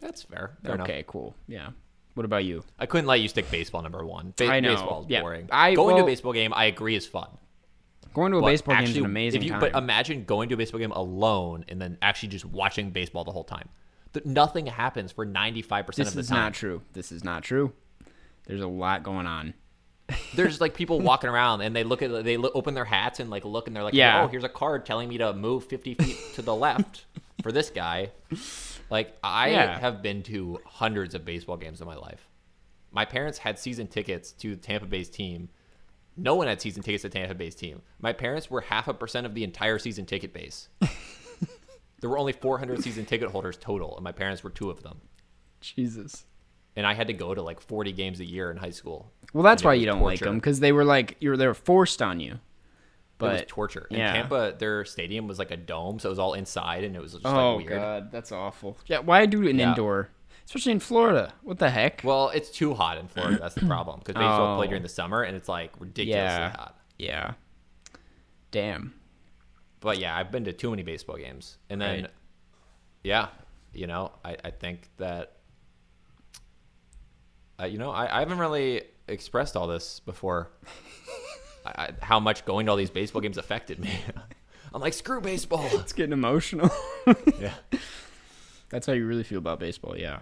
That's 0.00 0.22
fair. 0.22 0.56
Fair 0.62 0.74
enough. 0.74 0.88
okay, 0.88 1.04
cool. 1.06 1.34
Yeah. 1.48 1.70
What 2.14 2.24
about 2.24 2.44
you? 2.44 2.62
I 2.78 2.86
couldn't 2.86 3.06
let 3.06 3.20
you 3.20 3.28
stick 3.28 3.50
baseball 3.50 3.82
number 3.82 4.04
one. 4.04 4.34
Ba- 4.36 4.46
I 4.46 4.60
know. 4.60 4.74
Baseball 4.74 5.00
is 5.02 5.06
Yeah. 5.10 5.20
boring. 5.22 5.48
I- 5.50 5.74
going 5.74 5.96
to 5.96 6.02
a 6.02 6.06
baseball 6.06 6.32
game, 6.32 6.52
I 6.54 6.66
agree, 6.66 6.94
is 6.94 7.06
fun. 7.06 7.28
Going 8.12 8.30
to 8.30 8.38
a 8.38 8.40
But 8.40 8.46
baseball 8.46 8.76
game 8.76 8.84
is 8.84 8.96
an 8.96 9.04
amazing 9.04 9.40
if 9.40 9.44
you, 9.46 9.50
time. 9.50 9.60
But 9.60 9.74
imagine 9.74 10.24
going 10.24 10.48
to 10.50 10.54
a 10.54 10.58
baseball 10.58 10.78
game 10.78 10.92
alone 10.92 11.64
and 11.68 11.80
then 11.82 11.98
actually 12.00 12.28
just 12.28 12.44
watching 12.44 12.90
baseball 12.90 13.24
the 13.24 13.32
whole 13.32 13.42
time. 13.42 13.68
Th- 14.12 14.24
nothing 14.24 14.66
happens 14.66 15.10
for 15.10 15.26
95% 15.26 15.96
this 15.96 16.08
of 16.08 16.14
the 16.14 16.22
time. 16.22 16.22
This 16.22 16.24
is 16.26 16.30
not 16.30 16.54
true. 16.54 16.82
This 16.92 17.10
is 17.12 17.24
not 17.24 17.42
true. 17.42 17.72
There's 18.46 18.60
a 18.60 18.68
lot 18.68 19.02
going 19.02 19.26
on. 19.26 19.54
There's 20.36 20.60
like 20.60 20.74
people 20.74 21.00
walking 21.00 21.30
around 21.30 21.62
and 21.62 21.74
they 21.74 21.82
look 21.82 22.02
at 22.02 22.22
they 22.24 22.36
look, 22.36 22.52
open 22.54 22.74
their 22.74 22.84
hats 22.84 23.18
and 23.18 23.30
like 23.30 23.44
look 23.44 23.66
and 23.66 23.74
they're 23.74 23.82
like, 23.82 23.94
Yeah. 23.94 24.22
oh, 24.22 24.28
here's 24.28 24.44
a 24.44 24.48
card 24.48 24.86
telling 24.86 25.08
me 25.08 25.18
to 25.18 25.32
move 25.32 25.64
50 25.64 25.94
feet 25.94 26.16
to 26.34 26.42
the 26.42 26.54
left 26.54 27.06
for 27.44 27.52
this 27.52 27.68
guy. 27.70 28.10
Like 28.90 29.16
I 29.22 29.50
Yeah. 29.50 29.78
have 29.78 30.02
been 30.02 30.22
to 30.24 30.58
hundreds 30.64 31.14
of 31.14 31.24
baseball 31.26 31.58
games 31.58 31.80
in 31.80 31.86
my 31.86 31.94
life. 31.94 32.26
My 32.90 33.04
parents 33.04 33.38
had 33.38 33.58
season 33.58 33.86
tickets 33.86 34.32
to 34.32 34.56
the 34.56 34.60
Tampa 34.60 34.86
Bay's 34.86 35.10
team. 35.10 35.50
No 36.16 36.34
one 36.36 36.46
had 36.48 36.60
season 36.62 36.82
tickets 36.82 37.02
to 37.02 37.10
Tampa 37.10 37.34
Bay's 37.34 37.54
team. 37.54 37.82
My 38.00 38.14
parents 38.14 38.50
were 38.50 38.62
half 38.62 38.88
a 38.88 38.94
percent 38.94 39.26
of 39.26 39.34
the 39.34 39.44
entire 39.44 39.78
season 39.78 40.06
ticket 40.06 40.32
base. 40.32 40.68
there 42.00 42.08
were 42.08 42.18
only 42.18 42.32
400 42.32 42.82
season 42.82 43.04
ticket 43.04 43.30
holders 43.30 43.58
total, 43.58 43.94
and 43.96 44.04
my 44.04 44.12
parents 44.12 44.42
were 44.42 44.50
two 44.50 44.70
of 44.70 44.82
them. 44.82 45.02
Jesus. 45.60 46.24
And 46.76 46.86
I 46.86 46.94
had 46.94 47.08
to 47.08 47.12
go 47.12 47.34
to 47.34 47.42
like 47.42 47.60
40 47.60 47.92
games 47.92 48.20
a 48.20 48.24
year 48.24 48.50
in 48.50 48.56
high 48.56 48.70
school. 48.70 49.12
Well, 49.34 49.42
that's 49.42 49.62
why 49.62 49.74
you 49.74 49.84
don't 49.86 50.00
like 50.02 50.20
them 50.20 50.36
because 50.36 50.60
they 50.60 50.72
were 50.72 50.84
like 50.84 51.16
you 51.20 51.30
were 51.30 51.36
they 51.36 51.46
were 51.46 51.54
forced 51.54 52.00
on 52.00 52.20
you. 52.20 52.38
It 53.20 53.24
was 53.24 53.42
torture. 53.46 53.86
In 53.90 53.98
yeah. 53.98 54.12
Tampa, 54.12 54.54
their 54.58 54.84
stadium 54.84 55.26
was 55.28 55.38
like 55.38 55.50
a 55.50 55.56
dome, 55.56 55.98
so 55.98 56.08
it 56.08 56.12
was 56.12 56.18
all 56.18 56.34
inside, 56.34 56.84
and 56.84 56.94
it 56.96 57.00
was 57.02 57.12
just 57.12 57.24
oh 57.26 57.56
like 57.56 57.66
weird. 57.68 57.80
god, 57.80 58.10
that's 58.12 58.32
awful. 58.32 58.76
Yeah, 58.86 58.98
why 59.00 59.26
do 59.26 59.46
an 59.48 59.58
Yeah. 59.58 59.70
indoor, 59.70 60.10
especially 60.46 60.72
in 60.72 60.80
Florida? 60.80 61.32
What 61.42 61.58
the 61.58 61.70
heck? 61.70 62.02
Well, 62.04 62.30
it's 62.30 62.50
too 62.50 62.74
hot 62.74 62.98
in 62.98 63.08
Florida. 63.08 63.38
That's 63.40 63.54
the 63.54 63.66
problem 63.66 64.00
because 64.00 64.14
baseball 64.14 64.54
Oh. 64.54 64.56
play 64.58 64.66
during 64.66 64.82
the 64.82 64.88
summer, 64.88 65.22
and 65.22 65.36
it's 65.36 65.48
like 65.48 65.72
ridiculously 65.78 66.12
Yeah. 66.38 66.50
hot. 66.56 66.78
yeah. 66.98 67.32
Damn. 68.50 68.94
But 69.80 69.98
yeah, 69.98 70.16
I've 70.16 70.30
been 70.30 70.44
to 70.44 70.52
too 70.52 70.70
many 70.70 70.82
baseball 70.82 71.16
games, 71.16 71.58
and 71.68 71.80
then 71.80 72.02
Right. 72.02 72.10
yeah, 73.02 73.28
you 73.72 73.86
know, 73.86 74.12
I, 74.24 74.36
I 74.44 74.50
think 74.50 74.88
that 74.98 75.36
uh, 77.60 77.64
you 77.66 77.78
know 77.78 77.90
I, 77.90 78.16
I 78.16 78.20
haven't 78.20 78.38
really 78.38 78.82
expressed 79.08 79.56
all 79.56 79.66
this 79.66 80.00
before. 80.00 80.50
I, 81.64 81.90
how 82.02 82.20
much 82.20 82.44
going 82.44 82.66
to 82.66 82.70
all 82.72 82.76
these 82.76 82.90
baseball 82.90 83.20
games 83.22 83.38
affected 83.38 83.78
me. 83.78 83.90
I'm 84.74 84.80
like, 84.80 84.92
screw 84.92 85.20
baseball. 85.20 85.68
It's 85.74 85.92
getting 85.92 86.12
emotional. 86.12 86.70
yeah, 87.40 87.54
that's 88.70 88.86
how 88.86 88.92
you 88.92 89.06
really 89.06 89.22
feel 89.22 89.38
about 89.38 89.60
baseball. 89.60 89.96
Yeah. 89.96 90.18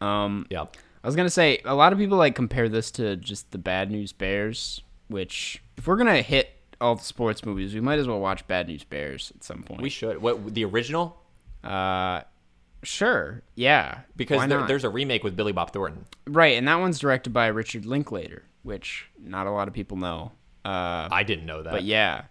Um, 0.00 0.46
yeah. 0.50 0.64
I 1.04 1.06
was 1.08 1.16
gonna 1.16 1.30
say 1.30 1.60
a 1.64 1.74
lot 1.74 1.92
of 1.92 1.98
people 1.98 2.18
like 2.18 2.34
compare 2.34 2.68
this 2.68 2.90
to 2.92 3.16
just 3.16 3.50
the 3.52 3.58
Bad 3.58 3.90
News 3.90 4.12
Bears, 4.12 4.82
which 5.08 5.62
if 5.76 5.86
we're 5.86 5.96
gonna 5.96 6.22
hit 6.22 6.50
all 6.80 6.96
the 6.96 7.04
sports 7.04 7.44
movies, 7.44 7.74
we 7.74 7.80
might 7.80 7.98
as 7.98 8.08
well 8.08 8.20
watch 8.20 8.46
Bad 8.48 8.68
News 8.68 8.84
Bears 8.84 9.32
at 9.36 9.44
some 9.44 9.62
point. 9.62 9.80
We 9.82 9.88
should. 9.88 10.20
What 10.20 10.54
the 10.54 10.64
original? 10.64 11.16
uh, 11.64 12.22
sure, 12.82 13.42
yeah, 13.54 14.00
Because 14.16 14.48
there, 14.48 14.66
there's 14.66 14.82
a 14.84 14.88
remake 14.88 15.22
with 15.22 15.36
Billy 15.36 15.52
Bob 15.52 15.72
Thornton. 15.72 16.06
right, 16.26 16.56
and 16.58 16.66
that 16.66 16.80
one's 16.80 16.98
directed 16.98 17.32
by 17.32 17.46
Richard 17.46 17.86
Linklater, 17.86 18.42
which 18.64 19.06
not 19.20 19.46
a 19.46 19.50
lot 19.50 19.68
of 19.68 19.74
people 19.74 19.96
know. 19.96 20.32
Uh, 20.64 21.08
I 21.10 21.22
didn't 21.24 21.46
know 21.46 21.62
that. 21.62 21.72
but 21.72 21.82
yeah, 21.84 22.22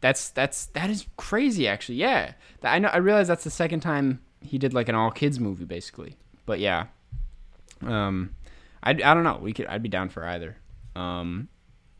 that's 0.00 0.30
that's 0.30 0.66
that 0.66 0.90
is 0.90 1.06
crazy 1.16 1.66
actually. 1.68 1.96
Yeah, 1.96 2.32
I 2.62 2.78
know. 2.78 2.88
I 2.88 2.98
realize 2.98 3.28
that's 3.28 3.44
the 3.44 3.50
second 3.50 3.80
time 3.80 4.20
he 4.40 4.58
did 4.58 4.74
like 4.74 4.88
an 4.88 4.94
all 4.94 5.10
kids 5.10 5.38
movie 5.40 5.64
basically. 5.64 6.16
But 6.44 6.58
yeah, 6.58 6.86
um, 7.82 8.34
I 8.82 8.90
I 8.90 8.94
don't 8.94 9.24
know. 9.24 9.38
We 9.40 9.52
could 9.52 9.66
I'd 9.66 9.82
be 9.82 9.88
down 9.88 10.08
for 10.08 10.24
either. 10.24 10.56
Um, 10.96 11.48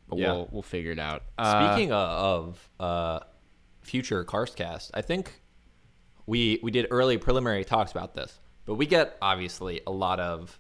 but 0.09 0.19
Yeah. 0.19 0.33
we'll 0.33 0.49
we'll 0.53 0.63
figure 0.63 0.93
it 0.93 0.99
out. 0.99 1.23
Uh, 1.39 1.73
Speaking 1.75 1.93
of 1.93 2.69
uh, 2.79 3.21
future 3.81 4.25
Carscast, 4.25 4.91
I 4.95 5.01
think 5.03 5.41
we 6.27 6.61
we 6.63 6.71
did 6.71 6.87
early 6.91 7.19
preliminary 7.19 7.65
talks 7.65 7.91
about 7.93 8.15
this, 8.15 8.39
but 8.67 8.75
we 8.75 8.87
get 8.87 9.17
obviously 9.23 9.81
a 9.87 9.91
lot 9.91 10.21
of 10.21 10.59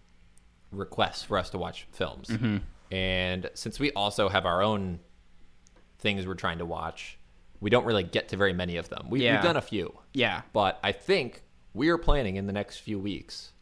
requests 0.71 1.23
for 1.25 1.37
us 1.39 1.51
to 1.51 1.59
watch 1.59 1.87
films, 1.93 2.29
Mm-hmm. 2.29 2.57
And 2.93 3.51
since 3.55 3.81
we 3.81 3.91
also 3.93 4.29
have 4.29 4.45
our 4.47 4.63
own 4.63 5.01
things 5.99 6.27
we're 6.27 6.35
trying 6.35 6.59
to 6.59 6.67
watch, 6.67 7.19
we 7.61 7.71
don't 7.71 7.85
really 7.87 8.03
get 8.03 8.29
to 8.29 8.37
very 8.37 8.53
many 8.53 8.77
of 8.77 8.89
them. 8.89 9.07
We, 9.09 9.25
Yeah. 9.25 9.37
We've 9.37 9.45
done 9.45 9.57
a 9.57 9.63
few, 9.63 9.99
yeah, 10.13 10.43
but 10.53 10.79
I 10.85 10.93
think 10.93 11.43
we 11.75 11.89
are 11.89 11.99
planning 11.99 12.37
in 12.37 12.47
the 12.47 12.53
next 12.53 12.79
few 12.79 12.99
weeks 12.99 13.53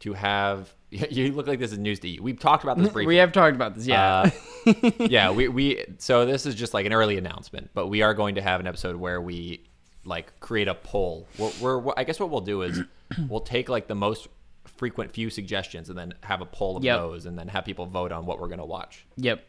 to 0.00 0.14
have. 0.14 0.74
You 0.88 1.32
look 1.32 1.48
like 1.48 1.58
this 1.58 1.72
is 1.72 1.78
news 1.78 1.98
to 2.00 2.08
you. 2.08 2.22
We've 2.22 2.38
talked 2.38 2.62
about 2.62 2.78
this 2.78 2.88
briefly. 2.92 3.08
we 3.08 3.16
have 3.16 3.32
talked 3.32 3.56
about 3.56 3.74
this. 3.74 3.86
Yeah, 3.86 4.30
Uh, 4.66 4.90
yeah, 5.00 5.30
we, 5.32 5.48
we 5.48 5.84
so 5.98 6.24
this 6.24 6.46
is 6.46 6.54
just 6.54 6.72
like 6.72 6.86
an 6.86 6.92
early 6.92 7.18
announcement, 7.18 7.70
but 7.74 7.88
we 7.88 8.02
are 8.02 8.14
going 8.14 8.36
to 8.36 8.40
have 8.40 8.60
an 8.60 8.68
episode 8.68 8.94
where 8.96 9.20
we 9.20 9.64
like 10.04 10.38
create 10.40 10.68
a 10.68 10.74
poll. 10.74 11.26
We're, 11.36 11.80
we're 11.80 11.92
I 11.96 12.04
guess 12.04 12.20
what 12.20 12.30
we'll 12.30 12.40
do 12.40 12.62
is 12.62 12.82
we'll 13.28 13.40
take 13.40 13.68
like 13.68 13.88
the 13.88 13.96
most 13.96 14.28
frequent 14.76 15.12
few 15.12 15.30
suggestions 15.30 15.88
and 15.88 15.98
then 15.98 16.14
have 16.22 16.40
a 16.40 16.46
poll 16.46 16.76
of 16.76 16.84
Yep. 16.84 16.98
those 16.98 17.26
and 17.26 17.38
then 17.38 17.48
have 17.48 17.64
people 17.64 17.86
vote 17.86 18.12
on 18.12 18.26
what 18.26 18.40
we're 18.40 18.48
gonna 18.48 18.66
watch. 18.66 19.06
yep. 19.16 19.44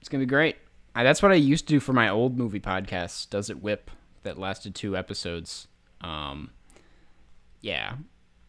It's 0.00 0.08
gonna 0.08 0.22
be 0.22 0.26
great. 0.26 0.56
I, 0.94 1.02
that's 1.02 1.22
what 1.22 1.32
I 1.32 1.36
used 1.36 1.66
to 1.68 1.74
do 1.74 1.80
for 1.80 1.92
my 1.92 2.08
old 2.08 2.36
movie 2.38 2.60
podcast. 2.60 3.30
Does 3.30 3.48
it 3.50 3.62
whip? 3.62 3.90
That 4.22 4.38
lasted 4.38 4.74
two 4.74 4.96
episodes. 4.96 5.66
Um, 6.00 6.50
yeah, 7.60 7.94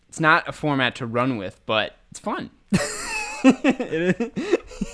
it's 0.09 0.19
not 0.19 0.47
a 0.47 0.51
format 0.51 0.95
to 0.95 1.05
run 1.05 1.37
with, 1.37 1.59
but 1.65 1.95
it's 2.11 2.19
fun. 2.19 2.49
it, 2.71 4.19
is, 4.19 4.31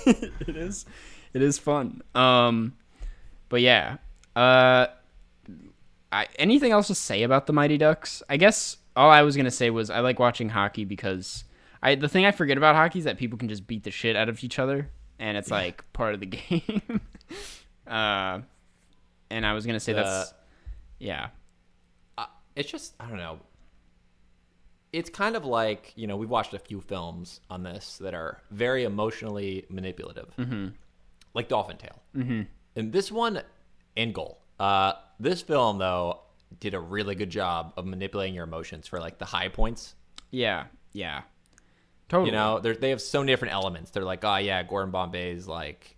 it 0.40 0.56
is. 0.56 0.86
It 1.34 1.42
is 1.42 1.58
fun. 1.58 2.02
Um, 2.14 2.74
but 3.48 3.60
yeah. 3.60 3.96
Uh, 4.36 4.86
I, 6.10 6.26
anything 6.38 6.72
else 6.72 6.86
to 6.88 6.94
say 6.94 7.22
about 7.22 7.46
the 7.46 7.52
Mighty 7.52 7.78
Ducks? 7.78 8.22
I 8.28 8.36
guess 8.36 8.76
all 8.96 9.10
I 9.10 9.22
was 9.22 9.36
gonna 9.36 9.50
say 9.50 9.70
was 9.70 9.90
I 9.90 10.00
like 10.00 10.18
watching 10.18 10.48
hockey 10.50 10.84
because 10.84 11.44
I 11.82 11.94
the 11.94 12.08
thing 12.08 12.24
I 12.24 12.32
forget 12.32 12.56
about 12.56 12.74
hockey 12.74 12.98
is 12.98 13.04
that 13.04 13.18
people 13.18 13.38
can 13.38 13.48
just 13.48 13.66
beat 13.66 13.84
the 13.84 13.90
shit 13.90 14.16
out 14.16 14.28
of 14.28 14.42
each 14.44 14.58
other, 14.58 14.90
and 15.18 15.36
it's 15.36 15.50
like 15.50 15.84
part 15.92 16.14
of 16.14 16.20
the 16.20 16.26
game. 16.26 17.00
uh, 17.86 18.40
and 19.30 19.46
I 19.46 19.52
was 19.54 19.66
gonna 19.66 19.80
say 19.80 19.92
that's 19.92 20.34
yeah, 20.98 21.28
Uh, 22.16 22.26
it's 22.54 22.70
just 22.70 22.94
I 23.00 23.06
don't 23.06 23.18
know. 23.18 23.40
It's 24.92 25.08
kind 25.08 25.36
of 25.36 25.44
like 25.44 25.92
you 25.96 26.06
know 26.06 26.16
we've 26.16 26.30
watched 26.30 26.54
a 26.54 26.58
few 26.58 26.80
films 26.80 27.40
on 27.50 27.62
this 27.62 27.98
that 27.98 28.14
are 28.14 28.42
very 28.50 28.84
emotionally 28.84 29.64
manipulative, 29.68 30.34
mm-hmm. 30.38 30.68
like 31.34 31.48
Dolphin 31.48 31.78
Tale, 31.78 32.02
mm-hmm. 32.14 32.42
and 32.76 32.92
this 32.92 33.10
one, 33.10 33.42
in 33.96 34.12
goal. 34.12 34.38
Uh, 34.60 34.92
this 35.18 35.42
film 35.42 35.78
though 35.78 36.20
did 36.60 36.74
a 36.74 36.80
really 36.80 37.14
good 37.14 37.30
job 37.30 37.72
of 37.76 37.86
manipulating 37.86 38.34
your 38.34 38.44
emotions 38.44 38.86
for 38.86 38.98
like 39.00 39.18
the 39.18 39.24
high 39.24 39.48
points. 39.48 39.94
yeah, 40.30 40.64
yeah, 40.92 41.22
totally. 42.08 42.30
You 42.30 42.36
know, 42.36 42.58
they 42.60 42.90
have 42.90 43.00
so 43.00 43.20
many 43.20 43.32
different 43.32 43.54
elements. 43.54 43.90
They're 43.90 44.04
like, 44.04 44.24
oh 44.24 44.36
yeah, 44.36 44.62
Gordon 44.62 44.90
Bombay's 44.92 45.46
like, 45.48 45.96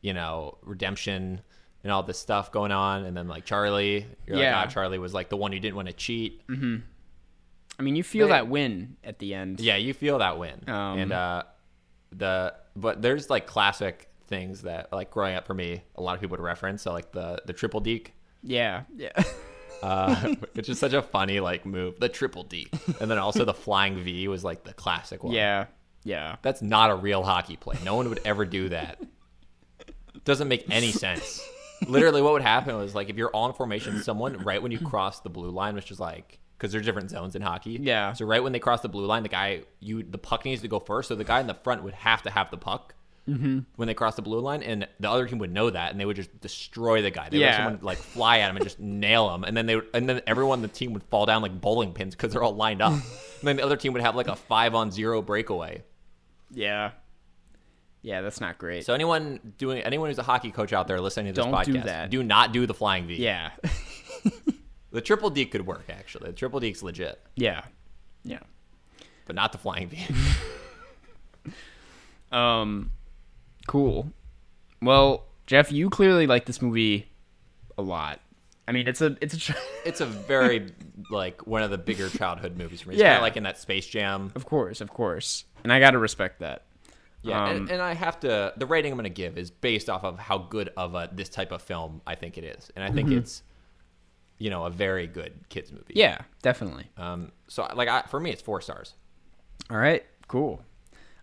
you 0.00 0.12
know, 0.14 0.58
redemption 0.62 1.40
and 1.82 1.90
all 1.92 2.02
this 2.04 2.18
stuff 2.18 2.52
going 2.52 2.70
on, 2.70 3.04
and 3.04 3.16
then 3.16 3.26
like 3.26 3.44
Charlie, 3.44 4.06
you're 4.26 4.36
Yeah. 4.38 4.56
like, 4.58 4.68
ah, 4.68 4.70
Charlie 4.70 4.98
was 4.98 5.12
like 5.12 5.28
the 5.28 5.36
one 5.36 5.50
who 5.52 5.58
didn't 5.58 5.74
want 5.76 5.88
to 5.88 5.94
cheat. 5.94 6.42
I 6.48 7.82
mean, 7.82 7.96
you 7.96 8.04
feel 8.04 8.28
They- 8.28 8.32
that 8.34 8.48
win 8.48 8.96
at 9.02 9.18
the 9.18 9.34
end. 9.34 9.58
Yeah, 9.60 9.76
you 9.76 9.92
feel 9.94 10.18
that 10.18 10.38
win. 10.38 10.62
Um, 10.68 10.98
and 10.98 11.12
uh 11.12 11.42
the 12.12 12.54
but 12.76 13.00
there's 13.02 13.28
like 13.30 13.46
classic 13.46 14.08
things 14.26 14.62
that 14.62 14.92
like 14.92 15.10
growing 15.10 15.34
up 15.34 15.46
for 15.46 15.54
me, 15.54 15.82
a 15.96 16.02
lot 16.02 16.14
of 16.14 16.20
people 16.20 16.36
would 16.36 16.44
reference. 16.44 16.82
So 16.82 16.92
like 16.92 17.10
the 17.12 17.42
the 17.46 17.52
triple 17.52 17.80
deke, 17.80 18.12
yeah, 18.42 18.82
yeah. 18.96 19.10
uh, 19.82 20.34
which 20.52 20.68
is 20.68 20.78
such 20.78 20.92
a 20.92 21.02
funny 21.02 21.40
like 21.40 21.66
move. 21.66 21.98
The 21.98 22.08
triple 22.08 22.44
deke, 22.44 22.72
and 23.00 23.10
then 23.10 23.18
also 23.18 23.44
the 23.44 23.54
flying 23.54 24.02
V 24.02 24.28
was 24.28 24.44
like 24.44 24.64
the 24.64 24.72
classic 24.72 25.24
one. 25.24 25.34
yeah, 25.34 25.66
yeah. 26.04 26.36
that's 26.42 26.62
not 26.62 26.90
a 26.90 26.94
real 26.94 27.22
hockey 27.22 27.56
play. 27.56 27.76
No 27.84 27.96
one 27.96 28.08
would 28.08 28.20
ever 28.24 28.44
do 28.44 28.68
that. 28.70 29.00
Doesn't 30.24 30.48
make 30.48 30.66
any 30.70 30.92
sense. 30.92 31.46
Literally, 31.88 32.22
what 32.22 32.32
would 32.32 32.42
happen 32.42 32.76
was 32.76 32.94
like 32.94 33.10
if 33.10 33.16
you're 33.16 33.30
all 33.30 33.48
in 33.48 33.54
formation, 33.54 34.02
someone 34.02 34.38
right 34.38 34.62
when 34.62 34.70
you 34.70 34.78
cross 34.78 35.20
the 35.20 35.30
blue 35.30 35.50
line, 35.50 35.74
which 35.74 35.90
is 35.90 35.98
like 35.98 36.38
because 36.56 36.70
there's 36.70 36.84
different 36.84 37.10
zones 37.10 37.34
in 37.34 37.42
hockey. 37.42 37.78
Yeah. 37.82 38.12
So 38.12 38.24
right 38.24 38.40
when 38.40 38.52
they 38.52 38.60
cross 38.60 38.82
the 38.82 38.88
blue 38.88 39.04
line, 39.04 39.24
the 39.24 39.28
guy 39.28 39.62
you 39.80 40.04
the 40.04 40.18
puck 40.18 40.44
needs 40.44 40.62
to 40.62 40.68
go 40.68 40.78
first. 40.78 41.08
So 41.08 41.16
the 41.16 41.24
guy 41.24 41.40
in 41.40 41.48
the 41.48 41.54
front 41.54 41.82
would 41.82 41.94
have 41.94 42.22
to 42.22 42.30
have 42.30 42.52
the 42.52 42.56
puck 42.56 42.94
Mm-hmm. 43.28 43.60
when 43.76 43.86
they 43.86 43.94
cross 43.94 44.16
the 44.16 44.22
blue 44.22 44.40
line, 44.40 44.64
and 44.64 44.88
the 44.98 45.08
other 45.08 45.28
team 45.28 45.38
would 45.38 45.52
know 45.52 45.70
that, 45.70 45.92
and 45.92 46.00
they 46.00 46.04
would 46.04 46.16
just 46.16 46.40
destroy 46.40 47.02
the 47.02 47.10
guy. 47.12 47.28
They 47.28 47.36
would 47.36 47.42
Yeah. 47.42 47.52
have 47.52 47.64
someone 47.66 47.78
like 47.84 47.98
fly 47.98 48.38
at 48.40 48.50
him 48.50 48.56
and 48.56 48.64
just 48.64 48.80
nail 48.80 49.32
him, 49.32 49.44
and 49.44 49.56
then 49.56 49.66
they 49.66 49.76
would, 49.76 49.86
and 49.94 50.08
then 50.08 50.22
everyone 50.26 50.58
in 50.58 50.62
the 50.62 50.68
team 50.68 50.92
would 50.94 51.04
fall 51.04 51.24
down 51.24 51.40
like 51.40 51.60
bowling 51.60 51.92
pins 51.92 52.16
because 52.16 52.32
they're 52.32 52.42
all 52.42 52.56
lined 52.56 52.82
up. 52.82 52.92
and 52.92 53.02
then 53.42 53.56
the 53.58 53.64
other 53.64 53.76
team 53.76 53.92
would 53.92 54.02
have 54.02 54.16
like 54.16 54.26
a 54.26 54.34
five 54.34 54.74
on 54.74 54.90
zero 54.90 55.22
breakaway. 55.22 55.84
Yeah. 56.50 56.90
Yeah, 58.02 58.22
that's 58.22 58.40
not 58.40 58.58
great. 58.58 58.84
So 58.84 58.92
anyone 58.92 59.54
doing 59.56 59.82
anyone 59.82 60.08
who's 60.10 60.18
a 60.18 60.24
hockey 60.24 60.50
coach 60.50 60.72
out 60.72 60.88
there 60.88 61.00
listening 61.00 61.32
to 61.32 61.36
this 61.40 61.44
Don't 61.44 61.54
podcast, 61.54 61.64
do 61.66 61.80
that. 61.82 62.10
do 62.10 62.24
not 62.24 62.52
do 62.52 62.66
the 62.66 62.74
flying 62.74 63.06
V. 63.06 63.14
yeah. 63.22 63.50
The 64.90 65.00
triple 65.00 65.30
deke 65.30 65.52
could 65.52 65.64
work 65.64 65.84
actually. 65.88 66.26
The 66.30 66.32
triple 66.34 66.58
deke's 66.60 66.82
legit, 66.82 67.18
yeah. 67.36 67.62
Yeah. 68.24 68.40
but 69.26 69.34
not 69.36 69.52
the 69.52 69.58
flying 69.58 69.88
V. 69.88 69.98
Um, 72.30 72.90
cool. 73.66 74.12
Well, 74.80 75.24
Jeff, 75.46 75.70
you 75.72 75.90
clearly 75.90 76.26
like 76.26 76.46
this 76.46 76.60
movie 76.62 77.08
a 77.78 77.82
lot. 77.82 78.20
I 78.66 78.72
mean, 78.72 78.86
it's 78.88 79.00
a 79.00 79.16
it's 79.20 79.34
a 79.34 79.38
tr- 79.38 79.52
It's 79.84 80.00
a 80.00 80.06
very 80.06 80.72
like 81.10 81.46
one 81.46 81.62
of 81.62 81.70
the 81.70 81.78
bigger 81.78 82.08
childhood 82.08 82.56
movies 82.56 82.80
for 82.82 82.90
me. 82.90 82.94
It's 82.96 83.02
Yeah. 83.02 83.20
like 83.20 83.36
in 83.36 83.42
that 83.42 83.58
Space 83.58 83.86
Jam. 83.86 84.32
of 84.34 84.44
course, 84.46 84.80
of 84.80 84.90
course, 84.90 85.44
and 85.64 85.72
I 85.72 85.80
gotta 85.80 85.98
respect 85.98 86.40
that. 86.40 86.64
Yeah, 87.24 87.44
Um, 87.44 87.50
and, 87.56 87.70
and 87.70 87.82
I 87.82 87.94
have 87.94 88.18
to. 88.20 88.52
The 88.56 88.66
rating 88.66 88.90
I'm 88.90 88.98
going 88.98 89.04
to 89.04 89.08
give 89.08 89.38
is 89.38 89.48
based 89.48 89.88
off 89.88 90.02
of 90.02 90.18
how 90.18 90.38
good 90.38 90.70
of 90.76 90.96
a 90.96 91.08
this 91.12 91.28
type 91.28 91.52
of 91.52 91.62
film 91.62 92.00
I 92.04 92.16
think 92.16 92.36
it 92.36 92.42
is, 92.42 92.72
and 92.74 92.84
I 92.84 92.90
think 92.90 93.12
it's, 93.12 93.44
you 94.38 94.50
know, 94.50 94.64
a 94.64 94.70
very 94.70 95.06
good 95.06 95.32
kids 95.48 95.70
movie. 95.70 95.84
Mm-hmm. 95.94 95.98
Yeah, 96.00 96.18
definitely. 96.42 96.90
Um. 96.96 97.30
So 97.46 97.68
like, 97.76 97.88
I, 97.88 98.02
for 98.02 98.18
me, 98.18 98.30
it's 98.30 98.42
four 98.42 98.60
stars. 98.60 98.94
All 99.70 99.76
right, 99.76 100.04
cool. 100.26 100.64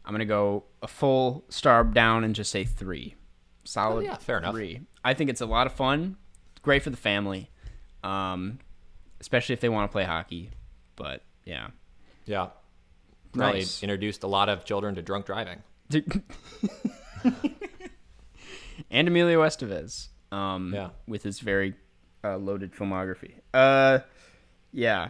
I'm 0.09 0.13
gonna 0.15 0.25
go 0.25 0.63
a 0.81 0.87
full 0.87 1.45
star 1.49 1.83
down 1.83 2.23
and 2.23 2.33
just 2.33 2.49
say 2.51 2.63
three. 2.65 3.13
Solid. 3.63 3.97
Oh, 3.97 3.99
yeah, 3.99 4.15
fair 4.17 4.39
enough. 4.39 4.55
Three. 4.55 4.81
I 5.05 5.13
think 5.13 5.29
it's 5.29 5.39
a 5.41 5.45
lot 5.45 5.67
of 5.67 5.73
fun. 5.73 6.17
Great 6.63 6.81
for 6.81 6.89
the 6.89 6.97
family, 6.97 7.51
um, 8.03 8.57
especially 9.21 9.53
if 9.53 9.59
they 9.59 9.69
want 9.69 9.87
to 9.87 9.93
play 9.93 10.05
hockey. 10.05 10.49
But 10.95 11.21
yeah, 11.45 11.67
Yeah. 12.25 12.47
Probably 13.33 13.59
Nice. 13.59 13.83
introduced 13.83 14.23
a 14.23 14.27
lot 14.27 14.49
of 14.49 14.65
children 14.65 14.95
to 14.95 15.03
drunk 15.03 15.27
driving. 15.27 15.61
and 18.89 19.07
Emilio 19.07 19.41
Estevez. 19.43 20.07
Um, 20.31 20.73
Yeah. 20.73 20.89
with 21.07 21.21
his 21.21 21.39
very 21.39 21.75
uh, 22.23 22.37
loaded 22.37 22.73
filmography. 22.73 23.33
Uh, 23.53 23.99
yeah, 24.73 25.09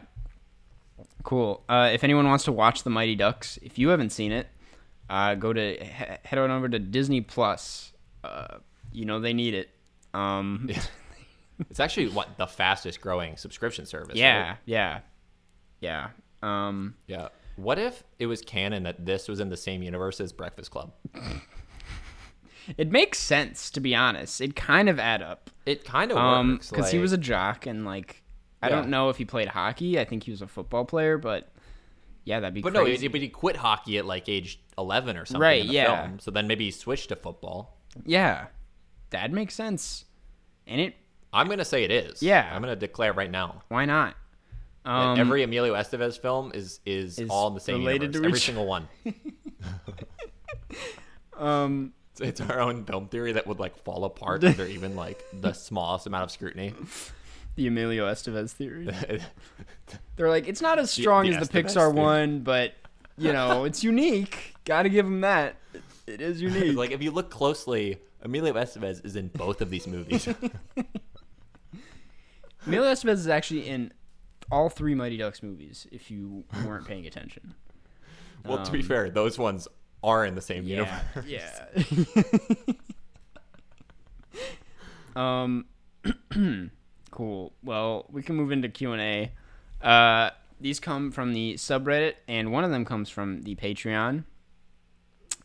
cool. 1.23 1.63
Uh, 1.69 1.89
if 1.93 2.03
anyone 2.03 2.27
wants 2.27 2.43
to 2.45 2.51
watch 2.51 2.83
The 2.83 2.89
Mighty 2.89 3.15
Ducks, 3.15 3.57
if 3.61 3.79
you 3.79 3.89
haven't 3.89 4.09
seen 4.11 4.31
it, 4.33 4.47
uh, 5.09 5.35
go 5.35 5.51
to 5.53 5.75
head 5.83 6.37
on 6.37 6.51
over 6.51 6.69
to 6.69 6.79
Disney 6.79 7.21
Plus. 7.21 7.93
Uh, 8.23 8.57
you 8.91 9.05
know 9.05 9.19
they 9.19 9.33
need 9.33 9.53
it. 9.53 9.69
Um, 10.13 10.69
It's 11.69 11.81
actually 11.81 12.07
what 12.07 12.37
the 12.37 12.47
fastest 12.47 13.01
growing 13.01 13.35
subscription 13.35 13.85
service. 13.85 14.15
yeah, 14.15 14.47
right? 14.51 14.57
yeah, 14.65 14.99
yeah. 15.81 16.09
Um, 16.41 16.95
Yeah. 17.05 17.27
What 17.57 17.77
if 17.77 18.01
it 18.17 18.27
was 18.27 18.39
canon 18.41 18.83
that 18.83 19.05
this 19.05 19.27
was 19.27 19.41
in 19.41 19.49
the 19.49 19.57
same 19.57 19.83
universe 19.83 20.21
as 20.21 20.31
Breakfast 20.31 20.71
Club? 20.71 20.93
it 22.77 22.91
makes 22.91 23.19
sense 23.19 23.69
to 23.71 23.79
be 23.79 23.95
honest. 23.95 24.39
It 24.41 24.55
kind 24.55 24.87
of 24.89 24.99
add 24.99 25.21
up. 25.21 25.49
It 25.65 25.83
kind 25.83 26.11
of 26.11 26.17
Um, 26.17 26.53
works. 26.53 26.69
because 26.69 26.91
he 26.91 26.99
was 26.99 27.11
a 27.11 27.17
jock 27.17 27.65
and 27.65 27.83
like 27.85 28.23
I 28.61 28.67
Yeah. 28.69 28.75
don't 28.75 28.89
know 28.89 29.09
if 29.09 29.17
he 29.17 29.25
played 29.25 29.49
hockey. 29.49 29.99
I 29.99 30.05
think 30.05 30.23
he 30.23 30.31
was 30.31 30.41
a 30.41 30.47
football 30.47 30.85
player, 30.85 31.17
but 31.17 31.51
yeah, 32.25 32.39
that'd 32.39 32.53
be 32.53 32.61
But 32.61 32.73
no, 32.73 32.83
crazy. 32.83 33.01
he, 33.03 33.07
but 33.07 33.21
he 33.21 33.29
quit 33.29 33.55
hockey 33.57 33.97
at 33.97 34.05
like 34.05 34.27
age 34.29 34.59
eleven 34.79 35.17
or 35.17 35.25
something. 35.25 35.41
Right, 35.41 35.61
In 35.61 35.67
the 35.67 35.73
yeah. 35.73 36.05
Film. 36.07 36.19
So 36.19 36.31
then 36.31 36.47
maybe 36.47 36.65
he 36.65 36.71
switched 36.71 37.09
to 37.09 37.15
football. 37.15 37.77
yeah, 38.05 38.47
that 39.11 39.31
makes 39.31 39.53
sense. 39.53 40.05
And 40.65 40.79
it, 40.81 40.95
I'm 41.33 41.47
gonna 41.49 41.65
say 41.65 41.83
it 41.83 41.91
is. 41.91 42.23
Yeah. 42.23 42.49
I'm 42.51 42.61
gonna 42.61 42.75
declare 42.75 43.13
right 43.13 43.29
now. 43.31 43.61
why 43.67 43.85
not? 43.85 44.15
Um, 44.85 45.19
every 45.19 45.43
Emilio 45.43 45.75
Estevez 45.75 46.19
film 46.19 46.51
is 46.55 46.79
is, 46.85 47.19
is 47.19 47.29
all 47.29 47.49
in 47.49 47.53
the 47.53 47.59
same 47.59 47.79
related 47.79 48.15
universe. 48.15 48.21
to 48.21 48.27
Every 48.27 48.39
single 48.39 48.65
one. 48.65 48.87
um, 51.37 51.93
It's, 52.13 52.21
it's 52.21 52.41
our 52.41 52.59
own 52.59 52.85
film 52.85 53.07
theory 53.07 53.33
that 53.33 53.47
would 53.47 53.59
like 53.59 53.77
fall 53.83 54.05
apart 54.05 54.43
under 54.47 54.65
even 54.65 54.95
like 54.95 55.23
the 55.33 55.53
smallest 55.53 56.07
amount 56.07 56.23
of 56.23 56.31
scrutiny. 56.31 56.73
the 57.55 57.67
Emilio 57.67 58.07
Estevez 58.09 58.51
theory. 58.51 58.89
They're 60.15 60.29
like, 60.29 60.47
it's 60.47 60.61
not 60.61 60.79
as 60.79 60.91
strong 60.91 61.29
the 61.29 61.35
as 61.35 61.49
the 61.49 61.59
Estevez 61.61 61.65
Pixar 61.65 61.73
theory. 61.91 61.93
one, 61.93 62.39
but 62.41 62.73
you 63.17 63.33
know, 63.33 63.65
it's 63.65 63.83
unique. 63.83 64.55
Got 64.69 64.83
to 64.83 64.89
give 64.89 65.07
him 65.07 65.21
that. 65.21 65.55
It 66.05 66.21
is 66.21 66.39
unique. 66.43 66.77
like 66.77 66.91
if 66.91 67.01
you 67.01 67.09
look 67.09 67.31
closely, 67.31 67.97
Emilio 68.21 68.53
Estevez 68.53 69.03
is 69.03 69.15
in 69.15 69.29
both 69.29 69.61
of 69.61 69.71
these 69.71 69.87
movies. 69.87 70.27
Emilio 72.67 72.91
Estevez 72.91 73.13
is 73.13 73.27
actually 73.27 73.67
in 73.67 73.91
all 74.51 74.69
three 74.69 74.93
Mighty 74.93 75.17
Ducks 75.17 75.41
movies. 75.41 75.87
If 75.91 76.11
you 76.11 76.43
weren't 76.63 76.85
paying 76.85 77.07
attention. 77.07 77.55
well, 78.45 78.63
to 78.63 78.71
be 78.71 78.81
Um, 78.81 78.85
fair, 78.85 79.09
those 79.09 79.39
ones 79.39 79.67
are 80.03 80.23
in 80.23 80.35
the 80.35 80.41
same 80.41 80.65
Yeah, 80.65 81.01
universe. 81.15 81.25
yeah. 81.25 81.65
um, 85.15 85.65
cool. 87.11 87.53
Well, 87.63 88.05
we 88.11 88.21
can 88.21 88.35
move 88.35 88.51
into 88.51 88.69
Q 88.69 88.91
and 88.93 89.01
A. 89.01 89.31
Uh, 89.85 90.29
these 90.61 90.79
come 90.79 91.09
from 91.11 91.33
the 91.33 91.55
subreddit, 91.55 92.13
and 92.27 92.51
one 92.51 92.63
of 92.63 92.69
them 92.69 92.85
comes 92.85 93.09
from 93.09 93.41
the 93.41 93.55
Patreon. 93.55 94.25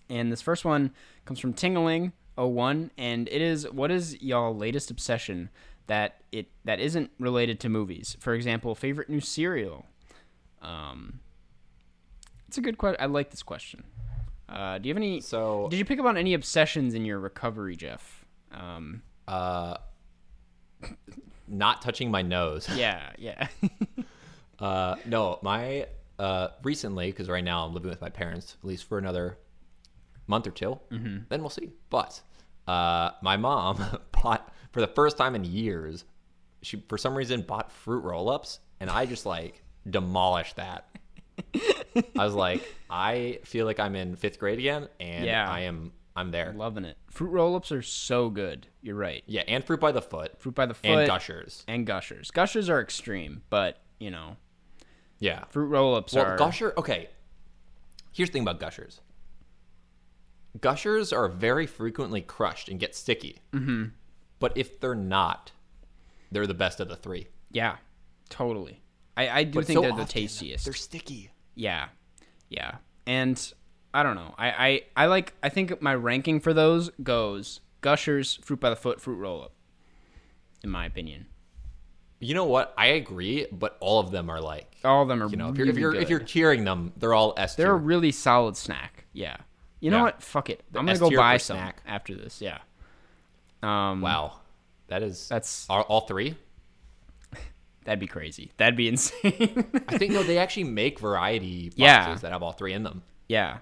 And 0.09 0.31
this 0.31 0.43
first 0.43 0.65
one 0.65 0.93
comes 1.25 1.39
from 1.41 1.55
Tingaling01, 1.55 2.91
and 2.99 3.29
it 3.29 3.41
is 3.43 3.71
what 3.71 3.91
is 3.91 4.21
y'all 4.23 4.55
latest 4.55 4.91
obsession 4.91 5.51
that 5.87 6.23
it 6.33 6.49
that 6.65 6.81
isn't 6.81 7.11
related 7.19 7.61
to 7.61 7.69
movies? 7.69 8.17
For 8.21 8.35
example, 8.35 8.75
favorite 8.75 9.09
new 9.09 9.21
cereal. 9.21 9.87
Um, 10.63 11.21
it's 12.49 12.59
a 12.59 12.61
good 12.61 12.79
question. 12.79 13.03
I 13.03 13.07
like 13.07 13.31
this 13.31 13.43
question. 13.43 13.85
Uh, 14.49 14.79
do 14.79 14.89
you 14.89 14.95
have 14.95 14.99
any? 15.03 15.21
So 15.21 15.69
Did 15.71 15.79
you 15.79 15.85
pick 15.85 15.99
up 15.99 16.07
on 16.07 16.17
any 16.17 16.35
obsessions 16.35 16.95
in 16.95 17.05
your 17.05 17.19
recovery, 17.19 17.77
Jeff? 17.77 18.25
Um, 18.53 19.03
uh, 19.27 19.79
not 21.49 21.83
touching 21.83 22.11
my 22.11 22.23
nose. 22.23 22.69
yeah, 22.75 23.11
yeah. 23.19 23.49
Uh, 24.57 24.95
no, 25.05 25.41
my 25.43 25.85
uh, 26.21 26.49
recently 26.63 27.11
because 27.11 27.29
right 27.29 27.43
now 27.43 27.67
I'm 27.67 27.75
living 27.75 27.91
with 27.91 28.01
my 28.01 28.09
parents 28.09 28.57
at 28.63 28.67
least 28.67 28.85
for 28.85 28.99
another 28.99 29.37
month 30.27 30.47
or 30.47 30.51
2 30.51 30.79
Mm-hmm. 30.93 31.17
Then 31.29 31.41
we'll 31.41 31.51
see. 31.51 31.71
But 31.91 32.21
uh, 32.67 33.11
my 33.23 33.37
mom 33.37 33.83
bought 34.23 34.53
for 34.73 34.81
the 34.81 34.87
first 34.89 35.17
time 35.19 35.35
in 35.35 35.45
years. 35.45 36.05
She 36.63 36.83
for 36.89 36.97
some 36.99 37.15
reason 37.15 37.43
bought 37.43 37.71
fruit 37.71 38.01
roll-ups, 38.05 38.61
and 38.81 38.89
I 38.89 39.05
just 39.07 39.27
like 39.27 39.63
demolished 39.89 40.57
that. 40.57 40.89
I 42.19 42.25
was 42.25 42.35
like, 42.35 42.63
I 42.89 43.41
feel 43.45 43.67
like 43.67 43.79
I'm 43.81 43.95
in 43.97 44.17
fifth 44.17 44.39
grade 44.39 44.59
again, 44.59 44.89
and 45.01 45.25
Yeah. 45.27 45.49
I 45.51 45.61
am. 45.61 45.93
I'm 46.17 46.31
there. 46.31 46.53
Loving 46.57 46.85
it. 46.85 46.97
Fruit 47.11 47.31
roll-ups 47.31 47.73
are 47.73 47.83
so 47.83 48.31
good. 48.31 48.69
You're 48.83 48.95
right. 48.95 49.25
Yeah, 49.27 49.43
and 49.49 49.65
fruit 49.65 49.81
by 49.81 49.91
the 49.91 50.01
foot, 50.01 50.41
Fruit 50.41 50.55
by 50.55 50.65
the 50.67 50.75
foot 50.75 50.87
and 50.87 51.07
gushers. 51.09 51.65
and 51.67 51.85
gushers. 51.85 52.31
Gushers 52.31 52.71
are 52.71 52.81
extreme, 52.81 53.43
but 53.51 53.83
you 53.99 54.13
know, 54.13 54.37
Yeah, 55.19 55.43
fruit 55.51 55.67
roll-ups 55.67 56.15
Well, 56.15 56.25
are. 56.25 56.37
Gusher. 56.39 56.73
Okay. 56.79 57.09
Here's 58.13 58.29
the 58.29 58.35
thing 58.35 58.43
about 58.43 58.61
gushers. 58.61 59.01
Gushers 60.61 61.13
are 61.13 61.29
very 61.29 61.67
frequently 61.67 62.21
crushed 62.21 62.69
and 62.69 62.79
get 62.79 62.95
sticky. 62.95 63.41
Mm-hmm. 63.53 63.87
But 64.39 64.53
if 64.57 64.81
they're 64.81 64.95
not, 64.95 65.53
they're 66.31 66.47
the 66.47 66.55
best 66.55 66.81
of 66.81 66.89
the 66.89 66.97
three. 66.97 67.29
Yeah, 67.51 67.77
totally. 68.29 68.83
I, 69.17 69.29
I 69.29 69.45
do 69.45 69.59
But 69.61 69.67
think 69.67 69.77
so 69.79 69.83
they're 69.83 69.93
the 69.93 70.05
tastiest. 70.05 70.65
They're 70.65 70.75
sticky. 70.75 71.31
Yeah, 71.55 71.89
yeah, 72.49 72.77
and 73.07 73.53
I 73.93 74.03
don't 74.03 74.17
know. 74.17 74.35
I, 74.37 74.51
I 74.97 75.05
I 75.05 75.07
like. 75.07 75.35
I 75.43 75.49
think 75.49 75.81
my 75.81 75.95
ranking 75.95 76.41
for 76.41 76.53
those 76.53 76.91
goes 77.03 77.61
Gushers, 77.81 78.37
Fruit 78.43 78.59
by 78.61 78.71
the 78.71 78.77
Foot, 78.77 79.01
Fruit 79.01 79.17
Roll 79.17 79.43
Up. 79.43 79.53
In 80.63 80.71
my 80.71 80.87
opinion, 80.87 81.27
You 82.21 82.35
know 82.35 82.45
what? 82.47 82.73
I 82.79 82.87
agree, 82.87 83.47
but 83.53 83.77
all 83.81 84.01
of 84.01 84.11
them 84.11 84.31
are 84.31 84.41
like, 84.41 84.79
all 84.83 85.03
of 85.03 85.09
them 85.09 85.23
are. 85.23 85.29
you 85.29 85.37
know, 85.37 85.51
if 85.51 85.59
you're 85.59 85.69
if 85.69 85.79
you're 85.79 85.95
if 85.95 86.11
you're 86.11 86.21
tiering 86.21 86.65
them, 86.65 86.93
they're 86.97 87.15
all 87.15 87.35
S 87.37 87.55
They're 87.55 87.73
a 87.73 87.77
really 87.77 88.11
solid 88.13 88.57
snack. 88.57 89.05
Yeah. 89.13 89.37
You 89.85 89.91
know 89.91 89.99
Yeah. 89.99 90.03
what? 90.05 90.23
Fuck 90.23 90.49
it. 90.49 90.63
I'm 90.75 90.87
gonna 90.87 90.99
go 90.99 91.11
buy 91.15 91.37
some 91.37 91.59
snack. 91.59 91.83
after 91.87 92.15
this. 92.15 92.41
Yeah. 92.41 92.59
Um. 93.63 94.01
Wow, 94.01 94.41
that 94.89 95.03
is 95.03 95.29
That's 95.29 95.67
all, 95.69 95.83
all 95.83 96.01
three. 96.03 96.37
that'd 97.85 98.01
be 98.01 98.07
crazy. 98.07 98.51
That'd 98.57 98.77
be 98.77 98.89
insane. 98.95 99.67
I 99.89 99.99
think 99.99 100.13
no, 100.13 100.23
they 100.23 100.39
actually 100.39 100.65
make 100.65 100.99
variety 100.99 101.65
boxes 101.69 101.77
Yeah. 101.79 102.15
that 102.23 102.33
have 102.33 102.43
all 102.43 102.53
three 102.53 102.73
in 102.73 102.83
them. 102.83 103.03
yeah. 103.29 103.59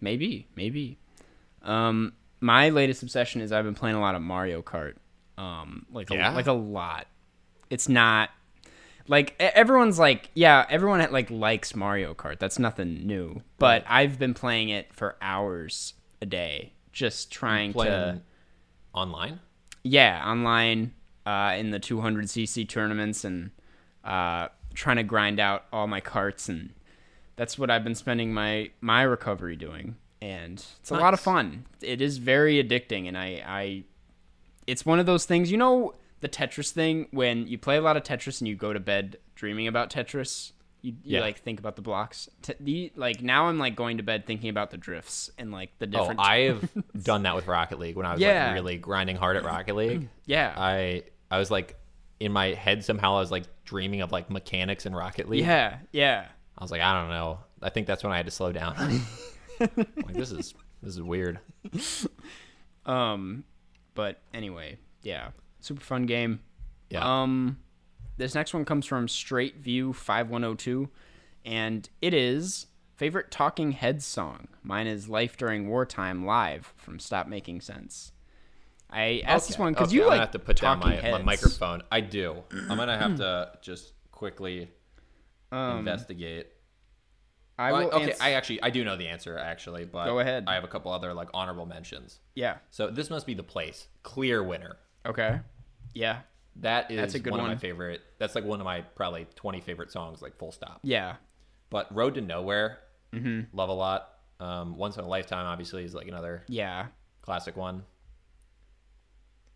Maybe. 0.00 0.48
Maybe. 0.56 0.98
Um. 1.62 2.14
My 2.40 2.68
latest 2.70 3.02
obsession 3.04 3.40
is 3.40 3.52
I've 3.52 3.64
been 3.64 3.74
playing 3.76 3.96
a 3.96 4.00
lot 4.00 4.16
of 4.16 4.22
Mario 4.22 4.60
Kart. 4.60 4.96
Um. 5.38 5.86
Like 5.92 6.10
a, 6.10 6.14
Yeah? 6.16 6.34
like 6.34 6.48
a 6.48 6.52
lot. 6.52 7.06
It's 7.70 7.88
not. 7.88 8.30
Like 9.06 9.34
everyone's 9.38 9.98
like, 9.98 10.30
yeah, 10.34 10.64
everyone 10.70 11.06
like 11.12 11.30
likes 11.30 11.74
Mario 11.74 12.14
Kart. 12.14 12.38
That's 12.38 12.58
nothing 12.58 13.06
new. 13.06 13.42
But 13.58 13.84
I've 13.86 14.18
been 14.18 14.34
playing 14.34 14.70
it 14.70 14.92
for 14.94 15.16
hours 15.20 15.94
a 16.22 16.26
day, 16.26 16.72
just 16.92 17.30
trying 17.30 17.72
to. 17.72 18.20
Online. 18.94 19.40
yeah 19.82 20.22
online 20.24 20.92
uh, 21.26 21.54
in 21.56 21.70
the 21.70 21.80
200cc 21.80 22.68
tournaments 22.68 23.24
and 23.24 23.50
uh, 24.04 24.48
trying 24.74 24.96
to 24.96 25.02
grind 25.02 25.40
out 25.40 25.64
all 25.72 25.86
my 25.86 26.00
carts 26.00 26.48
and 26.48 26.72
that's 27.36 27.58
what 27.58 27.70
i've 27.70 27.82
been 27.84 27.94
spending 27.94 28.32
my 28.32 28.70
my 28.80 29.02
recovery 29.02 29.56
doing 29.56 29.96
and 30.22 30.64
it's 30.80 30.90
a 30.90 30.94
lot 30.94 31.12
of 31.12 31.20
fun 31.20 31.64
it 31.80 32.00
is 32.00 32.18
very 32.18 32.62
addicting 32.62 33.08
and 33.08 33.18
i 33.18 33.42
i 33.46 33.84
it's 34.66 34.86
one 34.86 34.98
of 35.00 35.06
those 35.06 35.24
things 35.26 35.50
you 35.50 35.56
know 35.56 35.92
the 36.24 36.28
tetris 36.30 36.70
thing 36.72 37.06
when 37.10 37.46
you 37.46 37.58
play 37.58 37.76
a 37.76 37.80
lot 37.82 37.96
of 37.96 38.02
tetris 38.02 38.40
and 38.40 38.48
you 38.48 38.56
go 38.56 38.72
to 38.72 38.80
bed 38.80 39.18
dreaming 39.34 39.66
about 39.68 39.90
tetris 39.90 40.52
You, 40.80 40.92
you 41.02 41.16
Yeah. 41.16 41.20
like 41.20 41.38
think 41.40 41.58
about 41.60 41.76
the 41.76 41.82
blocks. 41.82 42.28
The 42.60 42.92
like 42.96 43.22
now 43.22 43.46
I'm 43.48 43.58
like 43.58 43.76
going 43.76 43.96
to 43.98 44.02
bed 44.02 44.26
thinking 44.26 44.50
about 44.50 44.70
the 44.70 44.76
drifts 44.76 45.30
and 45.38 45.50
like 45.52 45.70
the 45.78 45.86
different. 45.86 46.20
Oh, 46.20 46.24
different. 46.36 46.70
I've 46.94 47.02
done 47.04 47.22
that 47.24 47.34
with 47.36 47.46
Rocket 47.46 47.78
League 47.78 47.96
when 47.96 48.06
I 48.06 48.12
was 48.12 48.20
Yeah. 48.20 48.46
like 48.46 48.54
really 48.54 48.76
grinding 48.76 49.16
hard 49.16 49.36
at 49.36 49.44
Rocket 49.44 49.76
League. 49.76 50.08
yeah. 50.26 50.52
I 50.56 51.04
I 51.30 51.38
was 51.38 51.50
like 51.50 51.76
in 52.20 52.32
my 52.32 52.54
head 52.54 52.84
somehow 52.84 53.16
I 53.16 53.20
was 53.20 53.30
like 53.30 53.44
dreaming 53.64 54.00
of 54.02 54.12
like 54.12 54.30
mechanics 54.30 54.86
in 54.86 54.94
Rocket 54.94 55.28
League. 55.28 55.44
yeah. 55.44 55.78
Yeah. 55.92 56.26
I 56.58 56.64
was 56.64 56.70
like, 56.70 56.80
I 56.82 57.00
don't 57.00 57.10
know. 57.10 57.40
I 57.62 57.70
think 57.70 57.86
that's 57.86 58.02
when 58.04 58.12
I 58.12 58.16
had 58.16 58.26
to 58.26 58.32
slow 58.32 58.52
down. 58.52 58.74
like 59.60 60.12
this 60.12 60.30
is 60.32 60.54
this 60.82 60.94
is 60.94 61.02
weird. 61.02 61.40
Um, 62.86 63.44
but 63.94 64.20
anyway, 64.32 64.78
yeah, 65.02 65.30
super 65.64 65.80
fun 65.82 66.06
game. 66.06 66.40
Yeah. 66.90 67.22
Um, 67.22 67.58
this 68.16 68.34
next 68.34 68.54
one 68.54 68.64
comes 68.64 68.86
from 68.86 69.08
Straight 69.08 69.56
View 69.56 69.92
five 69.92 70.30
one 70.30 70.42
zero 70.42 70.54
two, 70.54 70.88
and 71.44 71.88
it 72.00 72.14
is 72.14 72.66
favorite 72.96 73.30
Talking 73.30 73.72
Heads 73.72 74.04
song. 74.04 74.48
Mine 74.62 74.86
is 74.86 75.08
"Life 75.08 75.36
During 75.36 75.68
Wartime" 75.68 76.24
live 76.24 76.72
from 76.76 76.98
Stop 76.98 77.26
Making 77.26 77.60
Sense. 77.60 78.12
I 78.90 79.22
asked 79.24 79.48
this 79.48 79.58
one 79.58 79.72
because 79.72 79.88
okay, 79.88 79.96
you 79.96 80.02
I'm 80.04 80.08
like 80.10 80.20
have 80.20 80.30
to 80.32 80.38
put 80.38 80.60
down 80.60 80.78
my, 80.78 81.00
my 81.10 81.22
microphone. 81.22 81.82
I 81.90 82.00
do. 82.00 82.44
I'm 82.70 82.76
gonna 82.78 82.96
have 82.98 83.16
to 83.16 83.50
just 83.60 83.92
quickly 84.12 84.68
Um, 85.50 85.78
investigate. 85.78 86.48
I 87.58 87.72
will 87.72 87.88
okay, 87.90 88.10
ans- 88.10 88.20
I 88.20 88.32
actually 88.32 88.62
I 88.62 88.70
do 88.70 88.84
know 88.84 88.96
the 88.96 89.08
answer 89.08 89.36
actually, 89.38 89.84
but 89.84 90.06
Go 90.06 90.20
ahead. 90.20 90.44
I 90.46 90.54
have 90.54 90.64
a 90.64 90.68
couple 90.68 90.92
other 90.92 91.12
like 91.14 91.28
honorable 91.34 91.66
mentions. 91.66 92.20
yeah. 92.36 92.58
So 92.70 92.88
this 92.90 93.10
must 93.10 93.26
be 93.26 93.34
the 93.34 93.42
place. 93.42 93.88
Clear 94.04 94.42
winner. 94.44 94.76
Okay. 95.06 95.40
Yeah. 95.94 96.20
That 96.56 96.90
is 96.90 96.96
That's 96.98 97.14
a 97.14 97.18
good 97.18 97.32
one, 97.32 97.40
of 97.40 97.46
my 97.46 97.56
favorite. 97.56 98.00
That's 98.18 98.34
like 98.34 98.44
one 98.44 98.60
of 98.60 98.64
my 98.64 98.82
probably 98.82 99.26
20 99.34 99.60
favorite 99.60 99.90
songs, 99.90 100.22
like 100.22 100.36
full 100.38 100.52
stop. 100.52 100.80
Yeah. 100.84 101.16
But 101.70 101.92
Road 101.94 102.14
to 102.14 102.20
Nowhere, 102.20 102.78
Mm-hmm. 103.12 103.56
love 103.56 103.68
a 103.68 103.72
lot. 103.72 104.10
Um, 104.40 104.76
Once 104.76 104.96
in 104.96 105.04
a 105.04 105.08
Lifetime, 105.08 105.46
obviously, 105.46 105.84
is 105.84 105.94
like 105.94 106.08
another 106.08 106.44
Yeah. 106.48 106.86
classic 107.22 107.56
one. 107.56 107.84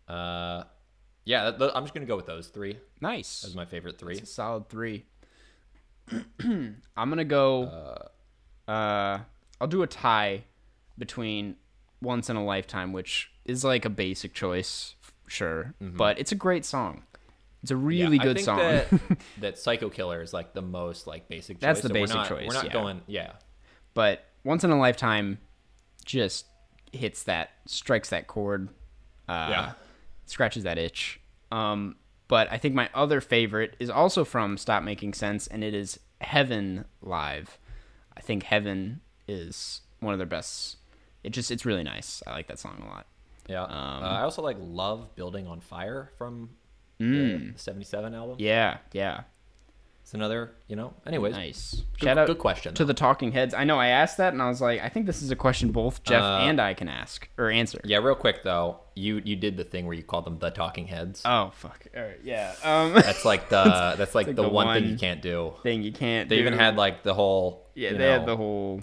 Uh, 0.07 0.63
yeah, 1.25 1.51
that, 1.51 1.75
I'm 1.75 1.83
just 1.83 1.93
gonna 1.93 2.05
go 2.05 2.15
with 2.15 2.25
those 2.25 2.47
three 2.47 2.79
Nice. 3.01 3.43
as 3.45 3.55
my 3.55 3.65
favorite 3.65 3.97
three. 3.99 4.15
It's 4.15 4.23
a 4.31 4.33
solid 4.33 4.69
three. 4.69 5.05
I'm 6.41 6.75
gonna 6.97 7.23
go. 7.25 8.09
Uh, 8.67 9.19
I'll 9.61 9.67
do 9.67 9.83
a 9.83 9.87
tie 9.87 10.45
between 10.97 11.55
"Once 12.01 12.29
in 12.29 12.35
a 12.35 12.43
Lifetime," 12.43 12.91
which 12.93 13.31
is 13.45 13.63
like 13.63 13.85
a 13.85 13.89
basic 13.89 14.33
choice, 14.33 14.95
sure, 15.29 15.73
but 15.79 16.19
it's 16.19 16.31
a 16.31 16.35
great 16.35 16.65
song. 16.65 17.03
It's 17.61 17.71
a 17.71 17.75
really 17.75 18.17
Yeah, 18.17 18.23
good 18.23 18.37
I 18.37 18.41
think 18.41 18.45
song. 18.45 18.57
That, 18.57 18.87
that 19.39 19.57
Psycho 19.57 19.89
Killer 19.89 20.21
is 20.21 20.33
like 20.33 20.53
the 20.53 20.61
most 20.61 21.07
like 21.07 21.27
basic. 21.27 21.59
That's 21.59 21.81
the 21.81 21.87
so 21.89 21.93
we're 21.93 22.01
basic 22.01 22.15
not- 22.15 22.27
choice, 22.29 22.47
We're 22.47 22.53
not 22.53 22.65
yeah. 22.65 22.73
going. 22.73 23.01
Yeah, 23.07 23.31
but 23.93 24.23
"Once 24.43 24.63
in 24.63 24.71
a 24.71 24.77
Lifetime" 24.79 25.39
just 26.05 26.45
hits 26.91 27.23
that, 27.23 27.51
strikes 27.65 28.09
that 28.09 28.27
chord. 28.27 28.69
Uh, 29.27 29.47
Yeah. 29.49 29.71
scratches 30.25 30.63
that 30.63 30.77
itch. 30.77 31.19
Um, 31.51 31.95
but 32.27 32.51
I 32.51 32.57
think 32.57 32.75
my 32.75 32.89
other 32.93 33.21
favorite 33.21 33.75
is 33.79 33.89
also 33.89 34.23
from 34.23 34.57
Stop 34.57 34.83
Making 34.83 35.13
Sense, 35.13 35.45
and 35.47 35.63
it 35.63 35.73
is 35.73 35.99
Heaven 36.21 36.85
Live. 37.01 37.57
I 38.15 38.21
think 38.21 38.43
Heaven 38.43 39.01
is 39.27 39.81
one 39.99 40.13
of 40.13 40.17
their 40.19 40.25
best. 40.27 40.77
It 41.23 41.31
just 41.31 41.51
it's 41.51 41.65
really 41.65 41.83
nice. 41.83 42.23
I 42.25 42.31
like 42.31 42.47
that 42.47 42.59
song 42.59 42.81
a 42.83 42.87
lot. 42.87 43.05
Yeah. 43.49 43.63
Um, 43.63 44.03
uh, 44.03 44.07
I 44.07 44.21
also 44.21 44.41
like 44.41 44.57
Love 44.59 45.15
Building 45.15 45.47
on 45.47 45.59
Fire 45.59 46.11
from 46.17 46.51
the 46.99 47.53
'77 47.55 48.13
album. 48.13 48.37
Mm. 48.37 48.41
Yeah, 48.41 48.77
yeah, 48.93 49.21
It's 50.01 50.13
another, 50.13 50.51
you 50.67 50.75
know. 50.75 50.93
Anyways, 51.07 51.33
nice. 51.33 51.83
Good- 51.99 52.05
Shout 52.07 52.17
out 52.17 52.27
good 52.27 52.37
question, 52.39 52.73
to 52.73 52.83
though. 52.83 52.87
the 52.87 52.93
Talking 52.93 53.31
Heads. 53.31 53.53
I 53.53 53.63
know 53.63 53.77
I 53.79 53.87
asked 53.87 54.17
that, 54.17 54.33
and 54.33 54.41
I 54.41 54.47
was 54.49 54.59
like, 54.61 54.81
I 54.81 54.89
think 54.89 55.05
this 55.05 55.21
is 55.21 55.31
a 55.31 55.35
question 55.35 55.71
both 55.71 56.03
Jeff 56.03 56.21
Uh, 56.23 56.39
and 56.41 56.59
I 56.59 56.73
can 56.73 56.89
ask 56.89 57.29
or 57.37 57.49
answer. 57.49 57.79
Yeah, 57.85 57.97
real 57.99 58.15
quick 58.15 58.43
though, 58.43 58.79
you 58.95 59.21
you 59.23 59.35
did 59.37 59.55
the 59.55 59.63
thing 59.63 59.85
where 59.85 59.95
you 59.95 60.03
called 60.03 60.25
them 60.25 60.39
the 60.39 60.49
Talking 60.49 60.87
Heads. 60.87 61.21
Oh 61.25 61.51
fuck. 61.53 61.85
All 61.95 62.03
right. 62.03 62.19
Yeah. 62.23 62.53
Um. 62.65 62.93
That's 62.93 63.23
like 63.23 63.47
the 63.49 63.63
that's 63.97 64.13
like, 64.15 64.27
like 64.27 64.35
the, 64.35 64.41
the 64.43 64.49
one, 64.49 64.81
thing 64.81 64.89
you 64.91 64.97
can't 64.97 65.21
do. 65.21 65.53
thing 65.63 65.83
you 65.83 65.91
can't. 65.93 66.27
They 66.27 66.39
even 66.39 66.53
had 66.53 66.75
like 66.75 67.03
the 67.03 67.13
whole 67.13 67.67
Yeah, 67.75 67.93
they 67.93 68.09
had 68.11 68.25
the 68.25 68.35
whole. 68.35 68.81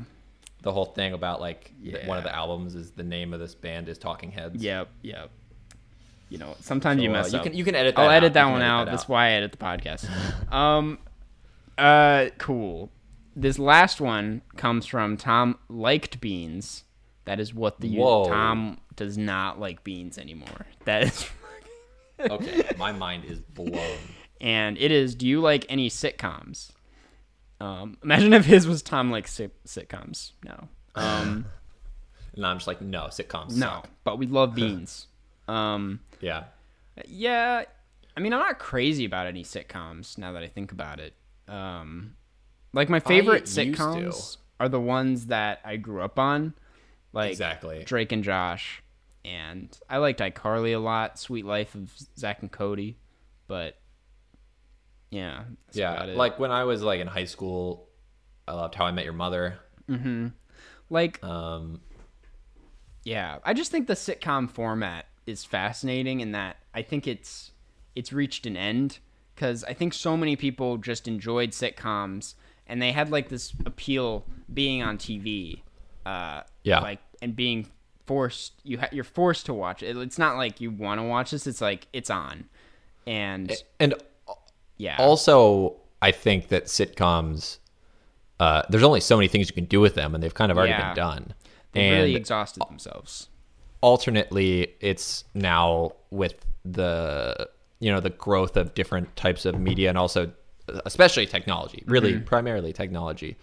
The 0.66 0.72
whole 0.72 0.84
thing 0.86 1.12
about 1.12 1.40
like 1.40 1.70
th- 1.82 2.06
one 2.06 2.18
of 2.18 2.24
the 2.24 2.34
albums 2.34 2.74
is 2.74 2.90
the 2.90 3.04
name 3.04 3.32
of 3.32 3.38
this 3.38 3.54
band 3.54 3.88
is 3.88 3.96
Talking 3.98 4.32
Heads. 4.32 4.60
Yep. 4.62 4.88
Yep. 5.02 5.30
You 6.28 6.38
know, 6.38 6.56
sometimes 6.60 7.00
you 7.00 7.08
So, 7.08 7.14
uh, 7.14 7.16
mess 7.22 7.32
you 7.32 7.38
up. 7.38 7.44
can 7.44 7.54
you 7.54 7.62
can 7.64 7.76
edit. 7.76 7.94
That 7.94 8.02
I'll 8.02 8.08
out. 8.08 8.14
edit 8.16 8.32
that 8.34 8.46
one 8.46 8.56
edit 8.60 8.68
out. 8.68 8.84
that 8.86 8.90
That's 8.90 9.08
why 9.08 9.26
I 9.28 9.30
edit 9.32 9.52
the 9.52 9.58
podcast. 9.58 10.52
um, 10.52 10.98
uh, 11.78 12.26
cool. 12.38 12.90
This 13.36 13.58
last 13.60 14.00
one 14.00 14.42
comes 14.56 14.86
from 14.86 15.16
Tom 15.16 15.56
liked 15.68 16.20
beans. 16.20 16.82
That 17.26 17.38
is 17.38 17.54
what 17.54 17.80
the 17.80 17.96
Whoa. 17.96 18.26
Tom 18.28 18.80
does 18.96 19.16
not 19.16 19.60
like 19.60 19.84
beans 19.84 20.18
anymore. 20.18 20.66
That 20.84 21.02
is, 21.04 21.28
Okay, 22.20 22.64
my 22.78 22.90
mind 22.92 23.24
is 23.24 23.40
blown. 23.40 23.98
and 24.40 24.76
it 24.78 24.90
is. 24.90 25.14
Do 25.14 25.28
you 25.28 25.40
like 25.40 25.64
any 25.68 25.88
sitcoms? 25.90 26.70
Um, 27.60 27.96
imagine 28.02 28.32
if 28.34 28.44
his 28.44 28.66
was 28.66 28.82
Tom 28.82 29.10
like 29.10 29.26
sit- 29.28 29.64
sitcoms. 29.64 30.32
No. 30.44 30.68
Um, 30.98 31.44
And 32.34 32.46
I'm 32.46 32.56
just 32.56 32.66
like, 32.66 32.80
no, 32.80 33.04
sitcoms. 33.04 33.50
no. 33.56 33.66
suck. 33.66 33.88
But 34.04 34.18
we 34.18 34.26
love 34.26 34.54
beans. 34.54 35.06
Um. 35.48 36.00
Yeah. 36.20 36.44
Yeah, 37.06 37.64
I 38.16 38.20
mean, 38.20 38.32
I'm 38.32 38.38
not 38.40 38.58
crazy 38.58 39.04
about 39.04 39.26
any 39.26 39.42
sitcoms 39.44 40.16
now 40.16 40.32
that 40.32 40.42
I 40.42 40.48
think 40.48 40.72
about 40.72 40.98
it. 41.00 41.12
Um, 41.48 42.16
like 42.72 42.88
my 42.88 43.00
favorite 43.00 43.44
sitcoms 43.44 44.38
are 44.58 44.70
the 44.70 44.80
ones 44.80 45.26
that 45.26 45.60
I 45.64 45.76
grew 45.76 46.00
up 46.00 46.18
on, 46.18 46.54
like 47.12 47.30
Exactly. 47.32 47.84
Drake 47.84 48.12
and 48.12 48.24
Josh, 48.24 48.82
and 49.24 49.78
I 49.90 49.98
liked 49.98 50.20
iCarly 50.20 50.74
a 50.74 50.78
lot, 50.78 51.18
Suite 51.18 51.44
Life 51.44 51.74
of 51.74 51.92
Zack 52.18 52.40
and 52.40 52.50
Cody, 52.50 52.96
but 53.46 53.76
yeah, 55.10 55.44
Yeah. 55.72 56.04
Like 56.04 56.38
when 56.38 56.50
I 56.50 56.64
was 56.64 56.82
like 56.82 57.00
in 57.00 57.06
high 57.06 57.24
school, 57.24 57.88
I 58.48 58.52
loved 58.54 58.74
How 58.74 58.84
I 58.86 58.90
Met 58.92 59.04
Your 59.04 59.12
Mother. 59.14 59.58
like 60.90 61.22
Um, 61.22 61.80
Yeah, 63.04 63.38
I 63.44 63.54
just 63.54 63.70
think 63.70 63.86
the 63.86 63.94
sitcom 63.94 64.50
format 64.50 65.06
is 65.26 65.44
fascinating 65.44 66.20
in 66.20 66.32
that 66.32 66.56
I 66.74 66.82
think 66.82 67.06
it's 67.06 67.52
it's 67.94 68.12
reached 68.12 68.46
an 68.46 68.56
end 68.56 68.98
because 69.34 69.64
I 69.64 69.72
think 69.72 69.94
so 69.94 70.16
many 70.16 70.36
people 70.36 70.76
just 70.76 71.08
enjoyed 71.08 71.50
sitcoms 71.50 72.34
and 72.66 72.80
they 72.82 72.92
had 72.92 73.10
like 73.10 73.28
this 73.28 73.52
appeal 73.64 74.24
being 74.52 74.82
on 74.82 74.98
TV, 74.98 75.62
uh, 76.04 76.42
Yeah. 76.62 76.80
like 76.80 77.00
and 77.22 77.34
being 77.34 77.68
forced 78.06 78.52
you 78.64 78.78
ha- 78.78 78.88
you're 78.92 79.04
forced 79.04 79.46
to 79.46 79.54
watch 79.54 79.82
it. 79.82 79.96
It's 79.96 80.18
not 80.18 80.36
like 80.36 80.60
you 80.60 80.70
want 80.70 81.00
to 81.00 81.04
watch 81.04 81.30
this; 81.32 81.46
it's 81.46 81.60
like 81.60 81.86
it's 81.92 82.10
on, 82.10 82.44
and 83.06 83.52
and 83.80 83.94
yeah, 84.78 84.96
also, 84.98 85.76
I 86.02 86.10
think 86.12 86.48
that 86.48 86.64
sitcoms, 86.66 87.58
uh, 88.40 88.62
there's 88.68 88.82
only 88.82 89.00
so 89.00 89.16
many 89.16 89.28
things 89.28 89.48
you 89.48 89.54
can 89.54 89.64
do 89.64 89.80
with 89.80 89.94
them, 89.94 90.14
and 90.14 90.22
they've 90.22 90.34
kind 90.34 90.50
of 90.52 90.58
already 90.58 90.72
Yeah. 90.72 90.88
been 90.88 90.96
done. 90.96 91.34
they 91.72 91.80
and 91.88 91.96
really 91.98 92.14
exhausted 92.16 92.62
themselves. 92.68 93.28
alternately, 93.82 94.74
it's 94.80 95.24
now 95.34 95.92
with 96.10 96.44
the 96.64 97.48
you 97.78 97.92
know 97.92 98.00
the 98.00 98.10
growth 98.10 98.56
of 98.56 98.74
different 98.74 99.14
types 99.16 99.44
of 99.44 99.58
media 99.60 99.88
and 99.90 99.98
also 99.98 100.32
especially 100.86 101.26
technology, 101.26 101.82
really 101.86 102.14
Mm-hmm. 102.14 102.24
primarily 102.24 102.72
technology. 102.72 103.36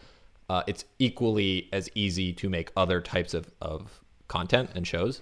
Uh, 0.49 0.61
it's 0.67 0.83
equally 0.99 1.69
as 1.71 1.89
easy 1.95 2.33
to 2.33 2.49
make 2.49 2.69
other 2.75 2.99
types 2.99 3.33
of, 3.33 3.49
of 3.61 4.01
content 4.27 4.69
and 4.75 4.85
shows. 4.85 5.21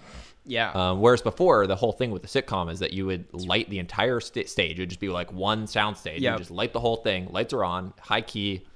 Yeah, 0.51 0.71
Um, 0.71 0.99
whereas 0.99 1.21
before, 1.21 1.65
the 1.65 1.77
whole 1.77 1.93
thing 1.93 2.11
with 2.11 2.23
the 2.23 2.27
sitcom 2.27 2.69
is 2.69 2.79
that 2.79 2.91
you 2.91 3.05
would 3.05 3.25
light 3.33 3.69
the 3.69 3.79
entire 3.79 4.19
sta 4.19 4.43
stage. 4.45 4.77
It 4.77 4.81
would 4.81 4.89
just 4.89 4.99
be 4.99 5.07
like 5.07 5.31
one 5.31 5.65
sound 5.65 5.95
stage. 5.95 6.21
You 6.21 6.29
Yep. 6.29 6.39
just 6.39 6.51
light 6.51 6.73
the 6.73 6.79
whole 6.81 6.97
thing. 6.97 7.27
Lights 7.31 7.53
are 7.53 7.63
on, 7.63 7.93
high 8.01 8.19
key. 8.21 8.67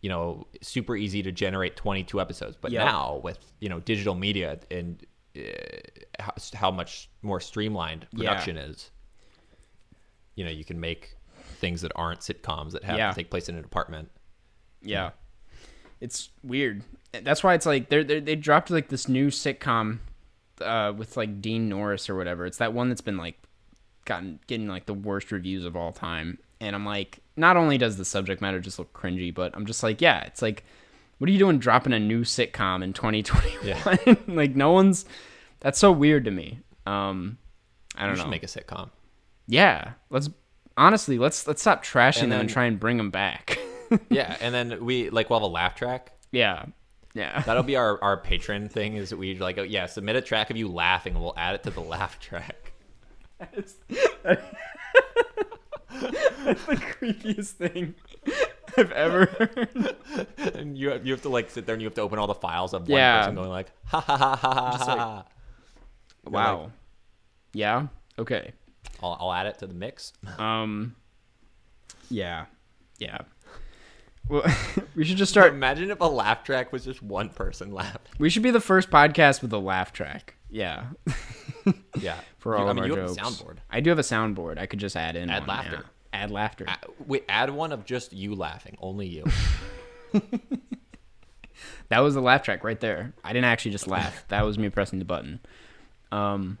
You 0.00 0.08
know, 0.08 0.46
super 0.62 0.96
easy 0.96 1.22
to 1.24 1.30
generate 1.32 1.76
22 1.76 2.18
episodes. 2.20 2.56
But 2.58 2.70
Yep. 2.72 2.84
now 2.86 3.20
with 3.22 3.38
you 3.60 3.68
know 3.68 3.78
digital 3.80 4.14
media 4.14 4.58
and 4.70 5.04
uh, 5.36 5.40
how, 6.18 6.32
how 6.54 6.70
much 6.70 7.10
more 7.20 7.40
streamlined 7.40 8.06
Yeah. 8.12 8.30
production 8.30 8.56
is, 8.56 8.90
you 10.34 10.44
know, 10.44 10.50
you 10.50 10.64
can 10.64 10.80
make 10.80 11.14
things 11.60 11.82
that 11.82 11.92
aren't 11.94 12.20
sitcoms 12.20 12.70
that 12.72 12.84
have 12.84 12.96
Yeah. 12.96 13.10
to 13.10 13.14
take 13.14 13.28
place 13.30 13.48
in 13.50 13.56
an 13.56 13.64
apartment. 13.64 14.10
Yeah. 14.80 15.10
It's 16.00 16.30
weird. 16.42 16.84
That's 17.12 17.42
why 17.44 17.52
it's 17.54 17.66
like 17.66 17.90
they 17.90 18.02
they 18.02 18.20
they 18.20 18.36
dropped 18.36 18.70
like 18.70 18.88
this 18.88 19.08
new 19.08 19.28
sitcom 19.28 19.98
uh, 20.62 20.92
with 20.96 21.16
like 21.16 21.40
Dean 21.40 21.68
Norris 21.68 22.08
or 22.10 22.16
whatever. 22.16 22.46
It's 22.46 22.58
that 22.58 22.72
one 22.72 22.88
that's 22.88 23.00
been 23.00 23.16
like 23.16 23.38
gotten 24.04 24.40
getting 24.46 24.68
like 24.68 24.86
the 24.86 24.94
worst 24.94 25.30
reviews 25.32 25.64
of 25.64 25.76
all 25.76 25.92
time. 25.92 26.38
And 26.60 26.74
I'm 26.74 26.84
like, 26.84 27.20
not 27.36 27.56
only 27.56 27.78
does 27.78 27.96
the 27.96 28.04
subject 28.04 28.40
matter 28.42 28.58
just 28.60 28.78
look 28.78 28.92
cringy, 28.92 29.32
but 29.32 29.54
I'm 29.54 29.66
just 29.66 29.82
like, 29.82 30.00
yeah, 30.00 30.24
it's 30.24 30.42
like, 30.42 30.64
what 31.18 31.28
are 31.28 31.32
you 31.32 31.38
doing 31.38 31.58
dropping 31.58 31.92
a 31.92 31.98
new 32.00 32.22
sitcom 32.22 32.82
in 32.82 32.92
2021? 32.92 34.18
like 34.36 34.54
no 34.56 34.72
one's. 34.72 35.04
That's 35.60 35.78
so 35.78 35.90
weird 35.92 36.24
to 36.26 36.30
me. 36.30 36.60
Um, 36.86 37.38
I 37.96 38.06
don't 38.06 38.16
should 38.16 38.24
know. 38.24 38.30
make 38.30 38.42
a 38.44 38.46
sitcom. 38.46 38.90
yeah, 39.46 39.92
let's 40.10 40.30
honestly 40.76 41.18
let's 41.18 41.46
let's 41.46 41.60
stop 41.60 41.84
trashing 41.84 42.24
And 42.24 42.32
them 42.32 42.40
and 42.42 42.48
try 42.50 42.64
and 42.66 42.78
bring 42.78 42.96
them 42.96 43.10
back. 43.10 43.58
yeah, 44.10 44.36
and 44.40 44.54
then 44.54 44.84
we 44.84 45.10
like 45.10 45.28
we'll 45.30 45.40
have 45.40 45.44
a 45.44 45.52
laugh 45.52 45.74
track. 45.74 46.12
yeah, 46.30 46.66
yeah. 47.18 47.40
That'll 47.42 47.62
be 47.62 47.76
our 47.82 48.02
our 48.02 48.16
patron 48.16 48.68
thing. 48.68 48.94
Is 48.96 49.14
we 49.14 49.38
like 49.38 49.58
oh, 49.58 49.62
yeah 49.62 49.86
submit 49.86 50.16
a 50.16 50.20
track 50.22 50.50
of 50.50 50.56
you 50.56 50.68
laughing 50.68 51.14
and 51.14 51.22
we'll 51.22 51.34
add 51.36 51.54
it 51.56 51.62
to 51.64 51.70
the 51.70 51.80
laugh 51.80 52.18
track. 52.20 52.72
That's 53.38 53.74
the 55.88 56.76
creepiest 57.00 57.50
thing 57.52 57.94
I've 58.76 58.92
ever 58.92 59.26
heard. 59.26 59.96
and 60.54 60.76
you 60.78 60.90
have, 60.90 61.06
you 61.06 61.12
have 61.12 61.22
to 61.22 61.28
like 61.28 61.50
sit 61.50 61.66
there 61.66 61.74
and 61.74 61.82
you 61.82 61.86
have 61.86 61.94
to 61.94 62.00
open 62.02 62.18
all 62.18 62.26
the 62.26 62.34
files 62.34 62.74
of 62.74 62.82
one 62.88 62.98
Yeah. 62.98 63.18
person 63.20 63.34
going 63.34 63.48
like 63.50 63.72
ha 63.86 64.00
ha 64.00 64.16
ha 64.16 64.36
ha 64.36 64.54
ha. 64.54 64.70
Just 64.76 64.88
like-. 64.88 64.98
You're 66.24 66.32
Wow. 66.32 66.60
like, 66.64 66.70
yeah. 67.54 67.86
Okay. 68.18 68.52
I'll, 69.02 69.16
I'll 69.20 69.32
add 69.32 69.46
it 69.46 69.58
to 69.58 69.66
the 69.66 69.74
mix. 69.74 70.12
Um. 70.38 70.94
Yeah. 72.10 72.46
Yeah. 72.98 73.18
Well, 74.28 74.42
we 74.94 75.04
should 75.04 75.16
just 75.16 75.30
start. 75.32 75.52
Imagine 75.54 75.90
if 75.90 76.00
a 76.00 76.04
laugh 76.04 76.44
track 76.44 76.72
was 76.72 76.84
just 76.84 77.02
one 77.02 77.28
person 77.30 77.72
laughing. 77.72 78.00
We 78.18 78.28
should 78.30 78.42
be 78.42 78.50
the 78.50 78.60
first 78.60 78.90
podcast 78.90 79.40
with 79.42 79.52
a 79.52 79.58
laugh 79.58 79.92
track. 79.92 80.34
Yeah. 80.50 80.86
Yeah, 82.00 82.16
For 82.38 82.54
You- 82.54 82.60
all 82.62 82.68
I 82.68 82.70
of 82.70 82.76
mean, 82.76 82.84
our 82.84 82.88
you 82.88 82.94
jokes. 82.94 83.16
have 83.18 83.26
a 83.26 83.30
soundboard. 83.30 83.56
I 83.70 83.80
do 83.80 83.90
have 83.90 83.98
a 83.98 84.02
soundboard. 84.02 84.58
I 84.58 84.64
could 84.64 84.78
just 84.78 84.96
add 84.96 85.16
in 85.16 85.28
Add 85.28 85.40
one, 85.40 85.48
laughter. 85.48 85.76
yeah. 86.14 86.20
Add 86.22 86.30
laughter. 86.30 86.64
Add- 86.66 86.86
Wait, 87.06 87.24
add 87.28 87.50
one 87.50 87.72
of 87.72 87.84
just 87.84 88.12
you 88.14 88.34
laughing, 88.34 88.76
only 88.80 89.06
you. 89.06 89.24
That 91.90 92.00
was 92.00 92.14
the 92.14 92.20
laugh 92.20 92.42
track 92.42 92.64
right 92.64 92.78
there. 92.78 93.14
I 93.24 93.32
didn't 93.32 93.46
actually 93.46 93.70
just 93.72 93.86
laugh. 93.88 94.24
that 94.28 94.44
was 94.44 94.58
me 94.58 94.68
pressing 94.68 94.98
the 94.98 95.04
button. 95.06 95.40
Um, 96.12 96.58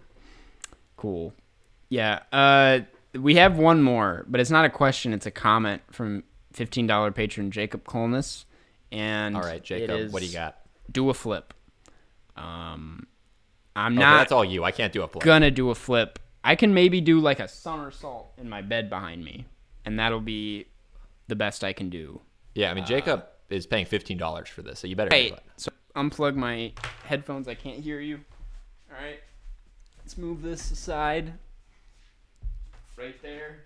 cool. 0.96 1.34
Yeah. 1.90 2.20
Uh, 2.32 2.80
we 3.14 3.36
have 3.36 3.58
one 3.58 3.82
more, 3.82 4.24
but 4.26 4.40
it's 4.40 4.50
not 4.50 4.64
a 4.64 4.70
question. 4.70 5.12
It's 5.12 5.26
a 5.26 5.30
comment 5.30 5.82
from 5.90 6.24
fifteen 6.58 6.86
dollar 6.86 7.10
patron 7.10 7.50
Jacob 7.50 7.84
Colness. 7.86 8.44
And 8.92 9.36
All 9.36 9.42
right, 9.42 9.62
Jacob, 9.62 10.12
what 10.12 10.20
do 10.20 10.26
you 10.26 10.32
got? 10.32 10.58
Do 10.90 11.08
a 11.10 11.14
flip. 11.14 11.54
Um, 12.36 13.06
I'm 13.76 13.92
Okay, 13.94 14.00
not 14.00 14.18
that's 14.18 14.32
all 14.32 14.44
you. 14.44 14.64
I 14.64 14.70
can't 14.72 14.92
do 14.92 15.02
a 15.02 15.08
flip. 15.08 15.24
gonna 15.24 15.50
do 15.50 15.70
a 15.70 15.74
flip. 15.74 16.18
I 16.44 16.54
can 16.56 16.72
maybe 16.72 17.00
do 17.00 17.20
like 17.20 17.40
a 17.40 17.48
somersault 17.48 18.32
in 18.38 18.48
my 18.48 18.62
bed 18.62 18.88
behind 18.90 19.24
me, 19.24 19.46
and 19.84 19.98
that'll 19.98 20.20
be 20.20 20.66
the 21.26 21.36
best 21.36 21.64
I 21.64 21.72
can 21.72 21.90
do. 21.90 22.20
Yeah, 22.54 22.70
I 22.70 22.74
mean 22.74 22.86
Jacob 22.86 23.26
is 23.50 23.66
paying 23.66 23.86
fifteen 23.86 24.18
dollars 24.18 24.48
for 24.48 24.62
this, 24.62 24.78
so 24.80 24.86
you 24.86 24.96
better 24.96 25.14
Hey, 25.14 25.34
so 25.56 25.70
unplug 25.94 26.34
my 26.36 26.72
headphones. 27.04 27.46
I 27.48 27.54
can't 27.54 27.78
hear 27.80 28.00
you. 28.00 28.20
All 28.90 28.96
right, 29.04 29.20
let's 29.98 30.16
move 30.16 30.42
this 30.42 30.70
aside. 30.70 31.34
Right 32.96 33.20
there. 33.22 33.64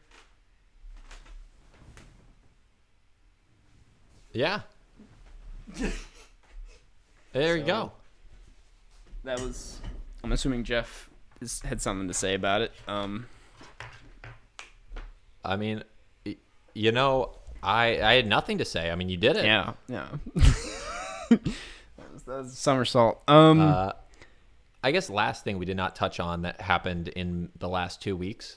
Yeah. 4.32 4.60
there 7.32 7.56
you 7.56 7.64
go. 7.64 7.92
That 9.24 9.40
was. 9.40 9.80
I'm 10.24 10.32
assuming 10.32 10.64
Jeff 10.64 11.08
is, 11.40 11.60
had 11.60 11.80
something 11.80 12.08
to 12.08 12.14
say 12.14 12.34
about 12.34 12.62
it. 12.62 12.72
Um, 12.88 13.26
I 15.44 15.56
mean, 15.56 15.82
y- 16.24 16.36
you 16.74 16.92
know, 16.92 17.36
I 17.62 18.00
I 18.02 18.14
had 18.14 18.26
nothing 18.26 18.58
to 18.58 18.64
say. 18.64 18.90
I 18.90 18.94
mean, 18.94 19.08
you 19.08 19.16
did 19.16 19.36
it. 19.36 19.44
yeah, 19.44 19.72
yeah. 19.88 20.08
that, 21.28 21.40
was, 22.12 22.22
that 22.24 22.38
was 22.38 22.52
a 22.52 22.56
somersault. 22.56 23.22
Um, 23.28 23.60
Uh, 23.60 23.92
I 24.84 24.90
guess 24.90 25.08
last 25.08 25.44
thing 25.44 25.58
we 25.58 25.64
did 25.66 25.76
not 25.76 25.94
touch 25.94 26.18
on 26.20 26.42
that 26.42 26.60
happened 26.60 27.08
in 27.08 27.50
the 27.58 27.68
last 27.68 28.02
two 28.02 28.16
weeks. 28.16 28.56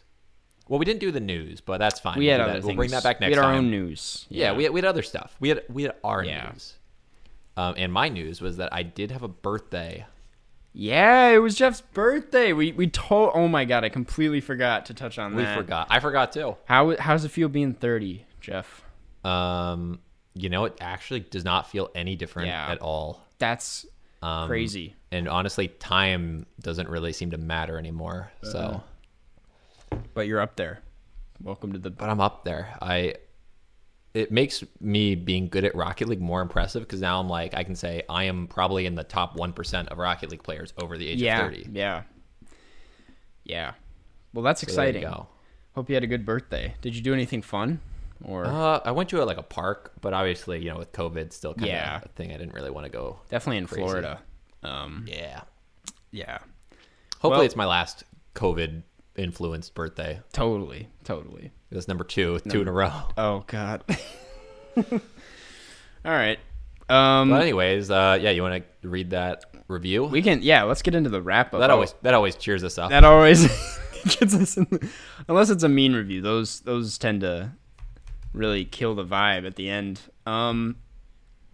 Well, 0.68 0.80
we 0.80 0.86
didn't 0.86 0.99
do 1.01 1.11
the 1.11 1.20
news, 1.20 1.61
but 1.61 1.78
that's 1.78 1.99
fine. 1.99 2.18
we 2.18 2.26
We'll 2.26 2.38
had 2.39 2.45
do 2.45 2.51
other. 2.57 2.66
We'll 2.68 2.76
bring 2.76 2.91
that 2.91 3.03
back 3.03 3.20
next 3.20 3.30
We 3.32 3.36
had 3.36 3.43
our 3.45 3.51
time. 3.51 3.66
own 3.66 3.72
news. 3.72 4.26
Yeah, 4.30 4.53
we 4.53 4.63
had, 4.63 4.74
we 4.74 4.80
had 4.80 4.86
other 4.86 5.03
stuff. 5.03 5.36
We 5.39 5.49
had 5.49 5.63
we 5.70 5.84
had 5.84 5.93
our 6.03 6.24
Yeah. 6.24 6.49
news. 6.51 6.74
Um, 7.57 7.76
and 7.78 7.93
my 7.93 8.09
news 8.09 8.41
was 8.41 8.57
that 8.57 8.74
I 8.74 8.84
did 8.84 9.11
have 9.11 9.24
a 9.24 9.28
birthday. 9.28 10.05
Yeah, 10.74 11.30
it 11.30 11.38
was 11.38 11.55
Jeff's 11.55 11.82
birthday. 11.82 12.51
We 12.51 12.72
we 12.74 12.88
told. 12.88 13.32
Oh 13.34 13.47
my 13.47 13.63
god, 13.63 13.84
I 13.86 13.89
completely 13.89 14.41
forgot 14.41 14.88
to 14.88 14.93
touch 14.93 15.18
on 15.20 15.36
We 15.36 15.43
that. 15.43 15.55
We 15.55 15.63
forgot. 15.63 15.88
I 15.89 15.99
forgot 15.99 16.32
too. 16.34 16.57
How 16.66 16.97
how 16.97 17.13
does 17.13 17.24
it 17.26 17.30
feel 17.30 17.47
being 17.47 17.74
30, 17.74 18.26
Jeff? 18.41 18.84
Um, 19.24 19.99
you 20.34 20.49
know, 20.49 20.66
it 20.66 20.76
actually 20.82 21.22
does 21.22 21.45
not 21.45 21.70
feel 21.70 21.89
any 21.95 22.16
different 22.16 22.49
Yeah. 22.49 22.70
at 22.72 22.80
all. 22.80 23.22
That's 23.39 23.86
Um, 24.22 24.47
crazy. 24.47 24.95
And 25.11 25.30
honestly, 25.30 25.68
time 25.70 26.45
doesn't 26.59 26.89
really 26.89 27.13
seem 27.13 27.32
to 27.32 27.38
matter 27.38 27.78
anymore. 27.78 28.32
So, 28.43 28.84
But 30.14 30.28
you're 30.28 30.39
up 30.41 30.56
there. 30.56 30.82
Welcome 31.41 31.74
to 31.74 31.80
the. 31.80 31.89
but 31.89 32.10
I'm 32.10 32.22
up 32.22 32.43
there. 32.46 32.78
I. 32.82 33.16
It 34.14 34.32
makes 34.32 34.64
me 34.80 35.14
being 35.16 35.50
good 35.50 35.66
at 35.66 35.76
Rocket 35.76 36.08
League 36.08 36.22
more 36.22 36.41
impressive 36.41 36.84
because 36.84 37.02
now 37.02 37.20
I'm 37.20 37.28
like 37.28 37.54
I 37.54 37.66
can 37.66 37.76
say 37.76 38.04
I 38.08 38.24
am 38.24 38.48
probably 38.48 38.86
in 38.86 38.96
the 38.96 39.04
top 39.04 39.36
one 39.36 39.52
percent 39.52 39.89
of 39.89 39.98
Rocket 39.98 40.32
League 40.32 40.41
players 40.41 40.74
over 40.82 40.98
the 40.98 41.06
age 41.06 41.22
yeah, 41.22 41.39
of 41.41 41.52
thirty. 41.52 41.68
yeah, 41.74 42.04
yeah. 43.43 43.74
Well, 44.34 44.43
that's 44.43 44.62
So 44.62 44.68
there 44.68 44.86
you 44.86 44.89
exciting. 44.91 45.10
go. 45.10 45.28
Hope 45.76 45.89
you 45.89 45.96
had 45.96 46.04
a 46.06 46.08
good 46.08 46.26
birthday. 46.26 46.76
Did 46.82 46.96
you 46.96 47.02
do 47.02 47.14
anything 47.14 47.41
fun? 47.41 47.82
Or 48.24 48.46
Uh, 48.46 48.80
I 48.86 48.91
went 48.91 49.10
to 49.10 49.22
a, 49.22 49.26
like 49.26 49.38
a 49.38 49.43
park, 49.43 49.91
but 50.00 50.14
obviously, 50.14 50.64
you 50.64 50.70
know, 50.70 50.78
with 50.78 50.93
COVID, 50.93 51.34
still 51.34 51.54
kind 51.54 51.64
of 51.66 51.70
Yeah. 51.70 52.00
a 52.02 52.08
thing. 52.10 52.32
I 52.32 52.38
didn't 52.38 52.54
really 52.54 52.70
want 52.72 52.86
to 52.86 52.89
go. 52.91 53.20
definitely 53.30 53.58
in 53.58 53.68
crazy. 53.68 53.82
Florida. 53.82 54.22
Um, 54.64 55.06
Yeah. 55.10 55.41
yeah, 56.12 56.38
Hopefully, 57.16 57.32
Well- 57.32 57.41
it's 57.41 57.56
my 57.58 57.66
last 57.66 58.06
COVID 58.36 58.84
influenced 59.16 59.74
birthday. 59.76 60.20
totally, 60.34 60.89
totally. 61.03 61.51
That's 61.72 61.88
number 61.88 62.03
two, 62.03 62.39
two 62.49 62.61
in 62.61 62.68
a 62.68 62.72
row. 62.72 62.91
Oh 63.18 63.43
God. 63.47 63.84
All 64.78 66.11
right. 66.11 66.38
Um, 66.88 67.30
But 67.30 67.41
anyways, 67.41 67.89
uh, 67.89 68.18
yeah, 68.22 68.30
you 68.30 68.41
want 68.43 68.63
to 68.82 68.88
read 68.88 69.09
that 69.11 69.45
review? 69.68 70.03
we 70.03 70.22
can. 70.22 70.41
Yeah, 70.43 70.63
let's 70.63 70.82
get 70.84 70.93
into 70.95 71.09
the 71.09 71.22
wrap 71.22 71.53
up. 71.53 71.59
that 71.61 71.72
always 71.72 71.95
that 72.03 72.13
always 72.13 72.36
cheers 72.36 72.63
us 72.63 72.78
up. 72.78 72.91
that 72.91 73.03
always 73.03 73.43
gets 74.03 74.36
us 74.36 74.57
in 74.57 74.66
the, 74.70 74.88
unless 75.28 75.49
it's 75.49 75.63
a 75.63 75.70
mean 75.70 75.93
review 75.93 76.22
those 76.22 76.59
those 76.61 76.97
tend 76.99 77.22
to 77.22 77.51
really 78.34 78.63
kill 78.66 78.93
the 78.93 79.03
vibe 79.05 79.47
at 79.47 79.55
the 79.55 79.68
end 79.68 79.99
um 80.28 80.76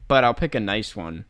but 0.09 0.25
i'll 0.25 0.33
pick 0.33 0.53
a 0.53 0.59
nice 0.59 0.93
one 0.95 1.23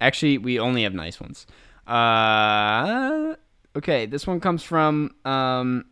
actually 0.00 0.38
we 0.38 0.58
only 0.58 0.84
have 0.84 0.94
nice 0.94 1.20
ones 1.20 1.46
uh 1.86 3.34
okay 3.76 4.06
this 4.06 4.26
one 4.26 4.40
comes 4.40 4.62
from 4.62 5.14
um 5.24 5.84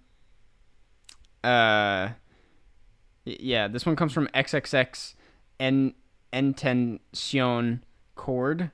uh 1.44 2.08
yeah 3.24 3.68
this 3.68 3.84
one 3.84 3.96
comes 3.96 4.12
from 4.12 4.28
xxx 4.28 5.14
en 5.60 5.94
entension 6.32 7.84
cord 8.14 8.70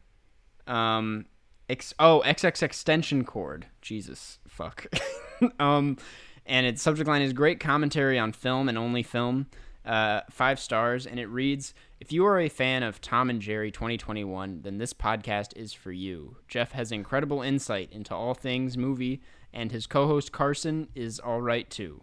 um 0.67 1.27
Ex- 1.69 1.95
oh, 1.99 2.23
XX 2.25 2.63
extension 2.63 3.25
cord. 3.25 3.67
Jesus, 3.83 4.39
fuck. 4.49 4.87
um, 5.61 5.99
and 6.47 6.67
its 6.67 6.81
subject 6.81 7.07
line 7.07 7.21
is 7.21 7.35
great 7.35 7.61
commentary 7.61 8.19
on 8.19 8.33
film 8.33 8.69
and 8.69 8.79
only 8.79 9.03
film. 9.03 9.49
Uh, 9.85 10.23
five 10.31 10.59
stars, 10.59 11.07
and 11.07 11.21
it 11.21 11.27
reads: 11.27 11.75
If 12.01 12.13
you 12.13 12.25
are 12.27 12.39
a 12.39 12.49
fan 12.49 12.83
of 12.85 13.01
Tom 13.01 13.29
and 13.29 13.43
Jerry 13.43 13.71
2021, 13.73 14.63
then 14.63 14.79
this 14.79 14.93
podcast 14.93 15.57
is 15.57 15.73
for 15.73 15.91
you. 15.91 16.37
Jeff 16.47 16.73
has 16.73 16.93
incredible 16.93 17.43
insight 17.43 17.93
into 17.93 18.15
all 18.15 18.35
things 18.35 18.77
movie, 18.77 19.21
and 19.53 19.73
his 19.73 19.87
co-host 19.87 20.31
Carson 20.31 20.89
is 20.95 21.19
all 21.19 21.43
right 21.43 21.69
too. 21.69 22.03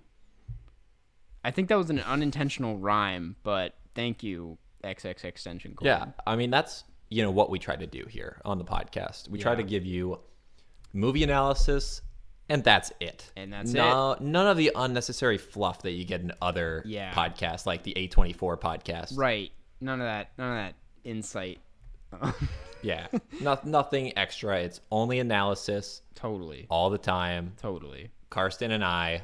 I 1.45 1.51
think 1.51 1.69
that 1.69 1.77
was 1.77 1.89
an 1.89 1.99
unintentional 1.99 2.77
rhyme, 2.77 3.37
but 3.43 3.75
thank 3.93 4.21
you, 4.21 4.57
XX 4.83 5.23
extension 5.23 5.75
cord. 5.75 5.85
Yeah, 5.87 6.05
I 6.27 6.35
mean 6.35 6.49
that's 6.49 6.83
you 7.09 7.23
know 7.23 7.31
what 7.31 7.49
we 7.49 7.59
try 7.59 7.75
to 7.75 7.87
do 7.87 8.05
here 8.09 8.41
on 8.43 8.57
the 8.57 8.65
podcast. 8.65 9.29
We 9.29 9.39
try 9.39 9.55
to 9.55 9.63
give 9.63 9.85
you 9.85 10.19
movie 10.91 11.23
analysis, 11.23 12.01
and 12.49 12.63
that's 12.63 12.91
it. 12.99 13.31
And 13.37 13.53
that's 13.53 13.71
no, 13.71 14.17
None 14.19 14.47
of 14.47 14.57
the 14.57 14.71
unnecessary 14.75 15.37
fluff 15.37 15.83
that 15.83 15.91
you 15.91 16.03
get 16.03 16.19
in 16.21 16.33
other 16.41 16.83
Yeah. 16.85 17.13
podcasts, 17.13 17.65
like 17.65 17.83
the 17.83 17.93
A24 17.95 18.57
podcast. 18.59 19.17
Right. 19.17 19.51
None 19.82 20.01
of 20.01 20.05
that. 20.05 20.32
None 20.38 20.51
of 20.51 20.57
that 20.57 20.76
insight. 21.03 21.59
Yeah, 22.82 23.07
no, 23.41 23.57
nothing 23.63 24.15
extra. 24.15 24.59
It's 24.59 24.80
only 24.91 25.17
analysis 25.17 26.03
totally. 26.13 26.67
all 26.69 26.91
the 26.91 26.99
time. 26.99 27.53
Totally. 27.59 28.11
Carson 28.30 28.69
and 28.69 28.84
I, 28.86 29.23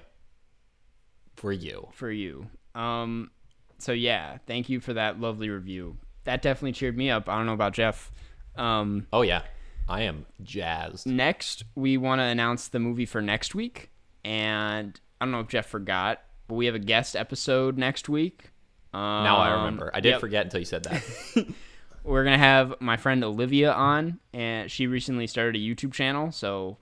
for 1.36 1.52
you. 1.52 1.88
For 1.94 2.10
you. 2.10 2.48
Um 2.74 3.30
so 3.78 3.92
yeah, 3.92 4.40
thank 4.48 4.68
you 4.70 4.80
for 4.80 4.94
that 4.94 5.20
lovely 5.20 5.50
review. 5.50 5.98
That 6.24 6.42
definitely 6.42 6.72
cheered 6.72 6.98
me 6.98 7.12
up. 7.12 7.30
I 7.30 7.38
don't 7.38 7.46
know 7.46 7.54
about 7.54 7.74
Jeff. 7.74 8.12
Um 8.56 9.06
Oh 9.14 9.22
yeah, 9.22 9.44
I 9.88 10.02
am 10.04 10.26
jazzed. 10.42 11.06
next 11.06 11.64
we 11.76 11.98
want 11.98 12.20
to 12.20 12.24
announce 12.24 12.68
the 12.68 12.80
movie 12.80 13.06
for 13.06 13.22
next 13.22 13.54
week 13.54 13.92
and 14.26 15.00
I 15.20 15.26
don't 15.26 15.32
know 15.34 15.40
if 15.42 15.50
Jeff 15.50 15.68
forgot, 15.68 16.22
but 16.48 16.56
we 16.56 16.66
have 16.66 16.76
a 16.76 16.80
guest 16.80 17.16
episode 17.16 17.78
next 17.78 18.10
week. 18.10 18.51
Um, 18.94 19.24
Now 19.24 19.38
I 19.38 19.54
remember. 19.56 19.92
I 19.94 20.00
did 20.00 20.10
yep. 20.10 20.20
forget 20.20 20.46
until 20.46 20.60
you 20.60 20.66
said 20.66 20.84
that. 20.84 21.04
We're 22.04 22.24
gonna 22.24 22.38
have 22.38 22.76
my 22.80 22.98
friend 22.98 23.24
Olivia 23.24 23.72
on, 23.72 24.20
and 24.34 24.70
she 24.72 24.88
recently 24.88 25.28
started 25.28 25.56
a 25.56 25.60
YouTube 25.60 25.94
channel. 25.94 26.32
So 26.32 26.78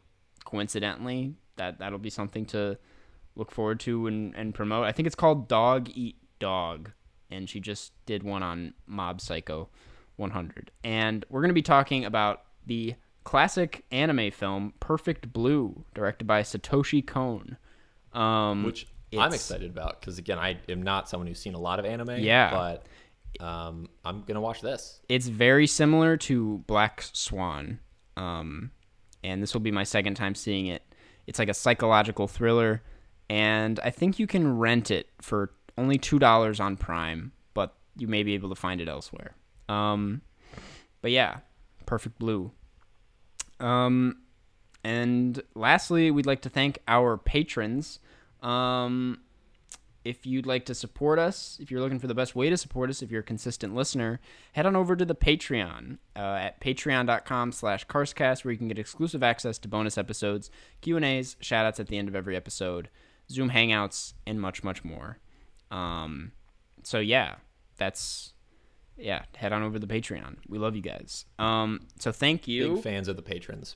coincidentally, 0.45 1.35
that 1.57 1.79
that'll 1.79 1.99
be 1.99 2.09
something 2.09 2.45
to 2.47 2.77
look 3.35 3.51
forward 3.51 3.79
to 3.81 4.07
and, 4.07 4.35
and 4.35 4.53
promote. 4.53 4.85
I 4.85 4.91
think 4.91 5.05
it's 5.07 5.15
called 5.15 5.47
Dog 5.47 5.89
Eat 5.93 6.17
Dog. 6.39 6.91
and 7.29 7.49
she 7.49 7.59
just 7.59 7.93
did 8.05 8.23
one 8.23 8.43
on 8.43 8.73
Mob 8.87 9.21
Psycho 9.21 9.69
100. 10.17 10.71
And 10.83 11.25
we're 11.29 11.41
going 11.41 11.49
to 11.49 11.53
be 11.53 11.61
talking 11.61 12.05
about 12.05 12.41
the 12.65 12.95
classic 13.23 13.85
anime 13.91 14.31
film 14.31 14.73
Perfect 14.79 15.31
Blue, 15.31 15.85
directed 15.93 16.25
by 16.25 16.41
Satoshi 16.41 17.05
Kon. 17.05 17.57
Um, 18.13 18.63
which 18.63 18.87
I'm 19.17 19.33
excited 19.33 19.69
about 19.71 19.99
because 19.99 20.17
again, 20.17 20.37
I 20.37 20.57
am 20.69 20.83
not 20.83 21.09
someone 21.09 21.27
who's 21.27 21.39
seen 21.39 21.55
a 21.55 21.59
lot 21.59 21.79
of 21.79 21.85
anime. 21.85 22.19
Yeah. 22.19 22.51
but 22.51 23.43
um, 23.43 23.89
I'm 24.05 24.23
gonna 24.23 24.41
watch 24.41 24.61
this. 24.61 24.99
it's 25.09 25.27
very 25.27 25.67
similar 25.67 26.17
to 26.17 26.59
Black 26.67 27.03
Swan. 27.13 27.79
Um, 28.17 28.71
and 29.23 29.41
this 29.41 29.53
will 29.53 29.61
be 29.61 29.71
my 29.71 29.83
second 29.83 30.15
time 30.15 30.35
seeing 30.35 30.67
it. 30.67 30.83
It's 31.27 31.39
like 31.39 31.49
a 31.49 31.53
psychological 31.53 32.27
thriller, 32.27 32.81
and 33.29 33.79
I 33.81 33.89
think 33.91 34.19
you 34.19 34.27
can 34.27 34.57
rent 34.57 34.91
it 34.91 35.09
for 35.21 35.51
only 35.77 35.97
two 35.97 36.19
dollars 36.19 36.59
on 36.59 36.75
Prime, 36.75 37.31
but 37.53 37.75
you 37.97 38.07
may 38.07 38.23
be 38.23 38.33
able 38.33 38.49
to 38.49 38.55
find 38.55 38.81
it 38.81 38.87
elsewhere. 38.87 39.35
Um, 39.69 40.21
but 41.01 41.11
yeah, 41.11 41.39
Perfect 41.85 42.17
Blue. 42.19 42.51
Um, 43.59 44.17
and 44.83 45.41
lastly, 45.55 46.11
we'd 46.11 46.25
like 46.25 46.41
to 46.41 46.49
thank 46.49 46.79
our 46.87 47.17
patrons. 47.17 47.99
Um, 48.41 49.19
if 50.05 50.25
you'd 50.25 50.45
like 50.45 50.65
to 50.65 50.73
support 50.73 51.19
us, 51.19 51.57
if 51.61 51.69
you're 51.69 51.81
looking 51.81 51.99
for 51.99 52.07
the 52.07 52.15
best 52.15 52.35
way 52.35 52.49
to 52.49 52.57
support 52.57 52.89
us, 52.89 53.01
if 53.01 53.11
you're 53.11 53.19
a 53.19 53.23
consistent 53.23 53.75
listener, 53.75 54.19
head 54.53 54.65
on 54.65 54.75
over 54.75 54.95
to 54.95 55.05
the 55.05 55.15
Patreon 55.15 55.97
uh, 56.15 56.19
at 56.19 56.61
patreon.com 56.61 57.51
slash 57.51 57.85
carscast 57.85 58.43
where 58.45 58.51
you 58.51 58.57
can 58.57 58.69
get 58.69 58.79
exclusive 58.79 59.21
access 59.23 59.57
to 59.59 59.67
bonus 59.67 59.97
episodes, 59.97 60.49
Q&As, 60.81 61.35
shoutouts 61.41 61.79
at 61.79 61.87
the 61.87 61.97
end 61.97 62.07
of 62.07 62.15
every 62.15 62.35
episode, 62.35 62.89
Zoom 63.29 63.49
Hangouts, 63.51 64.13
and 64.25 64.39
much, 64.39 64.63
much 64.63 64.83
more. 64.83 65.19
Um, 65.69 66.31
so 66.83 66.99
yeah, 66.99 67.35
that's, 67.77 68.33
yeah, 68.97 69.23
head 69.35 69.51
on 69.51 69.63
over 69.63 69.79
to 69.79 69.85
the 69.85 69.93
Patreon. 69.93 70.37
We 70.47 70.57
love 70.57 70.75
you 70.75 70.81
guys. 70.81 71.25
Um, 71.37 71.81
so 71.99 72.11
thank 72.11 72.47
you. 72.47 72.75
Big 72.75 72.83
fans 72.83 73.09
of 73.09 73.17
the 73.17 73.21
patrons. 73.21 73.75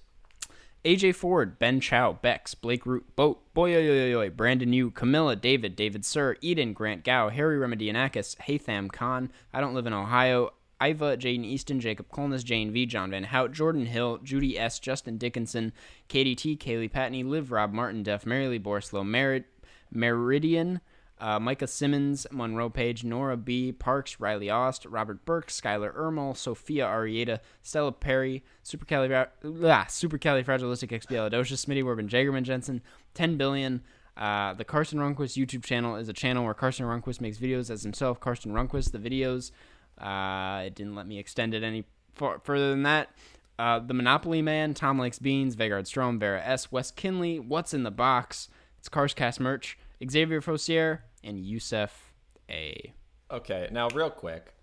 AJ 0.85 1.15
Ford, 1.15 1.57
Ben 1.59 1.79
Chow, 1.79 2.11
Bex, 2.21 2.55
Blake 2.55 2.85
Root, 2.85 3.15
Boat, 3.15 3.53
Boy, 3.53 4.29
Brandon 4.29 4.73
Yu, 4.73 4.91
Camilla, 4.91 5.33
David, 5.35 5.77
David 5.77 6.03
Sir, 6.03 6.35
Eden, 6.41 6.73
Grant 6.73 7.05
Gow, 7.05 7.29
Harry 7.29 7.57
Remedianakis, 7.57 8.35
Haytham 8.39 8.91
Khan, 8.91 9.31
I 9.53 9.61
Don't 9.61 9.73
Live 9.73 9.87
in 9.87 9.93
Ohio, 9.93 10.49
Iva, 10.81 11.15
Jaden 11.15 11.45
Easton, 11.45 11.79
Jacob 11.79 12.09
Colness, 12.09 12.43
Jane 12.43 12.73
V, 12.73 12.85
John 12.85 13.11
Van 13.11 13.23
Hout, 13.23 13.53
Jordan 13.53 13.85
Hill, 13.85 14.19
Judy 14.23 14.59
S, 14.59 14.77
Justin 14.77 15.17
Dickinson, 15.17 15.71
Katie 16.09 16.35
T, 16.35 16.57
Kaylee 16.57 16.91
Patney, 16.91 17.23
Liv, 17.23 17.53
Rob 17.53 17.71
Martin, 17.71 18.03
Def, 18.03 18.25
Marylee 18.25 18.61
Borslow, 18.61 19.05
Merit, 19.05 19.45
Meridian, 19.89 20.81
uh, 21.19 21.39
Micah 21.39 21.67
Simmons, 21.67 22.27
Monroe 22.31 22.69
Page, 22.69 23.03
Nora 23.03 23.37
B, 23.37 23.71
Parks, 23.71 24.19
Riley 24.19 24.49
Ost, 24.49 24.85
Robert 24.85 25.25
Burke, 25.25 25.47
Skylar 25.47 25.95
Ermel, 25.95 26.35
Sophia 26.35 26.85
Arieta, 26.85 27.39
Stella 27.61 27.91
Perry, 27.91 28.43
Super 28.61 28.85
Supercalifra- 28.85 29.29
ah, 29.65 29.85
Supercalifragilisticexpialidocious, 29.87 31.65
Smitty 31.65 31.83
Werbin, 31.83 32.09
Jagerman 32.09 32.43
Jensen, 32.43 32.81
10 33.13 33.37
billion. 33.37 33.81
Uh, 34.15 34.53
the 34.53 34.63
Carson 34.63 34.99
Runquist 34.99 35.37
YouTube 35.37 35.63
channel 35.63 35.95
is 35.95 36.07
a 36.09 36.13
channel 36.13 36.43
where 36.43 36.53
Carson 36.53 36.85
Runquist 36.85 37.21
makes 37.21 37.37
videos 37.37 37.69
as 37.69 37.83
himself, 37.83 38.19
Carson 38.19 38.51
Runquist. 38.51 38.91
The 38.91 38.99
videos, 38.99 39.51
uh, 39.97 40.63
it 40.65 40.75
didn't 40.75 40.95
let 40.95 41.07
me 41.07 41.17
extend 41.19 41.53
it 41.53 41.63
any 41.63 41.85
far- 42.13 42.39
further 42.43 42.69
than 42.69 42.83
that. 42.83 43.09
Uh, 43.57 43.79
the 43.79 43.93
Monopoly 43.93 44.41
Man, 44.41 44.73
Tom 44.73 44.97
Likes 44.99 45.19
Beans, 45.19 45.55
Vegard 45.55 45.87
Strom, 45.87 46.19
Vera 46.19 46.41
S, 46.43 46.71
Wes 46.71 46.91
Kinley, 46.91 47.39
What's 47.39 47.73
in 47.73 47.83
the 47.83 47.91
Box, 47.91 48.49
it's 48.79 48.89
Carscast 48.89 49.39
merch, 49.39 49.77
Xavier 50.09 50.41
Fossier, 50.41 50.99
and 51.23 51.39
Yusef 51.39 52.13
A. 52.49 52.93
Okay, 53.31 53.67
now 53.71 53.89
real 53.89 54.09
quick, 54.09 54.53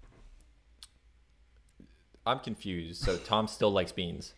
I'm 2.26 2.40
confused. 2.40 3.02
So 3.02 3.16
Tom 3.16 3.48
still 3.48 3.70
likes 3.70 3.92
beans. 3.92 4.34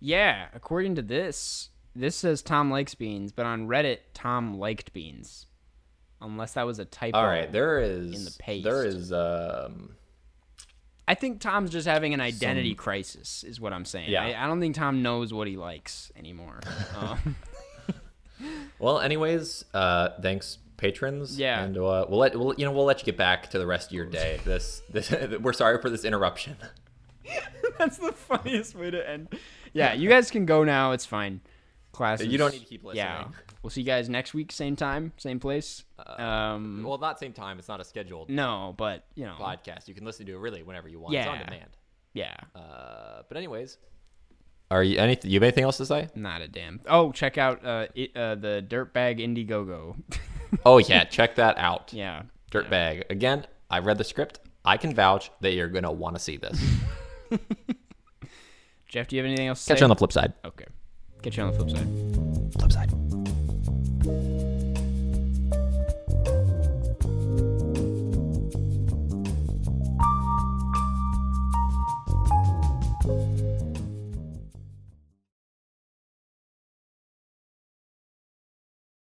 Yeah, 0.00 0.46
according 0.54 0.94
to 0.96 1.02
this, 1.02 1.70
this 1.94 2.16
says 2.16 2.42
Tom 2.42 2.70
likes 2.70 2.94
beans, 2.94 3.32
but 3.32 3.46
on 3.46 3.66
Reddit, 3.66 3.98
Tom 4.14 4.58
liked 4.58 4.92
beans. 4.92 5.46
Unless 6.20 6.54
that 6.54 6.66
was 6.66 6.78
a 6.78 6.84
typo. 6.84 7.18
All 7.18 7.26
right, 7.26 7.50
there 7.50 7.80
is 7.80 8.14
in 8.14 8.24
the 8.24 8.34
paste. 8.38 8.64
there 8.64 8.84
is 8.84 9.12
um 9.12 9.96
I 11.08 11.14
think 11.14 11.40
Tom's 11.40 11.70
just 11.70 11.86
having 11.86 12.14
an 12.14 12.20
identity 12.20 12.74
crisis, 12.74 13.44
is 13.44 13.60
what 13.60 13.72
I'm 13.72 13.84
saying. 13.84 14.10
Yeah. 14.10 14.24
I, 14.24 14.44
I 14.44 14.46
don't 14.48 14.60
think 14.60 14.74
Tom 14.74 15.02
knows 15.02 15.32
what 15.32 15.46
he 15.46 15.56
likes 15.56 16.10
anymore. 16.16 16.60
um, 16.98 17.36
well, 18.78 19.00
anyways, 19.00 19.64
uh 19.74 20.10
thanks 20.20 20.58
patrons. 20.76 21.38
Yeah. 21.38 21.62
And 21.62 21.76
uh, 21.76 22.06
we'll 22.08 22.18
let 22.18 22.36
we'll, 22.38 22.54
you 22.56 22.64
know 22.64 22.72
we'll 22.72 22.84
let 22.84 22.98
you 23.00 23.04
get 23.06 23.16
back 23.16 23.50
to 23.50 23.58
the 23.58 23.66
rest 23.66 23.88
of 23.90 23.92
your 23.94 24.06
day. 24.06 24.40
This 24.44 24.82
this 24.90 25.10
we're 25.40 25.52
sorry 25.52 25.80
for 25.80 25.90
this 25.90 26.04
interruption. 26.04 26.56
that's 27.78 27.98
the 27.98 28.12
funniest 28.12 28.74
way 28.74 28.90
to 28.90 29.08
end. 29.08 29.28
Yeah, 29.72 29.92
you 29.94 30.08
guys 30.08 30.30
can 30.30 30.46
go 30.46 30.64
now. 30.64 30.92
It's 30.92 31.06
fine. 31.06 31.40
Class. 31.92 32.22
You 32.22 32.36
don't 32.36 32.52
need 32.52 32.60
to 32.60 32.66
keep 32.66 32.84
listening. 32.84 33.04
Yeah. 33.06 33.28
We'll 33.62 33.70
see 33.70 33.80
you 33.80 33.86
guys 33.86 34.08
next 34.08 34.34
week, 34.34 34.52
same 34.52 34.76
time, 34.76 35.12
same 35.16 35.40
place. 35.40 35.82
um, 36.18 36.84
Well, 36.86 36.98
not 36.98 37.18
same 37.18 37.32
time. 37.32 37.58
It's 37.58 37.68
not 37.68 37.80
a 37.80 37.84
scheduled 37.84 38.28
no, 38.28 38.74
but 38.76 39.06
you 39.14 39.24
know, 39.24 39.34
podcast. 39.40 39.88
You 39.88 39.94
can 39.94 40.04
listen 40.04 40.26
to 40.26 40.34
it 40.34 40.38
really 40.38 40.62
whenever 40.62 40.88
you 40.88 41.00
want. 41.00 41.14
It's 41.14 41.26
on 41.26 41.38
demand. 41.38 41.70
yeah, 42.12 42.36
Uh, 42.54 43.22
but 43.28 43.36
anyways, 43.38 43.78
are 44.70 44.82
you 44.82 44.98
anything? 44.98 45.30
You 45.30 45.36
have 45.36 45.42
anything 45.44 45.64
else 45.64 45.76
to 45.78 45.86
say? 45.86 46.08
not 46.14 46.42
a 46.42 46.48
damn. 46.48 46.80
Oh, 46.88 47.12
check 47.12 47.38
out 47.38 47.64
uh, 47.64 47.86
it, 47.94 48.16
uh 48.16 48.34
the 48.34 48.64
Dirtbag 48.66 49.18
Indiegogo. 49.20 49.96
Oh 50.64 50.78
yeah, 50.78 51.04
check 51.04 51.34
that 51.36 51.58
out. 51.58 51.92
yeah. 51.92 52.22
Dirtbag. 52.52 53.10
Again, 53.10 53.46
I 53.68 53.80
read 53.80 53.98
the 53.98 54.04
script. 54.04 54.38
I 54.64 54.76
can 54.76 54.94
vouch 54.94 55.30
that 55.40 55.52
you're 55.52 55.68
gonna 55.68 55.90
want 55.92 56.14
to 56.16 56.20
see 56.22 56.36
this. 56.36 56.58
Jeff, 58.88 59.08
do 59.08 59.16
you 59.16 59.22
have 59.22 59.26
anything 59.26 59.48
else 59.48 59.64
to 59.64 59.70
Catch 59.70 59.78
say? 59.78 59.82
you 59.82 59.84
on 59.86 59.90
the 59.90 59.96
flip 59.96 60.12
side. 60.12 60.32
Okay. 60.44 60.66
Catch 61.22 61.36
you 61.36 61.42
on 61.42 61.52
the 61.52 61.58
flip 61.58 61.70
side. 61.70 62.35